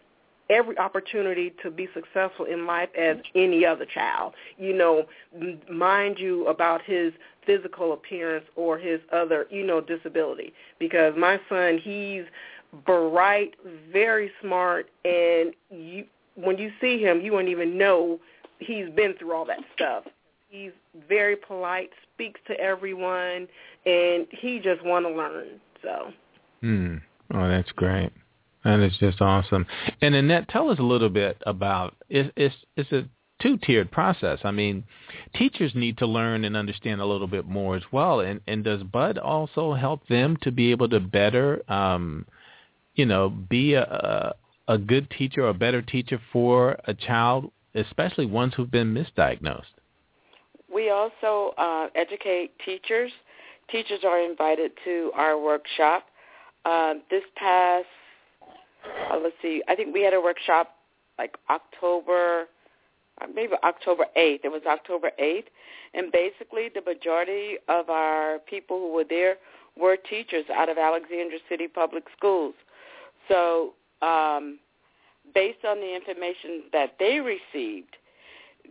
every 0.48 0.78
opportunity 0.78 1.52
to 1.62 1.70
be 1.70 1.88
successful 1.92 2.46
in 2.46 2.66
life 2.66 2.88
as 2.96 3.16
any 3.34 3.66
other 3.66 3.84
child. 3.84 4.34
You 4.58 4.72
know 4.72 5.06
mind 5.70 6.18
you 6.18 6.46
about 6.46 6.82
his 6.82 7.12
physical 7.44 7.92
appearance 7.92 8.46
or 8.56 8.78
his 8.78 9.00
other 9.12 9.46
you 9.50 9.64
know 9.64 9.80
disability 9.80 10.52
because 10.78 11.14
my 11.16 11.40
son 11.48 11.78
he's 11.78 12.24
bright 12.84 13.54
very 13.92 14.30
smart 14.40 14.90
and 15.04 15.54
you 15.70 16.04
when 16.36 16.58
you 16.58 16.70
see 16.80 16.98
him, 16.98 17.20
you 17.20 17.32
won't 17.32 17.48
even 17.48 17.76
know 17.76 18.20
he's 18.58 18.88
been 18.90 19.14
through 19.18 19.34
all 19.34 19.44
that 19.46 19.60
stuff. 19.74 20.04
He's 20.48 20.72
very 21.08 21.36
polite, 21.36 21.90
speaks 22.14 22.40
to 22.46 22.58
everyone, 22.60 23.48
and 23.84 24.26
he 24.30 24.60
just 24.62 24.84
want 24.84 25.04
to 25.06 25.10
learn. 25.10 25.60
So, 25.82 26.12
Hmm. 26.60 26.96
Oh, 27.32 27.48
that's 27.48 27.70
great. 27.72 28.10
That 28.64 28.80
is 28.80 28.96
just 28.98 29.20
awesome. 29.20 29.66
And 30.00 30.14
Annette, 30.14 30.48
tell 30.48 30.70
us 30.70 30.78
a 30.78 30.82
little 30.82 31.08
bit 31.08 31.40
about 31.46 31.94
it, 32.08 32.32
it's 32.36 32.54
it's 32.76 32.90
a 32.92 33.04
two 33.40 33.58
tiered 33.58 33.90
process. 33.90 34.40
I 34.42 34.50
mean, 34.50 34.84
teachers 35.34 35.72
need 35.74 35.98
to 35.98 36.06
learn 36.06 36.44
and 36.44 36.56
understand 36.56 37.00
a 37.00 37.06
little 37.06 37.26
bit 37.26 37.46
more 37.46 37.76
as 37.76 37.82
well. 37.92 38.20
And 38.20 38.40
and 38.46 38.64
does 38.64 38.82
Bud 38.82 39.18
also 39.18 39.74
help 39.74 40.06
them 40.08 40.36
to 40.42 40.50
be 40.50 40.70
able 40.70 40.88
to 40.88 41.00
better, 41.00 41.62
um, 41.70 42.26
you 42.94 43.06
know, 43.06 43.28
be 43.28 43.74
a, 43.74 44.34
a 44.68 44.78
good 44.78 45.08
teacher 45.10 45.44
or 45.44 45.48
a 45.48 45.54
better 45.54 45.82
teacher 45.82 46.20
for 46.32 46.78
a 46.86 46.94
child, 46.94 47.50
especially 47.74 48.26
ones 48.26 48.54
who've 48.54 48.70
been 48.70 48.92
misdiagnosed? 48.94 49.64
We 50.72 50.90
also 50.90 51.54
uh, 51.56 51.88
educate 51.94 52.52
teachers. 52.64 53.10
Teachers 53.70 54.00
are 54.04 54.20
invited 54.20 54.72
to 54.84 55.10
our 55.14 55.38
workshop. 55.40 56.04
Uh, 56.64 56.94
this 57.10 57.22
past, 57.36 57.86
uh, 59.10 59.18
let's 59.22 59.36
see, 59.40 59.62
I 59.68 59.74
think 59.74 59.94
we 59.94 60.02
had 60.02 60.14
a 60.14 60.20
workshop 60.20 60.74
like 61.18 61.36
October, 61.48 62.46
uh, 63.20 63.26
maybe 63.34 63.54
October 63.62 64.06
8th. 64.16 64.40
It 64.44 64.48
was 64.50 64.62
October 64.66 65.10
8th. 65.20 65.44
And 65.94 66.12
basically 66.12 66.68
the 66.74 66.82
majority 66.82 67.56
of 67.68 67.88
our 67.88 68.38
people 68.40 68.78
who 68.78 68.92
were 68.92 69.04
there 69.08 69.36
were 69.78 69.96
teachers 69.96 70.44
out 70.54 70.68
of 70.68 70.78
Alexandria 70.78 71.38
City 71.48 71.68
Public 71.68 72.04
Schools. 72.16 72.54
So 73.28 73.74
um, 74.02 74.58
based 75.34 75.64
on 75.64 75.78
the 75.78 75.94
information 75.94 76.64
that 76.72 76.96
they 76.98 77.20
received, 77.20 77.96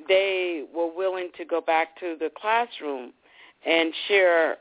they 0.08 0.66
were 0.74 0.94
willing 0.94 1.30
to 1.38 1.46
go 1.46 1.62
back 1.62 2.00
to 2.00 2.16
the 2.20 2.30
classroom 2.40 3.14
and 3.66 3.94
share 4.08 4.58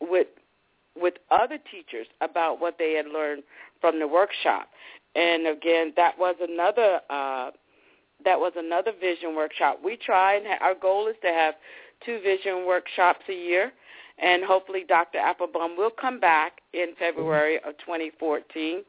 with 0.00 0.26
with 0.96 1.14
other 1.30 1.58
teachers 1.70 2.06
about 2.20 2.60
what 2.60 2.76
they 2.78 2.94
had 2.94 3.06
learned 3.06 3.42
from 3.80 3.98
the 4.00 4.06
workshop. 4.06 4.68
And 5.14 5.46
again, 5.46 5.92
that 5.96 6.18
was 6.18 6.34
another 6.40 7.00
uh, 7.08 7.50
that 8.24 8.38
was 8.38 8.52
another 8.56 8.92
vision 9.00 9.34
workshop. 9.34 9.80
We 9.84 9.96
try 9.96 10.34
and 10.34 10.46
ha- 10.46 10.58
our 10.60 10.74
goal 10.74 11.08
is 11.08 11.16
to 11.22 11.28
have 11.28 11.54
two 12.04 12.20
vision 12.22 12.66
workshops 12.66 13.20
a 13.28 13.34
year, 13.34 13.72
and 14.18 14.44
hopefully 14.44 14.84
Dr. 14.86 15.18
Appelbaum 15.18 15.76
will 15.76 15.90
come 15.90 16.20
back 16.20 16.60
in 16.72 16.88
February 16.98 17.56
of 17.56 17.76
2014. 17.78 18.82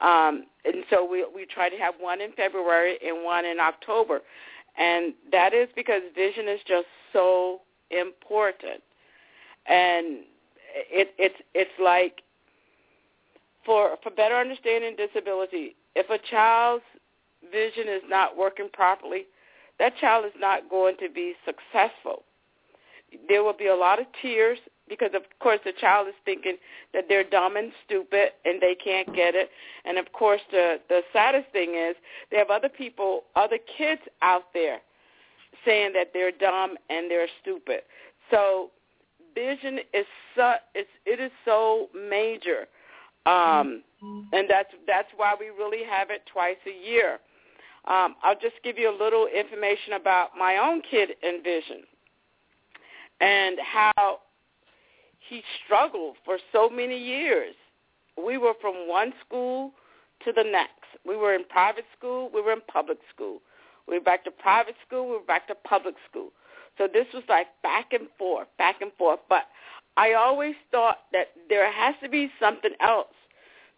Um, 0.00 0.44
and 0.64 0.84
so 0.88 1.04
we 1.04 1.26
we 1.34 1.46
try 1.46 1.68
to 1.68 1.76
have 1.76 1.94
one 2.00 2.20
in 2.20 2.32
February 2.32 2.98
and 3.06 3.24
one 3.24 3.44
in 3.44 3.60
October, 3.60 4.20
and 4.78 5.14
that 5.30 5.52
is 5.52 5.68
because 5.76 6.02
vision 6.14 6.48
is 6.48 6.60
just 6.66 6.86
so 7.12 7.60
important, 7.90 8.82
and 9.66 10.24
it 10.74 11.14
it's 11.18 11.34
it's 11.54 11.70
like 11.82 12.22
for 13.64 13.96
for 14.02 14.10
better 14.10 14.36
understanding 14.36 14.96
disability, 14.96 15.76
if 15.94 16.08
a 16.08 16.18
child's 16.30 16.84
vision 17.52 17.88
is 17.88 18.02
not 18.08 18.36
working 18.36 18.68
properly, 18.72 19.26
that 19.78 19.96
child 19.98 20.24
is 20.24 20.32
not 20.38 20.68
going 20.70 20.96
to 20.98 21.08
be 21.10 21.34
successful. 21.44 22.24
There 23.28 23.42
will 23.42 23.56
be 23.56 23.66
a 23.66 23.74
lot 23.74 24.00
of 24.00 24.06
tears 24.22 24.58
because 24.90 25.12
of 25.14 25.22
course 25.38 25.60
the 25.64 25.72
child 25.80 26.08
is 26.08 26.14
thinking 26.26 26.56
that 26.92 27.04
they're 27.08 27.24
dumb 27.24 27.56
and 27.56 27.72
stupid 27.86 28.32
and 28.44 28.60
they 28.60 28.74
can't 28.74 29.06
get 29.14 29.34
it. 29.34 29.48
And 29.86 29.96
of 29.96 30.12
course 30.12 30.42
the 30.50 30.80
the 30.90 31.00
saddest 31.12 31.50
thing 31.52 31.76
is 31.76 31.96
they 32.30 32.36
have 32.36 32.50
other 32.50 32.68
people 32.68 33.22
other 33.36 33.58
kids 33.78 34.02
out 34.20 34.52
there 34.52 34.80
saying 35.64 35.92
that 35.94 36.08
they're 36.12 36.32
dumb 36.32 36.76
and 36.90 37.10
they're 37.10 37.28
stupid. 37.40 37.80
So 38.30 38.70
vision 39.34 39.78
is 39.94 40.06
so 40.36 40.54
it's 40.74 40.90
it 41.06 41.20
is 41.20 41.32
so 41.46 41.88
major. 41.94 42.66
Um 43.24 43.82
and 44.32 44.48
that's 44.48 44.70
that's 44.86 45.08
why 45.16 45.34
we 45.38 45.48
really 45.48 45.84
have 45.88 46.10
it 46.10 46.22
twice 46.30 46.56
a 46.66 46.88
year. 46.88 47.18
Um, 47.86 48.14
I'll 48.22 48.38
just 48.38 48.56
give 48.62 48.76
you 48.76 48.90
a 48.90 48.96
little 48.96 49.26
information 49.26 49.94
about 49.94 50.30
my 50.38 50.58
own 50.58 50.82
kid 50.82 51.10
and 51.22 51.42
vision 51.42 51.82
and 53.20 53.58
how 53.60 54.20
he 55.28 55.42
struggled 55.64 56.16
for 56.24 56.38
so 56.52 56.68
many 56.68 56.98
years. 56.98 57.54
We 58.22 58.38
were 58.38 58.54
from 58.60 58.88
one 58.88 59.12
school 59.24 59.72
to 60.24 60.32
the 60.32 60.44
next. 60.44 60.84
We 61.06 61.16
were 61.16 61.34
in 61.34 61.44
private 61.44 61.84
school. 61.96 62.30
We 62.32 62.42
were 62.42 62.52
in 62.52 62.60
public 62.68 62.98
school. 63.14 63.40
We 63.86 63.94
were 63.98 64.04
back 64.04 64.24
to 64.24 64.30
private 64.30 64.74
school. 64.86 65.06
We 65.06 65.12
were 65.14 65.24
back 65.26 65.46
to 65.48 65.54
public 65.54 65.94
school. 66.08 66.30
So 66.78 66.88
this 66.92 67.06
was 67.12 67.22
like 67.28 67.46
back 67.62 67.92
and 67.92 68.08
forth, 68.18 68.48
back 68.58 68.80
and 68.80 68.92
forth. 68.98 69.20
But 69.28 69.44
I 69.96 70.14
always 70.14 70.54
thought 70.70 70.98
that 71.12 71.28
there 71.48 71.70
has 71.70 71.94
to 72.02 72.08
be 72.08 72.30
something 72.40 72.72
else 72.80 73.08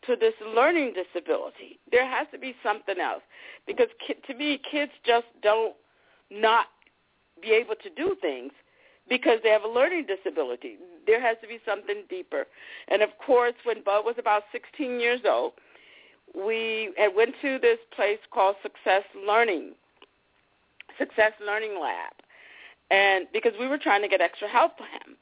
to 0.06 0.16
this 0.16 0.34
learning 0.54 0.94
disability. 0.94 1.78
There 1.90 2.06
has 2.06 2.26
to 2.32 2.38
be 2.38 2.54
something 2.62 2.98
else 3.00 3.22
because 3.66 3.88
to 4.26 4.34
me, 4.34 4.60
kids 4.70 4.92
just 5.06 5.26
don't 5.42 5.74
not 6.30 6.66
be 7.40 7.50
able 7.52 7.74
to 7.76 7.90
do 7.90 8.16
things 8.20 8.52
because 9.08 9.38
they 9.42 9.50
have 9.50 9.62
a 9.62 9.68
learning 9.68 10.06
disability. 10.06 10.76
There 11.06 11.20
has 11.20 11.36
to 11.42 11.48
be 11.48 11.58
something 11.66 12.04
deeper. 12.08 12.44
And 12.88 13.02
of 13.02 13.10
course, 13.24 13.54
when 13.64 13.82
Bud 13.82 14.04
was 14.04 14.14
about 14.18 14.44
16 14.52 15.00
years 15.00 15.20
old, 15.28 15.52
we 16.34 16.92
went 17.14 17.34
to 17.42 17.58
this 17.58 17.78
place 17.94 18.18
called 18.32 18.56
Success 18.62 19.02
Learning, 19.26 19.72
Success 20.98 21.32
Learning 21.44 21.78
Lab, 21.80 22.12
and 22.90 23.26
because 23.32 23.52
we 23.58 23.68
were 23.68 23.78
trying 23.78 24.02
to 24.02 24.08
get 24.08 24.20
extra 24.20 24.48
help 24.48 24.78
for 24.78 24.84
him. 24.84 25.16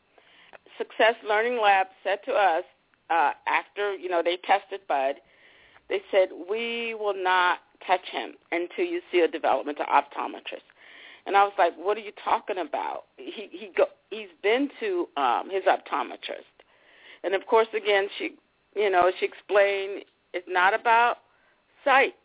Success 0.79 1.15
Learning 1.29 1.61
Lab 1.61 1.89
said 2.05 2.19
to 2.27 2.33
us 2.33 2.65
uh, 3.11 3.33
after 3.47 3.95
you 3.95 4.09
know 4.09 4.23
they 4.23 4.39
tested 4.45 4.81
Bud, 4.89 5.17
they 5.89 6.01
said 6.11 6.29
we 6.49 6.95
will 6.95 7.15
not 7.17 7.59
touch 7.87 8.07
him 8.13 8.35
until 8.53 8.85
you 8.85 9.01
see 9.11 9.21
a 9.21 9.29
developmental 9.29 9.87
optometrist. 9.87 10.70
And 11.31 11.37
I 11.37 11.45
was 11.45 11.53
like, 11.57 11.77
"What 11.77 11.97
are 11.97 12.01
you 12.01 12.11
talking 12.25 12.59
about?" 12.59 13.05
He 13.17 13.49
he 13.53 13.71
go 13.77 13.85
he's 14.11 14.35
been 14.43 14.69
to 14.81 15.09
um 15.17 15.49
his 15.49 15.63
optometrist. 15.63 16.51
And 17.23 17.37
of 17.37 17.47
course 17.47 17.69
again 17.73 18.09
she 18.19 18.33
you 18.75 18.91
know, 18.91 19.13
she 19.17 19.27
explained 19.27 20.05
it's 20.35 20.49
not 20.49 20.75
about 20.75 21.19
sight. 21.85 22.17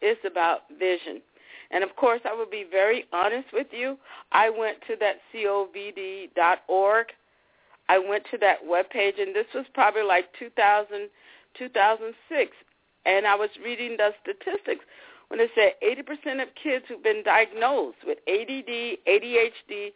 It's 0.00 0.20
about 0.24 0.60
vision. 0.78 1.20
And 1.72 1.82
of 1.82 1.96
course 1.96 2.20
I 2.24 2.32
will 2.34 2.48
be 2.48 2.64
very 2.70 3.06
honest 3.12 3.48
with 3.52 3.66
you. 3.72 3.98
I 4.30 4.48
went 4.48 4.78
to 4.86 4.94
that 5.00 5.16
covd.org. 5.34 7.06
I 7.88 7.98
went 7.98 8.24
to 8.30 8.38
that 8.38 8.64
web 8.64 8.90
page 8.90 9.16
and 9.18 9.34
this 9.34 9.52
was 9.52 9.66
probably 9.74 10.04
like 10.04 10.26
2000 10.38 11.08
2006 11.58 12.52
and 13.06 13.26
I 13.26 13.34
was 13.34 13.50
reading 13.64 13.96
the 13.96 14.10
statistics 14.22 14.84
when 15.28 15.40
it 15.40 15.50
said 15.54 15.72
80% 15.82 16.42
of 16.42 16.48
kids 16.62 16.84
who've 16.88 17.02
been 17.02 17.22
diagnosed 17.22 17.98
with 18.06 18.18
ADD, 18.26 18.98
ADHD, 19.06 19.92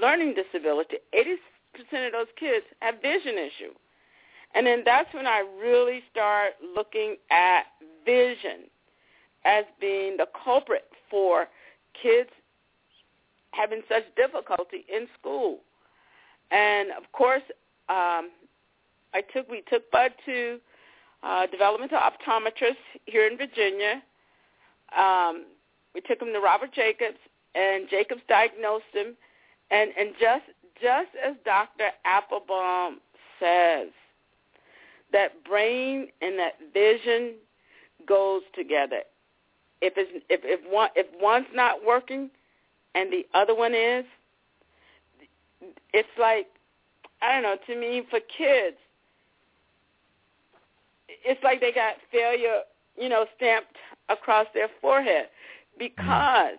learning 0.00 0.34
disability, 0.34 0.96
80% 1.14 2.06
of 2.06 2.12
those 2.12 2.26
kids 2.38 2.64
have 2.80 3.02
vision 3.02 3.34
issue. 3.36 3.74
And 4.54 4.66
then 4.66 4.82
that's 4.84 5.12
when 5.12 5.26
I 5.26 5.44
really 5.60 6.02
start 6.10 6.52
looking 6.74 7.16
at 7.30 7.64
vision 8.04 8.70
as 9.44 9.64
being 9.80 10.16
the 10.16 10.26
culprit 10.44 10.84
for 11.10 11.46
kids 12.00 12.30
having 13.50 13.82
such 13.88 14.04
difficulty 14.16 14.84
in 14.92 15.06
school. 15.18 15.60
And 16.50 16.90
of 16.92 17.10
course, 17.12 17.42
um, 17.88 18.30
I 19.14 19.22
took 19.32 19.48
we 19.48 19.62
took 19.70 19.90
Bud 19.90 20.12
to 20.26 20.58
uh, 21.22 21.46
developmental 21.46 21.98
optometrist 21.98 22.76
here 23.06 23.26
in 23.26 23.36
Virginia 23.36 24.02
um, 24.96 25.46
we 25.94 26.00
took 26.02 26.20
him 26.20 26.32
to 26.32 26.40
Robert 26.40 26.72
Jacobs, 26.72 27.18
and 27.54 27.88
Jacobs 27.88 28.22
diagnosed 28.28 28.84
him. 28.92 29.16
And 29.70 29.90
and 29.98 30.10
just 30.20 30.44
just 30.80 31.10
as 31.24 31.34
Dr. 31.44 31.88
Appelbaum 32.06 32.96
says, 33.40 33.88
that 35.12 35.44
brain 35.44 36.08
and 36.20 36.38
that 36.38 36.54
vision 36.72 37.34
goes 38.06 38.42
together. 38.54 39.00
If 39.80 39.94
it's 39.96 40.24
if 40.28 40.40
if 40.44 40.60
one 40.70 40.90
if 40.94 41.06
one's 41.20 41.46
not 41.54 41.84
working, 41.84 42.30
and 42.94 43.12
the 43.12 43.26
other 43.34 43.54
one 43.54 43.74
is, 43.74 44.04
it's 45.92 46.08
like 46.18 46.46
I 47.22 47.32
don't 47.32 47.42
know. 47.42 47.56
To 47.66 47.80
me, 47.80 48.02
for 48.10 48.20
kids, 48.20 48.76
it's 51.08 51.42
like 51.42 51.60
they 51.60 51.72
got 51.72 51.94
failure, 52.12 52.60
you 52.98 53.08
know, 53.08 53.26
stamped 53.36 53.76
across 54.08 54.46
their 54.54 54.68
forehead 54.80 55.26
because 55.78 56.58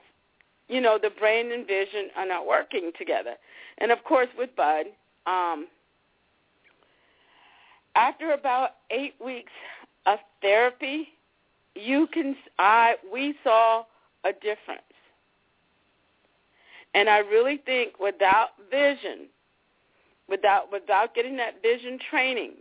you 0.68 0.82
know 0.82 1.00
the 1.02 1.10
brain 1.10 1.52
and 1.52 1.66
vision 1.66 2.10
are 2.16 2.28
not 2.28 2.48
working 2.48 2.92
together. 2.98 3.36
And 3.80 3.92
of 3.92 4.04
course, 4.04 4.28
with 4.38 4.56
Bud, 4.56 4.88
um, 5.26 5.68
after 7.96 8.32
about 8.32 8.72
eight 8.92 9.16
weeks 9.24 9.52
of 10.06 10.20
therapy, 10.42 11.10
you 11.76 12.08
can 12.14 12.36
I 12.60 12.96
we 13.12 13.36
saw 13.44 13.84
a 14.24 14.34
difference. 14.34 14.82
And 16.94 17.10
I 17.10 17.20
really 17.20 17.58
think 17.58 18.00
without 18.00 18.50
vision, 18.72 19.28
without 20.28 20.72
without 20.72 21.14
getting 21.14 21.38
that 21.38 21.62
vision 21.62 22.00
training, 22.10 22.54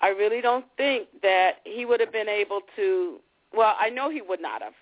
I 0.00 0.08
really 0.08 0.40
don't 0.40 0.64
think 0.76 1.08
that 1.22 1.56
he 1.64 1.84
would 1.84 2.00
have 2.00 2.12
been 2.12 2.28
able 2.28 2.60
to 2.76 3.20
well, 3.54 3.74
I 3.78 3.88
know 3.90 4.10
he 4.10 4.22
would 4.22 4.40
not 4.40 4.62
have. 4.62 4.74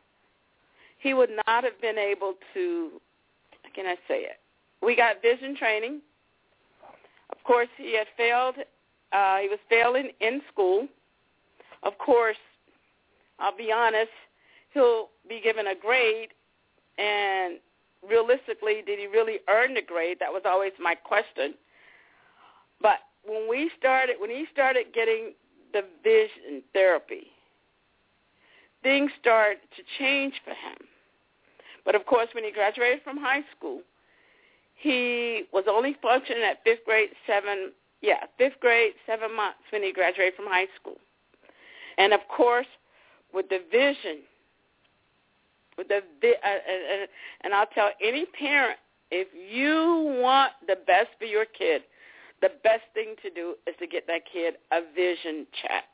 He 0.98 1.14
would 1.14 1.30
not 1.46 1.64
have 1.64 1.80
been 1.80 1.98
able 1.98 2.34
to, 2.54 2.90
how 3.62 3.70
can 3.74 3.86
I 3.86 3.96
say 4.06 4.20
it? 4.20 4.38
We 4.82 4.96
got 4.96 5.22
vision 5.22 5.56
training. 5.56 6.00
Of 7.30 7.42
course, 7.44 7.68
he 7.76 7.96
had 7.96 8.06
failed. 8.16 8.56
Uh, 9.12 9.38
he 9.38 9.48
was 9.48 9.58
failing 9.68 10.10
in 10.20 10.42
school. 10.52 10.86
Of 11.82 11.96
course, 11.98 12.36
I'll 13.38 13.56
be 13.56 13.70
honest, 13.72 14.10
he'll 14.74 15.08
be 15.28 15.40
given 15.40 15.68
a 15.68 15.74
grade, 15.74 16.30
and 16.98 17.58
realistically, 18.08 18.82
did 18.84 18.98
he 18.98 19.06
really 19.06 19.38
earn 19.48 19.74
the 19.74 19.82
grade? 19.82 20.18
That 20.18 20.32
was 20.32 20.42
always 20.44 20.72
my 20.80 20.94
question. 20.96 21.54
But 22.80 22.98
when 23.28 23.48
we 23.48 23.70
started, 23.78 24.16
when 24.18 24.30
he 24.30 24.46
started 24.52 24.86
getting 24.94 25.32
the 25.72 25.82
vision 26.02 26.62
therapy, 26.72 27.28
things 28.82 29.10
start 29.20 29.58
to 29.76 29.82
change 29.98 30.34
for 30.44 30.50
him. 30.50 30.78
But 31.84 31.94
of 31.94 32.06
course, 32.06 32.28
when 32.34 32.44
he 32.44 32.52
graduated 32.52 33.02
from 33.02 33.16
high 33.16 33.44
school, 33.56 33.80
he 34.74 35.44
was 35.52 35.64
only 35.68 35.96
functioning 36.00 36.42
at 36.42 36.62
fifth 36.64 36.84
grade 36.84 37.10
seven, 37.26 37.72
yeah, 38.00 38.24
fifth 38.36 38.60
grade 38.60 38.92
seven 39.06 39.34
months 39.34 39.58
when 39.70 39.82
he 39.82 39.92
graduated 39.92 40.34
from 40.34 40.46
high 40.46 40.68
school. 40.80 40.96
And 41.98 42.12
of 42.12 42.20
course, 42.28 42.66
with 43.34 43.48
the 43.48 43.60
vision, 43.70 44.18
with 45.76 45.88
the 45.88 45.96
uh, 45.96 46.48
uh, 46.48 47.06
and 47.42 47.54
I'll 47.54 47.66
tell 47.66 47.90
any 48.02 48.26
parent, 48.26 48.78
if 49.10 49.28
you 49.34 50.20
want 50.20 50.52
the 50.66 50.76
best 50.86 51.08
for 51.18 51.24
your 51.24 51.44
kid, 51.44 51.82
the 52.41 52.51
best 52.62 52.84
thing 52.95 53.14
to 53.22 53.30
do 53.30 53.55
is 53.66 53.74
to 53.80 53.86
get 53.86 54.07
that 54.07 54.22
kid 54.30 54.55
a 54.72 54.80
vision 54.95 55.47
check. 55.62 55.84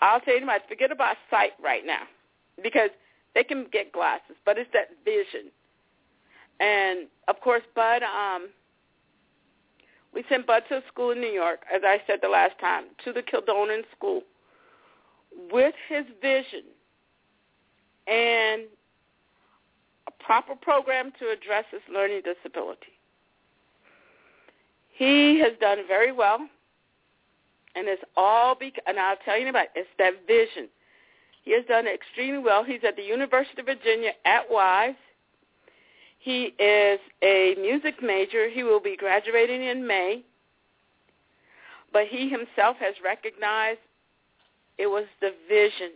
I'll 0.00 0.20
tell 0.20 0.38
you 0.38 0.46
much. 0.46 0.62
Forget 0.68 0.90
about 0.90 1.16
sight 1.30 1.52
right 1.62 1.86
now 1.86 2.02
because 2.62 2.90
they 3.34 3.44
can 3.44 3.66
get 3.72 3.92
glasses, 3.92 4.36
but 4.44 4.58
it's 4.58 4.70
that 4.72 4.88
vision. 5.04 5.50
And 6.60 7.08
of 7.28 7.40
course, 7.40 7.62
Bud, 7.74 8.02
um, 8.02 8.48
we 10.12 10.24
sent 10.28 10.46
Bud 10.46 10.62
to 10.68 10.76
a 10.76 10.82
school 10.88 11.10
in 11.10 11.20
New 11.20 11.32
York, 11.32 11.60
as 11.72 11.82
I 11.84 12.00
said 12.06 12.20
the 12.22 12.28
last 12.28 12.58
time, 12.60 12.84
to 13.04 13.12
the 13.12 13.22
Kildonan 13.22 13.82
School 13.96 14.22
with 15.52 15.74
his 15.88 16.04
vision 16.22 16.62
and 18.06 18.62
a 20.06 20.24
proper 20.24 20.54
program 20.54 21.12
to 21.18 21.30
address 21.30 21.64
his 21.70 21.80
learning 21.92 22.22
disability. 22.24 22.93
He 24.94 25.40
has 25.40 25.52
done 25.60 25.78
very 25.88 26.12
well. 26.12 26.38
And 27.76 27.88
it's 27.88 28.02
all 28.16 28.54
because, 28.58 28.82
and 28.86 28.98
I'll 28.98 29.16
tell 29.24 29.38
you 29.38 29.48
about 29.48 29.64
it, 29.64 29.70
it's 29.74 29.88
that 29.98 30.26
vision. 30.26 30.68
He 31.42 31.52
has 31.52 31.64
done 31.66 31.86
extremely 31.86 32.38
well. 32.38 32.62
He's 32.62 32.80
at 32.86 32.96
the 32.96 33.02
University 33.02 33.60
of 33.60 33.66
Virginia 33.66 34.12
at 34.24 34.48
Wise. 34.48 34.94
He 36.18 36.54
is 36.58 37.00
a 37.22 37.54
music 37.60 38.02
major. 38.02 38.48
He 38.48 38.62
will 38.62 38.80
be 38.80 38.96
graduating 38.96 39.62
in 39.62 39.86
May. 39.86 40.22
But 41.92 42.06
he 42.06 42.28
himself 42.28 42.76
has 42.78 42.94
recognized 43.04 43.80
it 44.78 44.86
was 44.86 45.04
the 45.20 45.32
vision. 45.48 45.90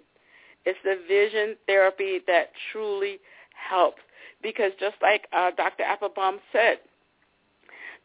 It's 0.67 0.79
the 0.85 0.99
vision 1.09 1.57
therapy 1.67 2.21
that 2.27 2.51
truly 2.73 3.19
helps. 3.55 4.03
Because 4.43 4.73
just 4.79 4.97
like 5.01 5.27
uh, 5.33 5.53
Dr. 5.57 5.85
Appelbaum 5.85 6.39
said, 6.53 6.79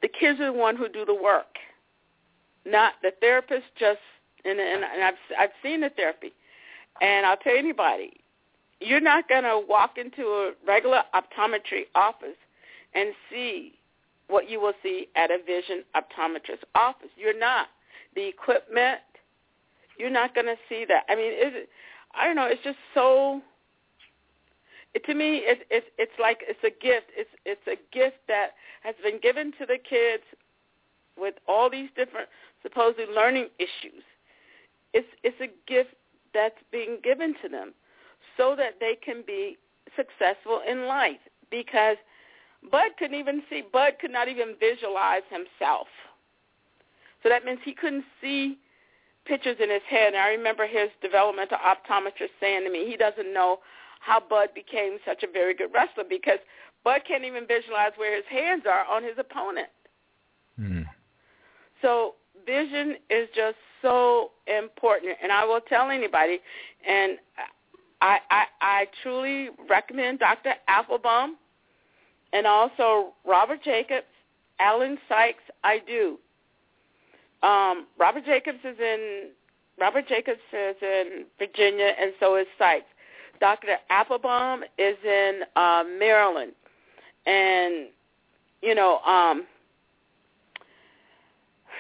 the 0.04 0.08
kids 0.08 0.40
are 0.40 0.52
the 0.52 0.54
one 0.54 0.76
who 0.76 0.88
do 0.88 1.04
the 1.06 1.16
work 1.16 1.58
not 2.66 2.94
the 3.02 3.12
therapist 3.20 3.66
just 3.80 4.00
and 4.46 4.60
and, 4.60 4.84
and 4.84 5.04
I've 5.04 5.14
I've 5.40 5.50
seen 5.62 5.82
the 5.82 5.90
therapy, 5.90 6.34
and 7.02 7.26
I'll 7.26 7.38
tell 7.38 7.56
anybody, 7.56 8.14
you're 8.80 9.00
not 9.00 9.28
to 9.44 9.62
walk 9.68 9.98
into 9.98 10.24
a 10.24 10.52
regular 10.68 11.04
optometry 11.14 11.84
office 11.96 12.38
and 12.94 13.14
see 13.32 13.74
what 14.28 14.50
you 14.50 14.60
will 14.60 14.74
see 14.82 15.08
at 15.16 15.32
a 15.32 15.38
vision 15.46 15.84
optometrist 15.96 16.64
office. 16.76 17.10
You're 17.18 17.38
not. 17.38 17.68
The 18.16 18.28
equipment, 18.28 19.02
you're 19.98 20.10
not 20.10 20.36
to 20.48 20.56
see 20.70 20.86
that. 20.88 21.04
I 21.10 21.16
mean, 21.16 21.32
it, 21.34 21.70
I 22.14 22.26
don't 22.26 22.36
know. 22.36 22.46
It's 22.46 22.64
just 22.64 22.78
so. 22.94 23.42
It, 24.94 25.04
to 25.06 25.14
me, 25.14 25.42
it's 25.44 25.62
it's 25.70 25.88
it's 25.98 26.20
like 26.20 26.42
it's 26.48 26.64
a 26.64 26.70
gift. 26.70 27.08
It's 27.16 27.30
it's 27.46 27.66
a 27.68 27.78
gift 27.96 28.18
that 28.28 28.52
has 28.84 28.96
been 29.04 29.20
given 29.20 29.52
to 29.60 29.66
the 29.66 29.78
kids 29.78 30.24
with 31.18 31.36
all 31.48 31.70
these 31.70 31.90
different 31.96 32.30
supposedly 32.62 33.14
learning 33.14 33.48
issues. 33.60 34.04
It's 34.94 35.08
it's 35.24 35.40
a 35.42 35.50
gift 35.68 35.96
that's 36.34 36.58
being 36.72 36.98
given 37.04 37.36
to 37.42 37.50
them 37.50 37.74
so 38.38 38.56
that 38.56 38.80
they 38.80 38.96
can 39.04 39.24
be 39.26 39.58
successful 39.96 40.62
in 40.68 40.88
life 40.88 41.22
because 41.52 41.98
Bud 42.72 42.92
couldn't 42.98 43.20
even 43.20 43.44
see 43.50 43.64
Bud 43.72 43.94
could 44.00 44.12
not 44.12 44.28
even 44.28 44.56
visualize 44.60 45.24
himself. 45.30 45.88
So 47.22 47.30
that 47.30 47.46
means 47.46 47.60
he 47.64 47.74
couldn't 47.74 48.06
see 48.22 48.58
pictures 49.26 49.58
in 49.62 49.70
his 49.70 49.82
head. 49.90 50.14
And 50.14 50.18
I 50.18 50.30
remember 50.30 50.68
his 50.68 50.90
developmental 51.02 51.58
optometrist 51.58 52.36
saying 52.40 52.64
to 52.66 52.70
me, 52.70 52.86
he 52.86 52.98
doesn't 52.98 53.34
know 53.34 53.60
how 54.04 54.20
Bud 54.20 54.50
became 54.54 54.98
such 55.06 55.24
a 55.24 55.32
very 55.32 55.54
good 55.54 55.70
wrestler 55.74 56.04
because 56.08 56.40
Bud 56.84 57.02
can't 57.08 57.24
even 57.24 57.48
visualize 57.48 57.92
where 57.96 58.16
his 58.16 58.26
hands 58.30 58.64
are 58.70 58.86
on 58.86 59.04
his 59.04 59.14
opponent. 59.18 59.70
Mm. 60.60 60.86
So 61.82 62.16
vision 62.46 62.96
is 63.10 63.30
just 63.34 63.56
so 63.82 64.32
important, 64.48 65.18
and 65.22 65.32
I 65.32 65.46
will 65.46 65.62
tell 65.62 65.90
anybody, 65.90 66.40
and 66.88 67.18
I 68.02 68.18
I, 68.30 68.44
I 68.62 68.88
truly 69.02 69.50
recommend 69.70 70.20
Dr. 70.20 70.54
Appelbaum, 70.70 71.36
and 72.34 72.46
also 72.46 73.14
Robert 73.26 73.64
Jacobs, 73.64 74.08
Alan 74.60 74.98
Sykes. 75.08 75.44
I 75.64 75.80
do. 75.88 76.20
Um, 77.42 77.88
Robert 77.98 78.26
Jacobs 78.26 78.60
is 78.64 78.78
in 78.80 79.30
Robert 79.80 80.08
Jacobs 80.08 80.40
is 80.52 80.76
in 80.82 81.26
Virginia, 81.40 81.94
and 82.00 82.14
so 82.20 82.36
is 82.36 82.48
Sykes. 82.58 82.86
Dr. 83.40 83.78
Appelbaum 83.92 84.62
is 84.78 84.96
in 85.04 85.42
uh, 85.56 85.84
Maryland, 86.00 86.54
and 87.26 87.88
you 88.62 88.76
know, 88.76 89.00
um, 89.00 89.46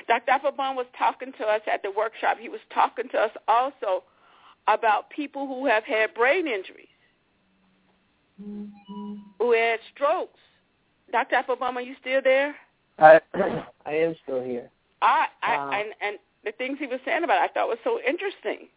Dr. 0.08 0.32
Appelbaum 0.32 0.76
was 0.76 0.86
talking 0.97 1.32
to 1.38 1.45
us 1.45 1.62
at 1.72 1.82
the 1.84 1.91
workshop. 1.91 2.38
He 2.39 2.49
was 2.49 2.60
talking 2.74 3.08
to 3.10 3.18
us 3.18 3.32
also 3.47 4.04
about 4.68 5.10
people 5.10 5.47
who 5.47 5.66
have 5.66 5.84
had 5.84 6.14
brain 6.14 6.47
injuries, 6.47 6.88
who 9.39 9.51
had 9.54 9.80
strokes. 9.93 10.39
Dr. 11.12 11.36
Appelbaum, 11.36 11.76
are 11.76 11.82
you 11.82 11.95
still 12.01 12.22
there? 12.24 12.56
I 12.99 13.20
I 13.86 13.91
am 13.91 14.16
still 14.24 14.43
here. 14.43 14.70
I, 15.01 15.28
I 15.41 15.56
Um, 15.56 15.74
and 15.74 15.88
and 16.01 16.18
the 16.43 16.51
things 16.54 16.78
he 16.80 16.88
was 16.88 16.99
saying 17.06 17.24
about 17.24 17.43
it, 17.43 17.49
I 17.49 17.54
thought 17.54 17.68
was 17.68 17.78
so 17.84 17.99
interesting. 18.08 18.68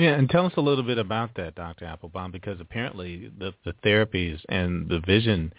Yeah, 0.00 0.14
and 0.14 0.30
tell 0.30 0.46
us 0.46 0.54
a 0.56 0.62
little 0.62 0.82
bit 0.82 0.96
about 0.96 1.34
that, 1.34 1.56
Dr. 1.56 1.84
Appelbaum, 1.84 2.32
because 2.32 2.58
apparently 2.58 3.30
the, 3.38 3.52
the 3.66 3.74
therapies 3.84 4.40
and 4.48 4.88
the 4.88 4.98
vision 5.00 5.52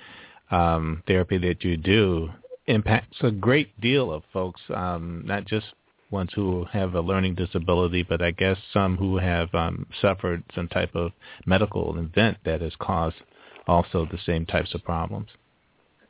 um, 0.49 1.03
therapy 1.05 1.37
that 1.37 1.63
you 1.63 1.77
do 1.77 2.31
impacts 2.65 3.17
a 3.21 3.29
great 3.29 3.79
deal 3.79 4.11
of 4.11 4.23
folks, 4.33 4.59
um, 4.73 5.21
not 5.27 5.45
just 5.45 5.67
ones 6.09 6.31
who 6.33 6.65
have 6.73 6.95
a 6.95 7.01
learning 7.01 7.35
disability, 7.35 8.01
but 8.01 8.23
I 8.23 8.31
guess 8.31 8.57
some 8.73 8.97
who 8.97 9.17
have 9.17 9.53
um, 9.53 9.85
suffered 10.01 10.41
some 10.55 10.67
type 10.69 10.95
of 10.95 11.11
medical 11.45 11.95
event 11.99 12.37
that 12.43 12.61
has 12.61 12.73
caused 12.79 13.17
also 13.67 14.07
the 14.11 14.17
same 14.25 14.47
types 14.47 14.73
of 14.73 14.83
problems. 14.83 15.27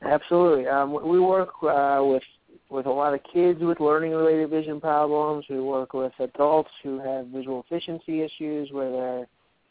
Absolutely. 0.03 0.67
Um, 0.67 0.93
we 1.05 1.19
work 1.19 1.49
uh, 1.63 1.99
with 2.01 2.23
with 2.72 2.86
a 2.86 2.91
lot 2.91 3.13
of 3.13 3.19
kids 3.32 3.59
with 3.61 3.82
learning 3.82 4.11
related 4.11 4.49
vision 4.49 4.80
problems. 4.80 5.43
We 5.49 5.59
work 5.59 5.93
with 5.93 6.13
adults 6.19 6.72
who 6.82 6.99
have 6.99 7.28
visual 7.28 7.65
efficiency 7.69 8.22
issues 8.22 8.72
where 8.72 8.89
they're 8.89 9.28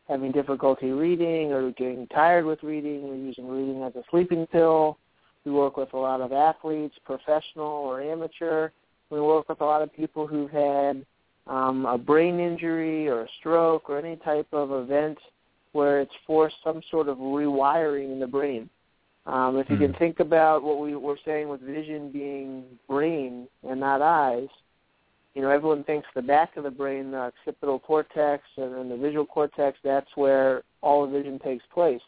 having 0.06 0.32
difficulty 0.32 0.90
reading 0.90 1.50
or 1.50 1.70
getting 1.72 2.06
tired 2.08 2.44
with 2.44 2.62
reading 2.62 3.04
or 3.04 3.14
using 3.14 3.48
reading 3.48 3.82
as 3.82 3.94
a 3.96 4.02
sleeping 4.10 4.46
pill. 4.46 4.98
We 5.46 5.52
work 5.52 5.78
with 5.78 5.94
a 5.94 5.96
lot 5.96 6.20
of 6.20 6.32
athletes, 6.32 6.94
professional 7.06 7.66
or 7.66 8.02
amateur. 8.02 8.70
We 9.08 9.20
work 9.20 9.48
with 9.48 9.62
a 9.62 9.64
lot 9.64 9.80
of 9.80 9.92
people 9.94 10.26
who've 10.26 10.50
had 10.50 11.06
um, 11.46 11.86
a 11.86 11.96
brain 11.96 12.38
injury 12.38 13.08
or 13.08 13.22
a 13.22 13.28
stroke 13.38 13.88
or 13.88 13.98
any 13.98 14.16
type 14.16 14.48
of 14.52 14.72
event 14.72 15.16
where 15.72 16.00
it's 16.00 16.12
forced 16.26 16.56
some 16.62 16.82
sort 16.90 17.08
of 17.08 17.16
rewiring 17.16 18.12
in 18.12 18.20
the 18.20 18.26
brain. 18.26 18.68
Um, 19.26 19.58
if 19.58 19.68
you 19.68 19.76
can 19.76 19.92
think 19.94 20.20
about 20.20 20.62
what 20.62 20.80
we 20.80 20.96
were 20.96 21.18
saying 21.24 21.48
with 21.48 21.60
vision 21.60 22.10
being 22.10 22.64
brain 22.88 23.46
and 23.68 23.78
not 23.78 24.02
eyes, 24.02 24.48
you 25.34 25.42
know, 25.42 25.50
everyone 25.50 25.84
thinks 25.84 26.08
the 26.14 26.22
back 26.22 26.56
of 26.56 26.64
the 26.64 26.70
brain, 26.70 27.10
the 27.10 27.18
occipital 27.18 27.78
cortex 27.78 28.42
and 28.56 28.74
then 28.74 28.88
the 28.88 28.96
visual 28.96 29.26
cortex, 29.26 29.78
that's 29.84 30.10
where 30.16 30.62
all 30.82 31.06
the 31.06 31.12
vision 31.12 31.38
takes 31.38 31.64
place. 31.72 32.00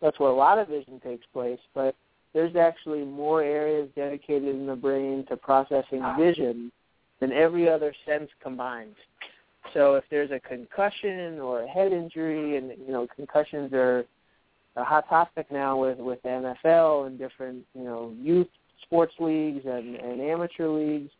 That's 0.00 0.18
where 0.20 0.30
a 0.30 0.34
lot 0.34 0.58
of 0.58 0.68
vision 0.68 1.00
takes 1.00 1.26
place, 1.32 1.58
but 1.74 1.94
there's 2.32 2.54
actually 2.56 3.04
more 3.04 3.42
areas 3.42 3.88
dedicated 3.96 4.54
in 4.54 4.66
the 4.66 4.76
brain 4.76 5.26
to 5.28 5.36
processing 5.36 6.02
vision 6.16 6.70
than 7.20 7.32
every 7.32 7.68
other 7.68 7.92
sense 8.06 8.30
combined. 8.42 8.94
So 9.74 9.94
if 9.96 10.04
there's 10.10 10.30
a 10.30 10.40
concussion 10.40 11.38
or 11.38 11.62
a 11.62 11.68
head 11.68 11.92
injury, 11.92 12.56
and 12.56 12.70
you 12.70 12.92
know 12.92 13.06
concussions 13.14 13.72
are 13.72 14.04
a 14.76 14.84
hot 14.84 15.08
topic 15.08 15.50
now 15.50 15.76
with 15.76 15.98
with 15.98 16.22
the 16.22 16.28
NFL 16.28 17.06
and 17.06 17.18
different 17.18 17.64
you 17.74 17.84
know 17.84 18.14
youth 18.20 18.48
sports 18.82 19.14
leagues 19.18 19.64
and, 19.64 19.96
and 19.96 20.20
amateur 20.20 20.68
leagues. 20.68 21.10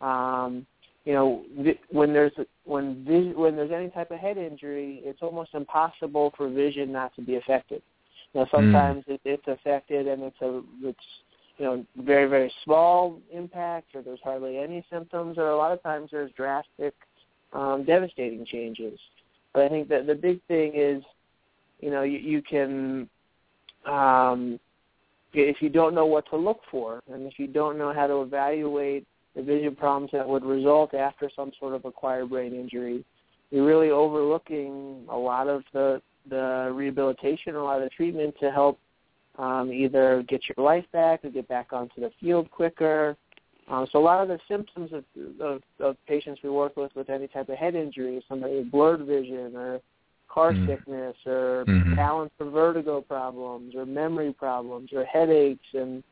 Um, 0.00 0.66
you 1.04 1.14
know 1.14 1.44
when 1.90 2.12
there's 2.12 2.32
when 2.64 3.04
vis- 3.04 3.36
when 3.36 3.56
there's 3.56 3.72
any 3.72 3.88
type 3.90 4.10
of 4.10 4.18
head 4.18 4.36
injury, 4.36 5.00
it's 5.04 5.22
almost 5.22 5.54
impossible 5.54 6.32
for 6.36 6.48
vision 6.48 6.92
not 6.92 7.14
to 7.16 7.22
be 7.22 7.36
affected. 7.36 7.82
Now 8.34 8.46
sometimes 8.50 9.04
it, 9.08 9.20
it's 9.24 9.46
affected 9.48 10.06
and 10.06 10.22
it's 10.22 10.40
a 10.40 10.62
it's 10.82 10.98
you 11.56 11.64
know 11.64 11.86
very 11.98 12.28
very 12.28 12.52
small 12.64 13.18
impact 13.32 13.94
or 13.94 14.02
there's 14.02 14.20
hardly 14.22 14.58
any 14.58 14.84
symptoms 14.90 15.38
or 15.38 15.48
a 15.50 15.56
lot 15.56 15.72
of 15.72 15.82
times 15.82 16.10
there's 16.12 16.30
drastic 16.32 16.94
um, 17.52 17.84
devastating 17.84 18.44
changes. 18.46 18.98
But 19.52 19.64
I 19.64 19.68
think 19.68 19.88
that 19.88 20.06
the 20.06 20.14
big 20.14 20.40
thing 20.46 20.72
is 20.74 21.02
you 21.80 21.90
know 21.90 22.02
you, 22.02 22.18
you 22.18 22.42
can 22.42 23.08
um, 23.86 24.58
if 25.32 25.62
you 25.62 25.68
don't 25.68 25.94
know 25.94 26.06
what 26.06 26.28
to 26.30 26.36
look 26.36 26.60
for 26.70 27.02
and 27.12 27.26
if 27.26 27.38
you 27.38 27.46
don't 27.46 27.78
know 27.78 27.92
how 27.92 28.06
to 28.06 28.22
evaluate 28.22 29.06
the 29.36 29.42
vision 29.42 29.76
problems 29.76 30.10
that 30.12 30.28
would 30.28 30.44
result 30.44 30.94
after 30.94 31.30
some 31.34 31.52
sort 31.58 31.74
of 31.74 31.84
acquired 31.84 32.30
brain 32.30 32.52
injury, 32.52 33.04
you're 33.50 33.64
really 33.64 33.90
overlooking 33.90 35.04
a 35.08 35.16
lot 35.16 35.48
of 35.48 35.62
the 35.72 36.02
the 36.28 36.70
rehabilitation, 36.74 37.54
a 37.56 37.62
lot 37.62 37.78
of 37.78 37.84
the 37.84 37.90
treatment 37.90 38.34
to 38.40 38.50
help 38.50 38.78
um, 39.38 39.72
either 39.72 40.22
get 40.28 40.42
your 40.48 40.64
life 40.64 40.84
back 40.92 41.24
or 41.24 41.30
get 41.30 41.48
back 41.48 41.72
onto 41.72 42.00
the 42.00 42.10
field 42.20 42.50
quicker. 42.50 43.16
Um, 43.68 43.86
so 43.90 43.98
a 43.98 44.02
lot 44.02 44.20
of 44.20 44.28
the 44.28 44.38
symptoms 44.48 44.90
of, 44.92 45.04
of, 45.40 45.62
of 45.78 45.96
patients 46.06 46.40
we 46.42 46.50
work 46.50 46.76
with 46.76 46.94
with 46.94 47.08
any 47.08 47.28
type 47.28 47.48
of 47.48 47.56
head 47.56 47.74
injury, 47.74 48.22
somebody 48.28 48.56
with 48.56 48.70
blurred 48.70 49.06
vision 49.06 49.56
or 49.56 49.80
car 50.32 50.52
Mm. 50.54 50.66
sickness 50.66 51.16
or 51.26 51.64
Mhm. 51.66 51.96
balance 51.96 52.32
or 52.38 52.50
vertigo 52.50 53.00
problems 53.00 53.74
or 53.74 53.84
memory 53.84 54.32
problems 54.32 54.92
or 54.92 55.04
headaches 55.04 55.74
and 55.74 56.02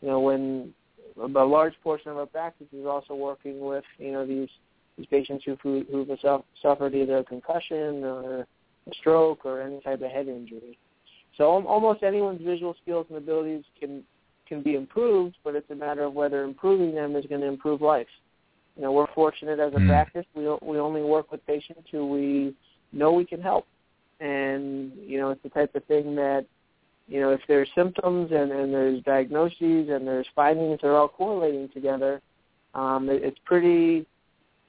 you 0.00 0.08
know 0.08 0.20
when 0.20 0.74
a 1.16 1.26
large 1.44 1.74
portion 1.82 2.10
of 2.10 2.18
our 2.18 2.26
practice 2.26 2.66
is 2.72 2.86
also 2.86 3.14
working 3.14 3.60
with 3.60 3.84
you 3.98 4.12
know 4.12 4.26
these 4.26 4.50
these 4.96 5.06
patients 5.06 5.44
who've 5.44 5.60
who, 5.60 5.84
who've 5.90 6.18
suffered 6.60 6.94
either 6.94 7.18
a 7.18 7.24
concussion 7.24 8.04
or 8.04 8.40
a 8.40 8.94
stroke 8.94 9.44
or 9.46 9.62
any 9.62 9.80
type 9.80 10.02
of 10.02 10.10
head 10.10 10.28
injury. 10.28 10.78
So 11.36 11.44
almost 11.66 12.02
anyone's 12.02 12.42
visual 12.42 12.74
skills 12.82 13.06
and 13.08 13.16
abilities 13.16 13.64
can 13.80 14.04
can 14.46 14.62
be 14.62 14.74
improved, 14.74 15.36
but 15.44 15.54
it's 15.54 15.70
a 15.70 15.74
matter 15.74 16.02
of 16.02 16.12
whether 16.12 16.44
improving 16.44 16.94
them 16.94 17.16
is 17.16 17.24
going 17.26 17.40
to 17.40 17.46
improve 17.46 17.80
life. 17.80 18.08
You 18.76 18.82
know, 18.82 18.92
we're 18.92 19.06
fortunate 19.14 19.58
as 19.60 19.72
a 19.74 19.78
Mm. 19.78 19.86
practice. 19.86 20.26
We 20.34 20.44
we 20.62 20.78
only 20.78 21.02
work 21.02 21.32
with 21.32 21.44
patients 21.46 21.88
who 21.90 22.06
we 22.06 22.54
know 22.92 23.12
we 23.12 23.24
can 23.24 23.40
help, 23.40 23.66
and 24.20 24.92
you 24.96 25.18
know, 25.18 25.30
it's 25.30 25.42
the 25.42 25.48
type 25.48 25.74
of 25.74 25.84
thing 25.84 26.14
that 26.16 26.46
you 27.08 27.20
know, 27.20 27.30
if 27.30 27.40
there's 27.48 27.68
symptoms 27.74 28.30
and, 28.32 28.52
and 28.52 28.72
there's 28.72 29.02
diagnoses 29.02 29.88
and 29.90 30.06
there's 30.06 30.26
findings 30.34 30.78
that 30.80 30.88
are 30.88 30.96
all 30.96 31.08
correlating 31.08 31.68
together, 31.68 32.20
um, 32.74 33.08
it, 33.10 33.22
it's 33.22 33.38
pretty 33.44 34.06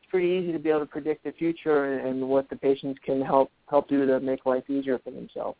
pretty 0.09 0.27
easy 0.27 0.51
to 0.51 0.59
be 0.59 0.69
able 0.69 0.81
to 0.81 0.85
predict 0.85 1.23
the 1.23 1.31
future 1.31 1.85
and, 1.85 2.07
and 2.07 2.29
what 2.29 2.47
the 2.49 2.55
patients 2.55 2.99
can 3.03 3.21
help 3.21 3.51
help 3.69 3.87
do 3.87 4.05
to 4.05 4.19
make 4.19 4.45
life 4.45 4.63
easier 4.69 4.99
for 4.99 5.11
themselves. 5.11 5.57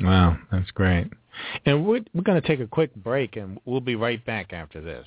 Wow, 0.00 0.36
that's 0.50 0.70
great. 0.72 1.08
And 1.66 1.84
we're, 1.86 2.00
we're 2.14 2.22
going 2.22 2.40
to 2.40 2.46
take 2.46 2.60
a 2.60 2.66
quick 2.66 2.94
break, 2.96 3.36
and 3.36 3.58
we'll 3.64 3.80
be 3.80 3.96
right 3.96 4.24
back 4.24 4.52
after 4.52 4.80
this. 4.80 5.06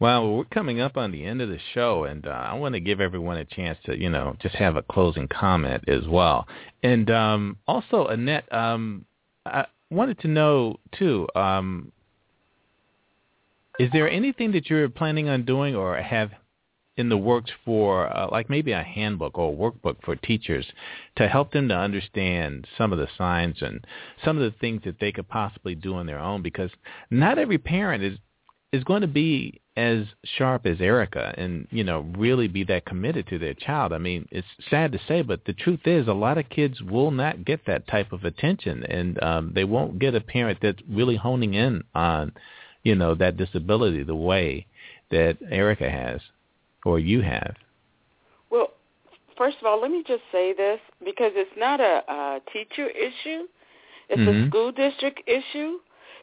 Well, 0.00 0.36
we're 0.36 0.44
coming 0.44 0.80
up 0.80 0.96
on 0.98 1.12
the 1.12 1.24
end 1.24 1.40
of 1.40 1.48
the 1.48 1.60
show, 1.72 2.02
and 2.04 2.26
uh, 2.26 2.30
I 2.30 2.54
want 2.54 2.74
to 2.74 2.80
give 2.80 3.00
everyone 3.00 3.38
a 3.38 3.44
chance 3.44 3.78
to, 3.86 3.96
you 3.98 4.10
know, 4.10 4.36
just 4.38 4.54
have 4.56 4.76
a 4.76 4.82
closing 4.82 5.28
comment 5.28 5.84
as 5.88 6.06
well. 6.06 6.46
And 6.82 7.10
um, 7.10 7.56
also, 7.66 8.08
Annette, 8.08 8.52
um, 8.52 9.06
I 9.46 9.64
wanted 9.90 10.18
to 10.20 10.28
know, 10.28 10.76
too, 10.98 11.26
um, 11.34 11.90
is 13.78 13.90
there 13.92 14.08
anything 14.08 14.52
that 14.52 14.68
you're 14.70 14.88
planning 14.88 15.28
on 15.28 15.44
doing 15.44 15.74
or 15.74 15.96
have 15.96 16.30
in 16.96 17.08
the 17.08 17.16
works 17.16 17.50
for, 17.64 18.06
uh, 18.16 18.28
like 18.30 18.48
maybe 18.48 18.70
a 18.70 18.82
handbook 18.82 19.36
or 19.36 19.52
a 19.52 19.56
workbook 19.56 19.96
for 20.04 20.14
teachers 20.14 20.64
to 21.16 21.26
help 21.26 21.52
them 21.52 21.68
to 21.68 21.76
understand 21.76 22.66
some 22.78 22.92
of 22.92 22.98
the 22.98 23.08
signs 23.18 23.56
and 23.60 23.84
some 24.24 24.36
of 24.36 24.44
the 24.44 24.56
things 24.58 24.80
that 24.84 25.00
they 25.00 25.10
could 25.10 25.28
possibly 25.28 25.74
do 25.74 25.94
on 25.94 26.06
their 26.06 26.20
own? 26.20 26.40
Because 26.40 26.70
not 27.10 27.38
every 27.38 27.58
parent 27.58 28.02
is 28.02 28.18
is 28.72 28.82
going 28.82 29.02
to 29.02 29.06
be 29.06 29.60
as 29.76 30.04
sharp 30.36 30.66
as 30.66 30.80
Erica 30.80 31.32
and 31.38 31.66
you 31.70 31.84
know 31.84 32.00
really 32.16 32.48
be 32.48 32.64
that 32.64 32.84
committed 32.86 33.26
to 33.28 33.38
their 33.38 33.54
child. 33.54 33.92
I 33.92 33.98
mean, 33.98 34.26
it's 34.30 34.46
sad 34.70 34.92
to 34.92 35.00
say, 35.06 35.22
but 35.22 35.44
the 35.44 35.52
truth 35.52 35.86
is, 35.86 36.08
a 36.08 36.12
lot 36.12 36.38
of 36.38 36.48
kids 36.48 36.80
will 36.82 37.10
not 37.10 37.44
get 37.44 37.66
that 37.66 37.86
type 37.88 38.12
of 38.12 38.24
attention, 38.24 38.84
and 38.84 39.22
um, 39.22 39.52
they 39.54 39.64
won't 39.64 39.98
get 39.98 40.14
a 40.14 40.20
parent 40.20 40.58
that's 40.62 40.82
really 40.88 41.16
honing 41.16 41.54
in 41.54 41.82
on 41.94 42.32
you 42.84 42.94
know 42.94 43.14
that 43.14 43.36
disability 43.36 44.02
the 44.04 44.14
way 44.14 44.66
that 45.10 45.36
Erica 45.50 45.90
has 45.90 46.20
or 46.84 46.98
you 46.98 47.20
have. 47.22 47.54
Well, 48.50 48.68
first 49.36 49.56
of 49.60 49.66
all, 49.66 49.80
let 49.80 49.90
me 49.90 50.04
just 50.06 50.22
say 50.30 50.52
this 50.52 50.78
because 51.04 51.32
it's 51.34 51.56
not 51.56 51.80
a, 51.80 52.02
a 52.08 52.40
teacher 52.52 52.88
issue; 52.88 53.48
it's 54.08 54.20
Mhm. 54.20 54.46
a 54.46 54.48
school 54.48 54.70
district 54.72 55.22
issue 55.26 55.78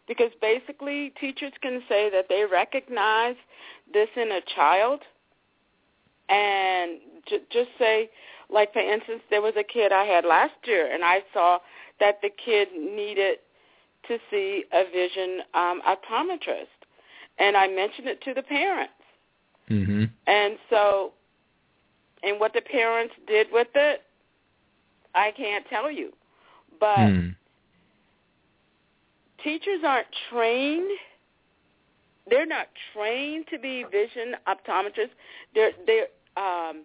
because 0.08 0.32
basically 0.42 1.12
teachers 1.20 1.54
can 1.62 1.84
say 1.90 2.10
that 2.10 2.28
they 2.30 2.46
recognize 2.46 3.36
this 3.94 4.10
in 4.16 4.32
a 4.32 4.42
child 4.56 5.02
and 6.30 7.00
j- 7.28 7.42
just 7.50 7.70
say 7.78 8.10
like 8.50 8.74
for 8.74 8.80
instance 8.80 9.22
there 9.30 9.42
was 9.42 9.54
a 9.58 9.64
kid 9.64 9.92
I 9.92 10.06
had 10.06 10.26
last 10.26 10.56
year 10.66 10.92
and 10.92 11.04
I 11.04 11.24
saw 11.34 11.60
that 12.00 12.22
the 12.22 12.30
kid 12.30 12.70
needed 12.74 13.38
to 14.12 14.18
see 14.30 14.64
a 14.74 14.84
vision 14.92 15.42
um 15.54 15.82
optometrist 15.88 16.78
and 17.40 17.56
I 17.56 17.68
mentioned 17.68 18.08
it 18.08 18.22
to 18.22 18.34
the 18.34 18.44
parents. 18.44 18.94
Mhm. 19.70 20.10
and 20.28 20.58
so 20.70 21.14
and 22.24 22.40
what 22.40 22.54
the 22.54 22.62
parents 22.62 23.14
did 23.28 23.48
with 23.52 23.70
it 23.76 24.04
I 25.14 25.32
can't 25.32 25.66
tell 25.68 25.90
you. 25.92 26.14
But 26.80 27.10
Mm. 27.10 27.36
teachers 29.44 29.82
aren't 29.84 30.08
trained 30.30 30.92
they're 32.30 32.46
not 32.46 32.68
trained 32.94 33.46
to 33.48 33.58
be 33.58 33.84
vision 33.92 34.36
optometrists. 34.48 35.16
They're 35.56 35.72
they're 35.88 36.08
um 36.38 36.84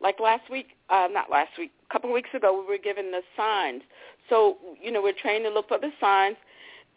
like 0.00 0.20
last 0.20 0.48
week 0.50 0.68
uh 0.90 1.08
not 1.10 1.30
last 1.30 1.56
week 1.58 1.72
a 1.88 1.92
couple 1.92 2.10
of 2.10 2.14
weeks 2.14 2.28
ago 2.34 2.48
we 2.60 2.66
were 2.66 2.78
given 2.78 3.10
the 3.10 3.22
signs. 3.36 3.82
So 4.28 4.58
you 4.80 4.90
know 4.92 5.02
we're 5.02 5.20
trained 5.24 5.44
to 5.44 5.50
look 5.50 5.68
for 5.68 5.78
the 5.78 5.92
signs 6.00 6.36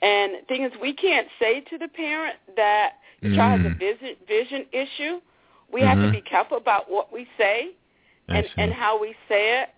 and 0.01 0.33
the 0.35 0.45
thing 0.47 0.63
is 0.63 0.71
we 0.81 0.93
can't 0.93 1.27
say 1.39 1.61
to 1.61 1.77
the 1.77 1.87
parent 1.87 2.37
that 2.55 2.93
your 3.21 3.31
child 3.33 3.61
has 3.61 3.71
a 3.71 3.75
Mm. 3.75 3.79
vision 3.79 4.15
vision 4.27 4.65
issue 4.71 5.19
we 5.71 5.81
have 5.81 5.99
to 6.01 6.07
Mhm. 6.07 6.11
be 6.11 6.21
careful 6.21 6.57
about 6.57 6.89
what 6.89 7.11
we 7.11 7.27
say 7.37 7.71
and 8.29 8.49
and 8.57 8.73
how 8.73 8.97
we 8.99 9.15
say 9.27 9.61
it 9.61 9.69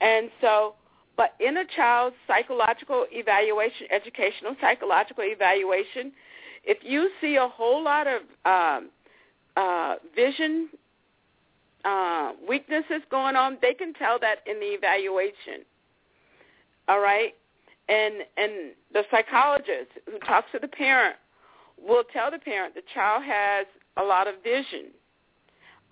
and 0.00 0.30
so 0.40 0.74
but 1.16 1.34
in 1.40 1.58
a 1.58 1.64
child's 1.76 2.16
psychological 2.26 3.06
evaluation, 3.12 3.86
educational 3.90 4.56
psychological 4.60 5.24
evaluation, 5.24 6.12
if 6.64 6.78
you 6.82 7.10
see 7.20 7.36
a 7.36 7.46
whole 7.46 7.82
lot 7.82 8.06
of 8.06 8.22
um, 8.44 8.90
uh, 9.56 9.96
vision 10.14 10.68
uh, 11.84 12.32
weaknesses 12.48 13.02
going 13.10 13.36
on, 13.36 13.58
they 13.60 13.74
can 13.74 13.92
tell 13.94 14.18
that 14.20 14.38
in 14.46 14.58
the 14.58 14.66
evaluation. 14.66 15.64
All 16.88 17.00
right, 17.00 17.34
and 17.88 18.14
and 18.36 18.72
the 18.92 19.02
psychologist 19.10 19.90
who 20.06 20.18
talks 20.20 20.50
to 20.52 20.58
the 20.58 20.68
parent 20.68 21.16
will 21.80 22.04
tell 22.12 22.30
the 22.30 22.38
parent 22.38 22.74
the 22.74 22.82
child 22.94 23.22
has 23.24 23.66
a 23.96 24.02
lot 24.02 24.28
of 24.28 24.34
vision 24.42 24.86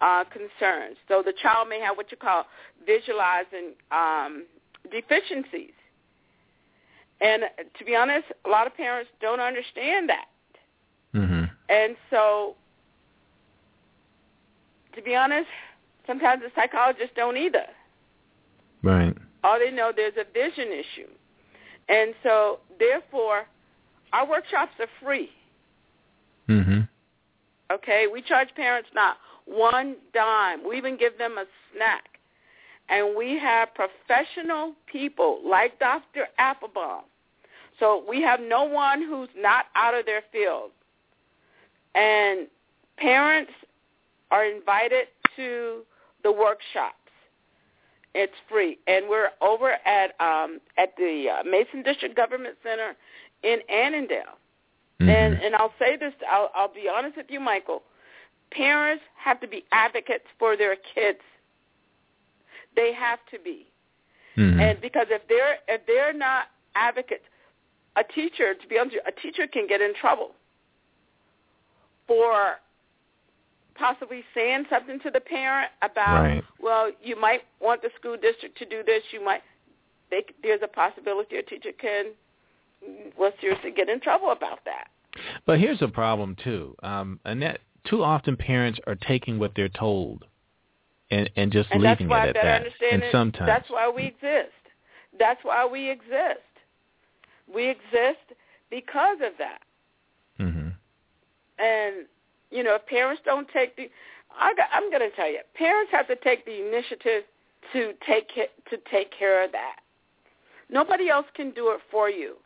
uh, 0.01 0.25
concerns. 0.25 0.97
So 1.09 1.23
the 1.25 1.35
child 1.43 1.69
may 1.69 1.81
have 1.81 1.97
what 1.97 2.11
you 2.11 2.17
call 2.17 2.47
visualizing 2.87 3.75
um, 3.91 4.47
deficiencies. 4.91 5.73
And 7.21 7.43
to 7.79 7.85
be 7.85 7.95
honest, 7.95 8.27
a 8.47 8.49
lot 8.49 8.67
of 8.67 8.75
parents 8.75 9.11
don't 9.21 9.41
understand 9.41 10.09
that. 10.09 10.27
Mhm. 11.15 11.51
And 11.69 11.97
so, 12.09 12.57
to 14.95 15.03
be 15.03 15.15
honest, 15.15 15.49
sometimes 16.07 16.43
the 16.43 16.51
psychologists 16.55 17.15
don't 17.15 17.37
either. 17.37 17.67
Right. 18.83 19.15
All 19.45 19.59
they 19.59 19.71
know 19.71 19.93
there's 19.95 20.17
a 20.17 20.25
vision 20.25 20.73
issue. 20.73 21.09
And 21.91 22.15
so, 22.23 22.61
therefore, 22.79 23.47
our 24.13 24.27
workshops 24.27 24.73
are 24.79 24.89
free. 25.03 25.33
Mhm. 26.49 26.89
Okay, 27.71 28.07
we 28.07 28.23
charge 28.23 28.55
parents 28.55 28.89
not 28.95 29.19
one 29.45 29.97
dime. 30.13 30.63
We 30.65 30.77
even 30.77 30.97
give 30.97 31.19
them 31.19 31.37
a 31.37 31.47
snack. 31.73 32.19
And 32.89 33.15
we 33.15 33.39
have 33.39 33.75
professional 33.75 34.75
people 34.87 35.41
like 35.45 35.79
Dr. 35.79 36.29
Appelbaum. 36.39 37.03
So 37.79 38.05
we 38.09 38.21
have 38.23 38.41
no 38.41 38.65
one 38.65 39.03
who's 39.03 39.29
not 39.37 39.67
out 39.75 39.95
of 39.95 40.07
their 40.07 40.23
field. 40.33 40.73
And 41.95 42.49
parents 42.97 43.53
are 44.31 44.45
invited 44.45 45.09
to 45.37 45.85
the 46.23 46.33
workshops. 46.33 47.00
It's 48.15 48.33
free, 48.49 48.79
and 48.87 49.09
we're 49.09 49.31
over 49.41 49.73
at 49.87 50.21
um, 50.21 50.61
at 50.77 50.97
the 50.97 51.27
uh, 51.31 51.45
Mason 51.45 51.83
District 51.83 52.17
Government 52.17 52.57
Center 52.63 52.97
in 53.43 53.61
Annandale. 53.69 54.37
Mhm. 55.01 55.09
And 55.09 55.35
and 55.43 55.55
I'll 55.57 55.75
say 55.79 55.97
this, 55.97 56.13
I'll 56.29 56.51
I'll 56.55 56.73
be 56.73 56.89
honest 56.89 57.17
with 57.17 57.31
you, 57.31 57.41
Michael. 57.41 57.83
Parents 58.51 59.05
have 59.17 59.41
to 59.41 59.47
be 59.47 59.65
advocates 59.71 60.25
for 60.39 60.57
their 60.57 60.77
kids. 60.95 61.21
They 62.75 62.93
have 62.93 63.21
to 63.31 63.39
be. 63.39 63.67
Mhm. 64.37 64.61
And 64.61 64.81
because 64.81 65.07
if 65.11 65.27
they're 65.29 65.59
if 65.69 65.87
they're 65.87 66.13
not 66.13 66.49
advocates, 66.75 67.25
a 67.97 68.05
teacher, 68.05 68.55
to 68.55 68.67
be 68.67 68.79
honest, 68.79 68.95
you, 68.95 69.03
a 69.07 69.13
teacher 69.13 69.47
can 69.47 69.67
get 69.67 69.81
in 69.81 69.95
trouble 69.95 70.35
for 72.07 72.59
possibly 73.81 74.23
saying 74.35 74.65
something 74.71 75.01
to 75.01 75.11
the 75.11 75.21
parent 75.21 75.71
about, 75.83 76.23
Right. 76.23 76.45
well, 76.61 76.91
you 77.03 77.19
might 77.19 77.43
want 77.61 77.83
the 77.83 77.91
school 77.99 78.17
district 78.17 78.57
to 78.59 78.67
do 78.67 78.83
this. 78.85 79.03
You 79.11 79.25
might. 79.25 79.43
They, 80.11 80.25
there's 80.43 80.61
a 80.63 80.69
possibility 80.69 81.37
a 81.37 81.43
teacher 81.43 81.71
can, 81.73 82.07
well, 83.17 83.33
seriously 83.41 83.71
get 83.71 83.89
in 83.89 84.01
trouble 84.01 84.33
about 84.33 84.61
that. 84.65 84.89
But 85.47 85.59
here's 85.61 85.83
a 85.83 85.89
problem 85.89 86.37
too. 86.43 86.75
Um, 86.83 87.21
Annette, 87.25 87.61
too 87.85 88.03
often 88.03 88.37
parents 88.37 88.79
are 88.87 88.97
taking 88.97 89.39
what 89.39 89.53
they're 89.57 89.69
told, 89.69 90.25
and 91.11 91.31
and 91.37 91.53
just 91.53 91.71
And 91.71 91.83
that's 91.85 92.01
leaving 92.01 92.11
why 92.11 92.27
it 92.27 92.29
at 92.31 92.35
better 92.35 92.71
that. 92.81 92.93
and 92.93 93.03
sometimes 93.13 93.47
that's 93.47 93.71
why 93.71 93.89
we 93.89 94.05
exist. 94.07 94.53
That's 95.19 95.41
why 95.43 95.67
we 95.67 95.91
exist. 95.91 96.51
We 97.53 97.69
exist 97.69 98.27
because 98.71 99.19
of 99.25 99.33
that. 99.39 99.63
hmm 100.39 100.69
And 101.59 102.07
you 102.51 102.63
know, 102.63 102.75
if 102.75 102.87
parents 102.87 103.23
don't 103.25 103.49
take 103.49 103.77
the, 103.77 103.91
I 104.39 104.55
got, 104.55 104.69
I'm 104.73 104.91
going 104.91 105.09
to 105.09 105.15
tell 105.15 105.31
you, 105.31 105.41
parents 105.55 105.91
have 105.93 106.07
to 106.09 106.17
take 106.17 106.45
the 106.45 106.67
initiative 106.67 107.25
to 107.73 107.93
take 108.07 108.29
to 108.35 108.77
take 108.91 109.11
care 109.17 109.45
of 109.45 109.53
that. 109.53 109.77
Nobody 110.71 111.09
else 111.09 111.27
can 111.35 111.51
do 111.51 111.71
it 111.73 111.81
for 111.91 112.09
you. 112.09 112.37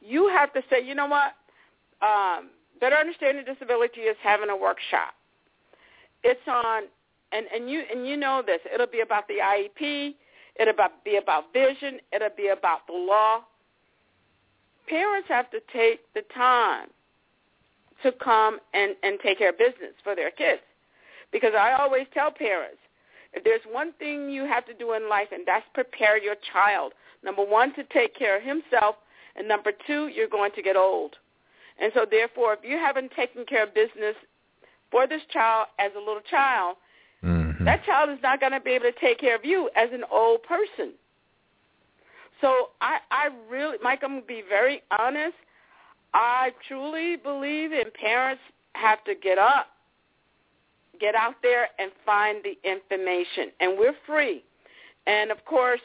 You 0.00 0.28
have 0.28 0.52
to 0.54 0.62
say, 0.70 0.84
you 0.84 0.94
know 0.94 1.06
what? 1.06 1.34
Um, 2.06 2.50
Better 2.80 2.96
Understanding 2.96 3.44
Disability 3.44 4.02
is 4.02 4.16
having 4.22 4.48
a 4.48 4.56
workshop. 4.56 5.14
It's 6.22 6.40
on, 6.46 6.84
and 7.32 7.46
and 7.54 7.70
you 7.70 7.82
and 7.92 8.06
you 8.06 8.16
know 8.16 8.42
this. 8.44 8.60
It'll 8.72 8.86
be 8.86 9.00
about 9.00 9.28
the 9.28 9.34
IEP. 9.34 10.14
It'll 10.58 10.74
be 11.04 11.16
about 11.16 11.52
vision. 11.52 11.98
It'll 12.12 12.28
be 12.36 12.48
about 12.48 12.86
the 12.86 12.94
law. 12.94 13.40
Parents 14.88 15.28
have 15.28 15.50
to 15.50 15.60
take 15.72 16.00
the 16.14 16.22
time 16.34 16.88
to 18.02 18.12
come 18.12 18.58
and, 18.74 18.94
and 19.02 19.18
take 19.22 19.38
care 19.38 19.50
of 19.50 19.58
business 19.58 19.94
for 20.02 20.14
their 20.14 20.30
kids. 20.30 20.62
Because 21.32 21.52
I 21.58 21.72
always 21.72 22.06
tell 22.14 22.30
parents, 22.30 22.78
if 23.34 23.44
there's 23.44 23.60
one 23.70 23.92
thing 23.98 24.30
you 24.30 24.44
have 24.44 24.64
to 24.66 24.74
do 24.74 24.94
in 24.94 25.08
life, 25.08 25.28
and 25.32 25.46
that's 25.46 25.66
prepare 25.74 26.22
your 26.22 26.36
child, 26.52 26.92
number 27.22 27.44
one, 27.44 27.74
to 27.74 27.84
take 27.84 28.16
care 28.16 28.38
of 28.38 28.42
himself, 28.42 28.96
and 29.36 29.46
number 29.46 29.72
two, 29.86 30.08
you're 30.08 30.28
going 30.28 30.52
to 30.52 30.62
get 30.62 30.76
old. 30.76 31.16
And 31.80 31.92
so 31.94 32.06
therefore, 32.10 32.54
if 32.54 32.60
you 32.62 32.76
haven't 32.76 33.12
taken 33.14 33.44
care 33.44 33.64
of 33.64 33.74
business 33.74 34.16
for 34.90 35.06
this 35.06 35.22
child 35.30 35.66
as 35.78 35.92
a 35.94 35.98
little 35.98 36.22
child, 36.30 36.76
hmm 37.20 37.48
that 37.64 37.84
child 37.84 38.08
is 38.08 38.18
not 38.22 38.40
going 38.40 38.52
to 38.52 38.60
be 38.60 38.70
able 38.70 38.84
to 38.84 39.00
take 39.00 39.18
care 39.18 39.34
of 39.34 39.44
you 39.44 39.68
as 39.74 39.88
an 39.92 40.04
old 40.10 40.42
person. 40.44 40.92
So 42.40 42.70
I, 42.80 42.98
I 43.10 43.28
really, 43.50 43.78
Mike, 43.82 44.00
I'm 44.02 44.10
going 44.10 44.22
to 44.22 44.26
be 44.26 44.42
very 44.48 44.82
honest. 44.96 45.34
I 46.14 46.52
truly 46.66 47.16
believe 47.16 47.72
in 47.72 47.84
parents 48.00 48.42
have 48.74 49.02
to 49.04 49.14
get 49.14 49.38
up, 49.38 49.66
get 51.00 51.14
out 51.14 51.34
there 51.42 51.68
and 51.78 51.90
find 52.04 52.38
the 52.44 52.56
information. 52.68 53.50
And 53.60 53.78
we're 53.78 53.94
free. 54.06 54.42
And 55.06 55.30
of 55.30 55.44
course, 55.44 55.80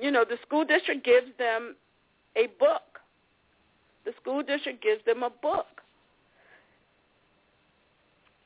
you 0.00 0.10
know, 0.10 0.24
the 0.28 0.38
school 0.46 0.64
district 0.64 1.04
gives 1.04 1.26
them 1.38 1.76
a 2.36 2.46
book. 2.58 2.82
The 4.04 4.12
school 4.20 4.42
district 4.42 4.82
gives 4.82 5.04
them 5.04 5.22
a 5.22 5.30
book. 5.30 5.66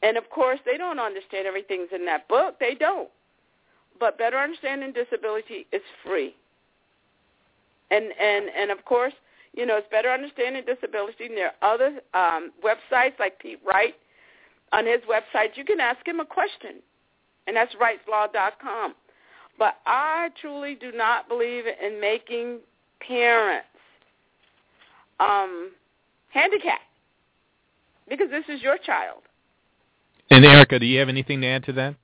And 0.03 0.17
of 0.19 0.29
course, 0.29 0.61
they 0.67 0.77
don't 0.77 0.99
understand 0.99 1.47
everything's 1.47 1.89
in 1.95 2.05
that 2.07 2.29
book. 2.29 2.59
They 2.61 2.75
don't. 2.75 3.09
But 3.99 4.19
Better 4.19 4.37
Understanding 4.37 4.93
Disability 4.93 5.67
is 5.73 5.81
free. 6.05 6.35
And 7.91 8.07
and 8.21 8.47
and 8.57 8.71
of 8.71 8.85
course, 8.85 9.15
you 9.57 9.67
know, 9.67 9.77
it's 9.77 9.89
Better 9.91 10.11
Understanding 10.11 10.63
Disability. 10.67 11.27
And 11.27 11.37
there 11.37 11.53
are 11.63 11.75
other 11.75 12.01
um, 12.13 12.53
websites 12.63 13.19
like 13.19 13.39
Pete 13.39 13.61
Wright. 13.65 13.95
On 14.73 14.85
his 14.85 15.01
website, 15.09 15.57
you 15.57 15.65
can 15.65 15.79
ask 15.79 16.07
him 16.07 16.19
a 16.19 16.25
question, 16.25 16.81
and 17.47 17.57
that's 17.57 17.73
wrightslaw.com. 17.77 18.95
But 19.57 19.77
I 19.87 20.31
truly 20.41 20.75
do 20.75 20.91
not 20.91 21.29
believe 21.29 21.65
in 21.67 22.01
making 22.01 22.59
parents 23.07 23.69
um, 25.21 25.71
handicapped 26.31 26.83
because 28.09 28.31
this 28.31 28.45
is 28.49 28.63
your 28.63 28.79
child. 28.79 29.23
And 30.31 30.45
Erica, 30.45 30.81
do 30.81 30.87
you 30.87 30.99
have 30.99 31.09
anything 31.09 31.41
to 31.43 31.47
add 31.47 31.65
to 31.65 31.73
that? 31.75 31.95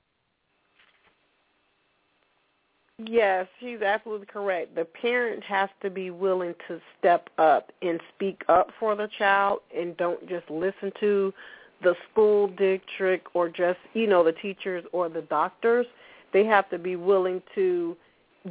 Yes, 3.07 3.47
she's 3.59 3.81
absolutely 3.81 4.27
correct. 4.27 4.75
The 4.75 4.85
parent 4.85 5.43
has 5.43 5.69
to 5.81 5.89
be 5.89 6.11
willing 6.11 6.53
to 6.67 6.79
step 6.99 7.29
up 7.37 7.71
and 7.81 7.99
speak 8.13 8.43
up 8.49 8.69
for 8.79 8.95
the 8.95 9.07
child 9.17 9.59
and 9.75 9.95
don't 9.97 10.27
just 10.27 10.49
listen 10.49 10.91
to 10.99 11.33
the 11.81 11.95
school 12.11 12.47
district 12.47 13.27
or 13.33 13.49
just, 13.49 13.79
you 13.93 14.07
know, 14.07 14.23
the 14.23 14.33
teachers 14.33 14.83
or 14.91 15.09
the 15.09 15.21
doctors. 15.21 15.85
They 16.33 16.45
have 16.45 16.69
to 16.69 16.77
be 16.77 16.95
willing 16.95 17.41
to 17.55 17.95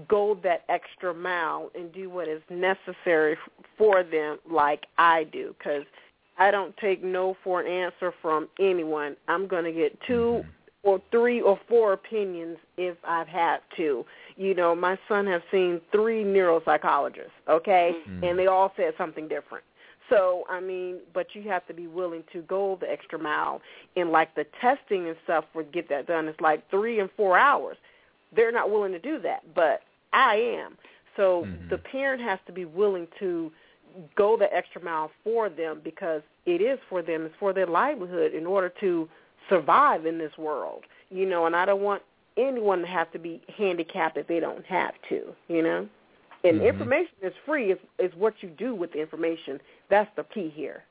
go 0.09 0.39
that 0.43 0.65
extra 0.69 1.13
mile 1.13 1.71
and 1.75 1.93
do 1.93 2.09
what 2.09 2.29
is 2.29 2.43
necessary 2.49 3.37
for 3.77 4.03
them 4.03 4.39
like 4.49 4.87
I 4.99 5.25
do 5.25 5.55
cuz 5.63 5.85
I 6.39 6.51
don't 6.51 6.77
take 6.79 7.03
no 7.03 7.37
for 7.45 7.61
an 7.61 7.67
answer 7.67 8.13
from 8.23 8.49
anyone. 8.59 9.17
I'm 9.29 9.47
going 9.47 9.65
to 9.65 9.73
get 9.73 10.01
2 10.07 10.13
mm-hmm. 10.13 10.49
or 10.83 11.03
three 11.11 11.41
or 11.41 11.61
four 11.69 11.93
opinions 11.93 12.57
if 12.79 12.97
I've 13.05 13.29
had 13.29 13.59
to. 13.77 14.07
You 14.41 14.55
know, 14.55 14.75
my 14.75 14.99
son 15.07 15.27
has 15.27 15.43
seen 15.51 15.83
three 15.93 16.25
neuropsychologists, 16.25 17.29
okay? 17.47 17.95
Mhm. 18.09 18.23
And 18.23 18.39
they 18.39 18.47
all 18.47 18.73
said 18.75 18.95
something 18.97 19.29
different. 19.29 19.65
So, 20.09 20.47
I 20.49 20.61
mean, 20.61 21.01
but 21.13 21.35
you 21.35 21.43
have 21.43 21.67
to 21.67 21.75
be 21.75 21.87
willing 21.87 22.25
to 22.33 22.41
go 22.43 22.77
the 22.77 22.91
extra 22.91 23.19
mile. 23.19 23.61
And 23.97 24.11
like 24.11 24.35
the 24.35 24.45
testing 24.59 25.09
and 25.09 25.17
stuff 25.25 25.45
would 25.53 25.71
get 25.73 25.91
that 25.91 26.07
done. 26.07 26.27
It's 26.27 26.41
like 26.41 26.67
three 26.71 27.01
and 27.01 27.11
four 27.19 27.37
hours. 27.37 27.77
They're 28.33 28.51
not 28.51 28.71
willing 28.71 28.93
to 28.93 28.99
do 28.99 29.19
that, 29.19 29.43
but 29.55 29.83
I 30.15 30.37
am. 30.37 30.79
So 31.17 31.45
Mhm. 31.45 31.69
the 31.69 31.77
parent 31.77 32.23
has 32.23 32.39
to 32.47 32.53
be 32.53 32.65
willing 32.65 33.09
to 33.19 33.53
go 34.15 34.39
the 34.39 34.51
extra 34.57 34.81
mile 34.81 35.11
for 35.23 35.51
them 35.51 35.81
because 35.81 36.23
it 36.47 36.63
is 36.63 36.81
for 36.89 37.03
them. 37.03 37.27
It's 37.27 37.37
for 37.37 37.53
their 37.53 37.67
livelihood 37.67 38.33
in 38.33 38.47
order 38.47 38.71
to 38.81 39.07
survive 39.51 40.07
in 40.07 40.17
this 40.17 40.39
world. 40.39 40.87
You 41.11 41.27
know, 41.27 41.45
and 41.45 41.55
I 41.55 41.67
don't 41.67 41.83
want 41.83 42.03
anyone 42.41 42.81
to 42.81 42.87
have 42.87 43.11
to 43.13 43.19
be 43.19 43.43
handicapped 43.57 44.17
if 44.17 44.27
they 44.27 44.41
don't 44.41 44.65
have 44.67 44.95
to, 45.09 45.35
you 45.49 45.63
know? 45.63 45.89
And 46.43 46.61
Mhm. 46.61 46.69
information 46.69 47.15
is 47.23 47.35
free. 47.45 47.73
It's, 47.73 47.85
it's 47.99 48.15
what 48.17 48.43
you 48.43 48.49
do 48.51 48.75
with 48.75 48.93
the 48.93 49.01
information. 49.01 49.61
That's 49.89 50.11
the 50.17 50.25
key 50.25 50.49
here. 50.49 50.85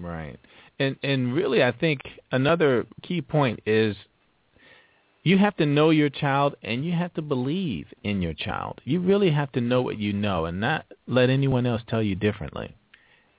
Right. 0.00 0.38
And 0.78 0.96
and 1.02 1.34
really 1.34 1.62
I 1.62 1.72
think 1.72 2.00
another 2.32 2.86
key 3.02 3.20
point 3.22 3.60
is 3.66 3.96
you 5.22 5.38
have 5.38 5.56
to 5.56 5.66
know 5.66 5.90
your 5.90 6.10
child 6.10 6.54
and 6.62 6.84
you 6.84 6.92
have 6.92 7.14
to 7.14 7.22
believe 7.22 7.86
in 8.02 8.20
your 8.20 8.34
child. 8.34 8.80
You 8.84 9.00
really 9.00 9.30
have 9.30 9.50
to 9.52 9.60
know 9.60 9.82
what 9.82 9.98
you 9.98 10.12
know 10.12 10.44
and 10.46 10.60
not 10.60 10.84
let 11.06 11.30
anyone 11.30 11.64
else 11.66 11.82
tell 11.88 12.02
you 12.02 12.14
differently. 12.14 12.74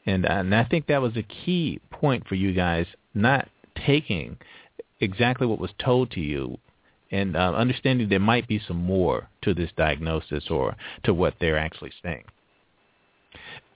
And 0.05 0.25
and 0.25 0.55
I 0.55 0.63
think 0.63 0.87
that 0.87 1.01
was 1.01 1.15
a 1.17 1.23
key 1.23 1.79
point 1.91 2.27
for 2.27 2.35
you 2.35 2.53
guys 2.53 2.87
not 3.13 3.49
taking 3.85 4.37
exactly 5.01 5.45
what 5.45 5.59
was 5.59 5.71
told 5.77 6.11
to 6.11 6.21
you 6.21 6.57
and 7.11 7.35
uh, 7.35 7.53
understanding 7.55 8.09
there 8.09 8.19
might 8.19 8.47
be 8.47 8.61
some 8.67 8.77
more 8.77 9.29
to 9.43 9.53
this 9.53 9.69
diagnosis 9.77 10.45
or 10.49 10.75
to 11.03 11.13
what 11.13 11.35
they're 11.39 11.57
actually 11.57 11.91
saying. 12.03 12.23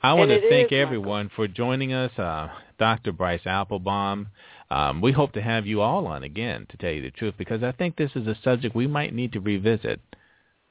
I 0.02 0.14
want 0.14 0.30
to 0.30 0.40
thank 0.50 0.68
is, 0.68 0.72
Michael. 0.72 0.82
everyone 0.82 1.32
for 1.36 1.48
joining 1.48 1.94
us. 1.94 2.18
Uh, 2.18 2.50
Dr. 2.80 3.12
Bryce 3.12 3.42
Appelbaum, 3.46 4.28
um, 4.72 5.02
we 5.02 5.12
hope 5.12 5.34
to 5.34 5.42
have 5.42 5.68
you 5.68 5.82
all 5.82 6.08
on 6.08 6.24
again, 6.24 6.66
to 6.70 6.78
tell 6.78 6.92
you 6.92 7.02
the 7.02 7.12
truth, 7.12 7.34
because 7.38 7.64
I 7.64 7.74
think 7.74 7.98
this 7.98 8.12
is 8.16 8.26
a 8.26 8.38
subject 8.44 8.76
we 8.76 8.88
might 8.88 9.14
need 9.14 9.34
to 9.34 9.42
revisit. 9.42 10.00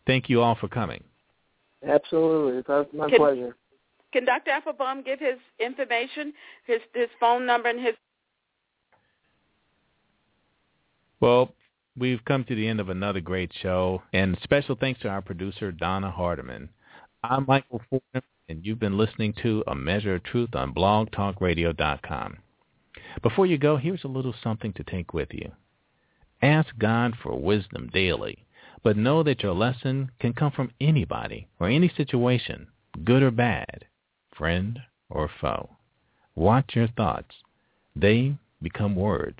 Thank 0.07 0.31
you 0.31 0.41
all 0.41 0.55
for 0.55 0.69
coming. 0.69 1.05
Absolutely. 1.87 2.59
It's 2.67 2.95
my 2.95 3.11
Can- 3.11 3.19
pleasure. 3.19 3.57
Can 4.13 4.25
Dr. 4.25 4.51
Appelbaum 4.51 5.05
give 5.05 5.21
his 5.21 5.37
information, 5.61 6.33
his 6.67 6.81
his 6.95 7.09
phone 7.21 7.45
number, 7.45 7.69
and 7.69 7.79
his 7.79 7.95
Well, 11.21 11.51
we've 11.99 12.25
come 12.25 12.45
to 12.45 12.55
the 12.55 12.69
end 12.69 12.81
of 12.81 12.89
another 12.89 13.21
great 13.21 13.51
show, 13.61 14.03
and 14.13 14.39
special 14.43 14.77
thanks 14.77 15.01
to 15.01 15.09
our 15.09 15.23
producer, 15.23 15.73
Donna 15.73 16.11
Hardiman. 16.11 16.69
I'm 17.25 17.45
Michael 17.47 17.83
Ford, 17.91 18.23
and 18.49 18.65
you've 18.65 18.79
been 18.79 18.97
listening 18.97 19.35
to 19.43 19.65
A 19.67 19.75
Measure 19.75 20.15
of 20.15 20.23
Truth 20.23 20.55
on 20.55 20.73
blogtalkradio.com. 20.73 22.37
Before 23.23 23.47
you 23.47 23.59
go, 23.59 23.77
here's 23.77 24.05
a 24.05 24.09
little 24.09 24.35
something 24.43 24.73
to 24.75 24.85
take 24.85 25.13
with 25.13 25.29
you. 25.33 25.51
Ask 26.41 26.69
God 26.79 27.15
for 27.21 27.35
wisdom 27.35 27.91
daily, 27.93 28.45
but 28.83 28.97
know 28.97 29.23
that 29.25 29.43
your 29.43 29.55
lesson 29.55 30.11
can 30.21 30.33
come 30.33 30.53
from 30.53 30.71
anybody 30.81 31.49
or 31.59 31.69
any 31.69 31.89
situation, 31.97 32.69
good 33.05 33.23
or 33.23 33.33
bad, 33.33 33.87
friend 34.37 34.79
or 35.11 35.29
foe. 35.41 35.71
Watch 36.37 36.77
your 36.77 36.89
thoughts. 36.89 37.35
They 37.97 38.37
become 38.63 38.95
words. 38.95 39.39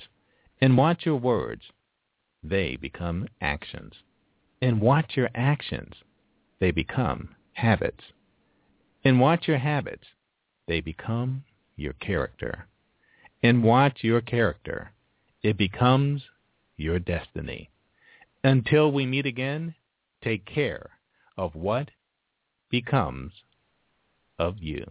And 0.61 0.77
watch 0.77 1.07
your 1.07 1.17
words. 1.17 1.63
They 2.43 2.77
become 2.77 3.29
actions. 3.41 3.95
And 4.61 4.81
watch 4.81 5.17
your 5.17 5.31
actions. 5.35 5.95
They 6.61 6.71
become 6.71 7.35
habits. 7.53 8.05
And 9.05 9.21
watch 9.21 9.49
your 9.49 9.59
habits. 9.59 10.07
They 10.67 10.81
become 10.81 11.45
your 11.77 11.93
character. 11.95 12.67
And 13.43 13.63
watch 13.63 13.99
your 14.03 14.21
character. 14.21 14.93
it 15.43 15.57
becomes 15.57 16.23
your 16.77 16.99
destiny. 16.99 17.71
Until 18.43 18.91
we 18.93 19.07
meet 19.07 19.27
again, 19.27 19.75
take 20.23 20.45
care 20.45 20.91
of 21.37 21.55
what 21.55 21.91
becomes 22.71 23.33
of 24.39 24.59
you. 24.59 24.91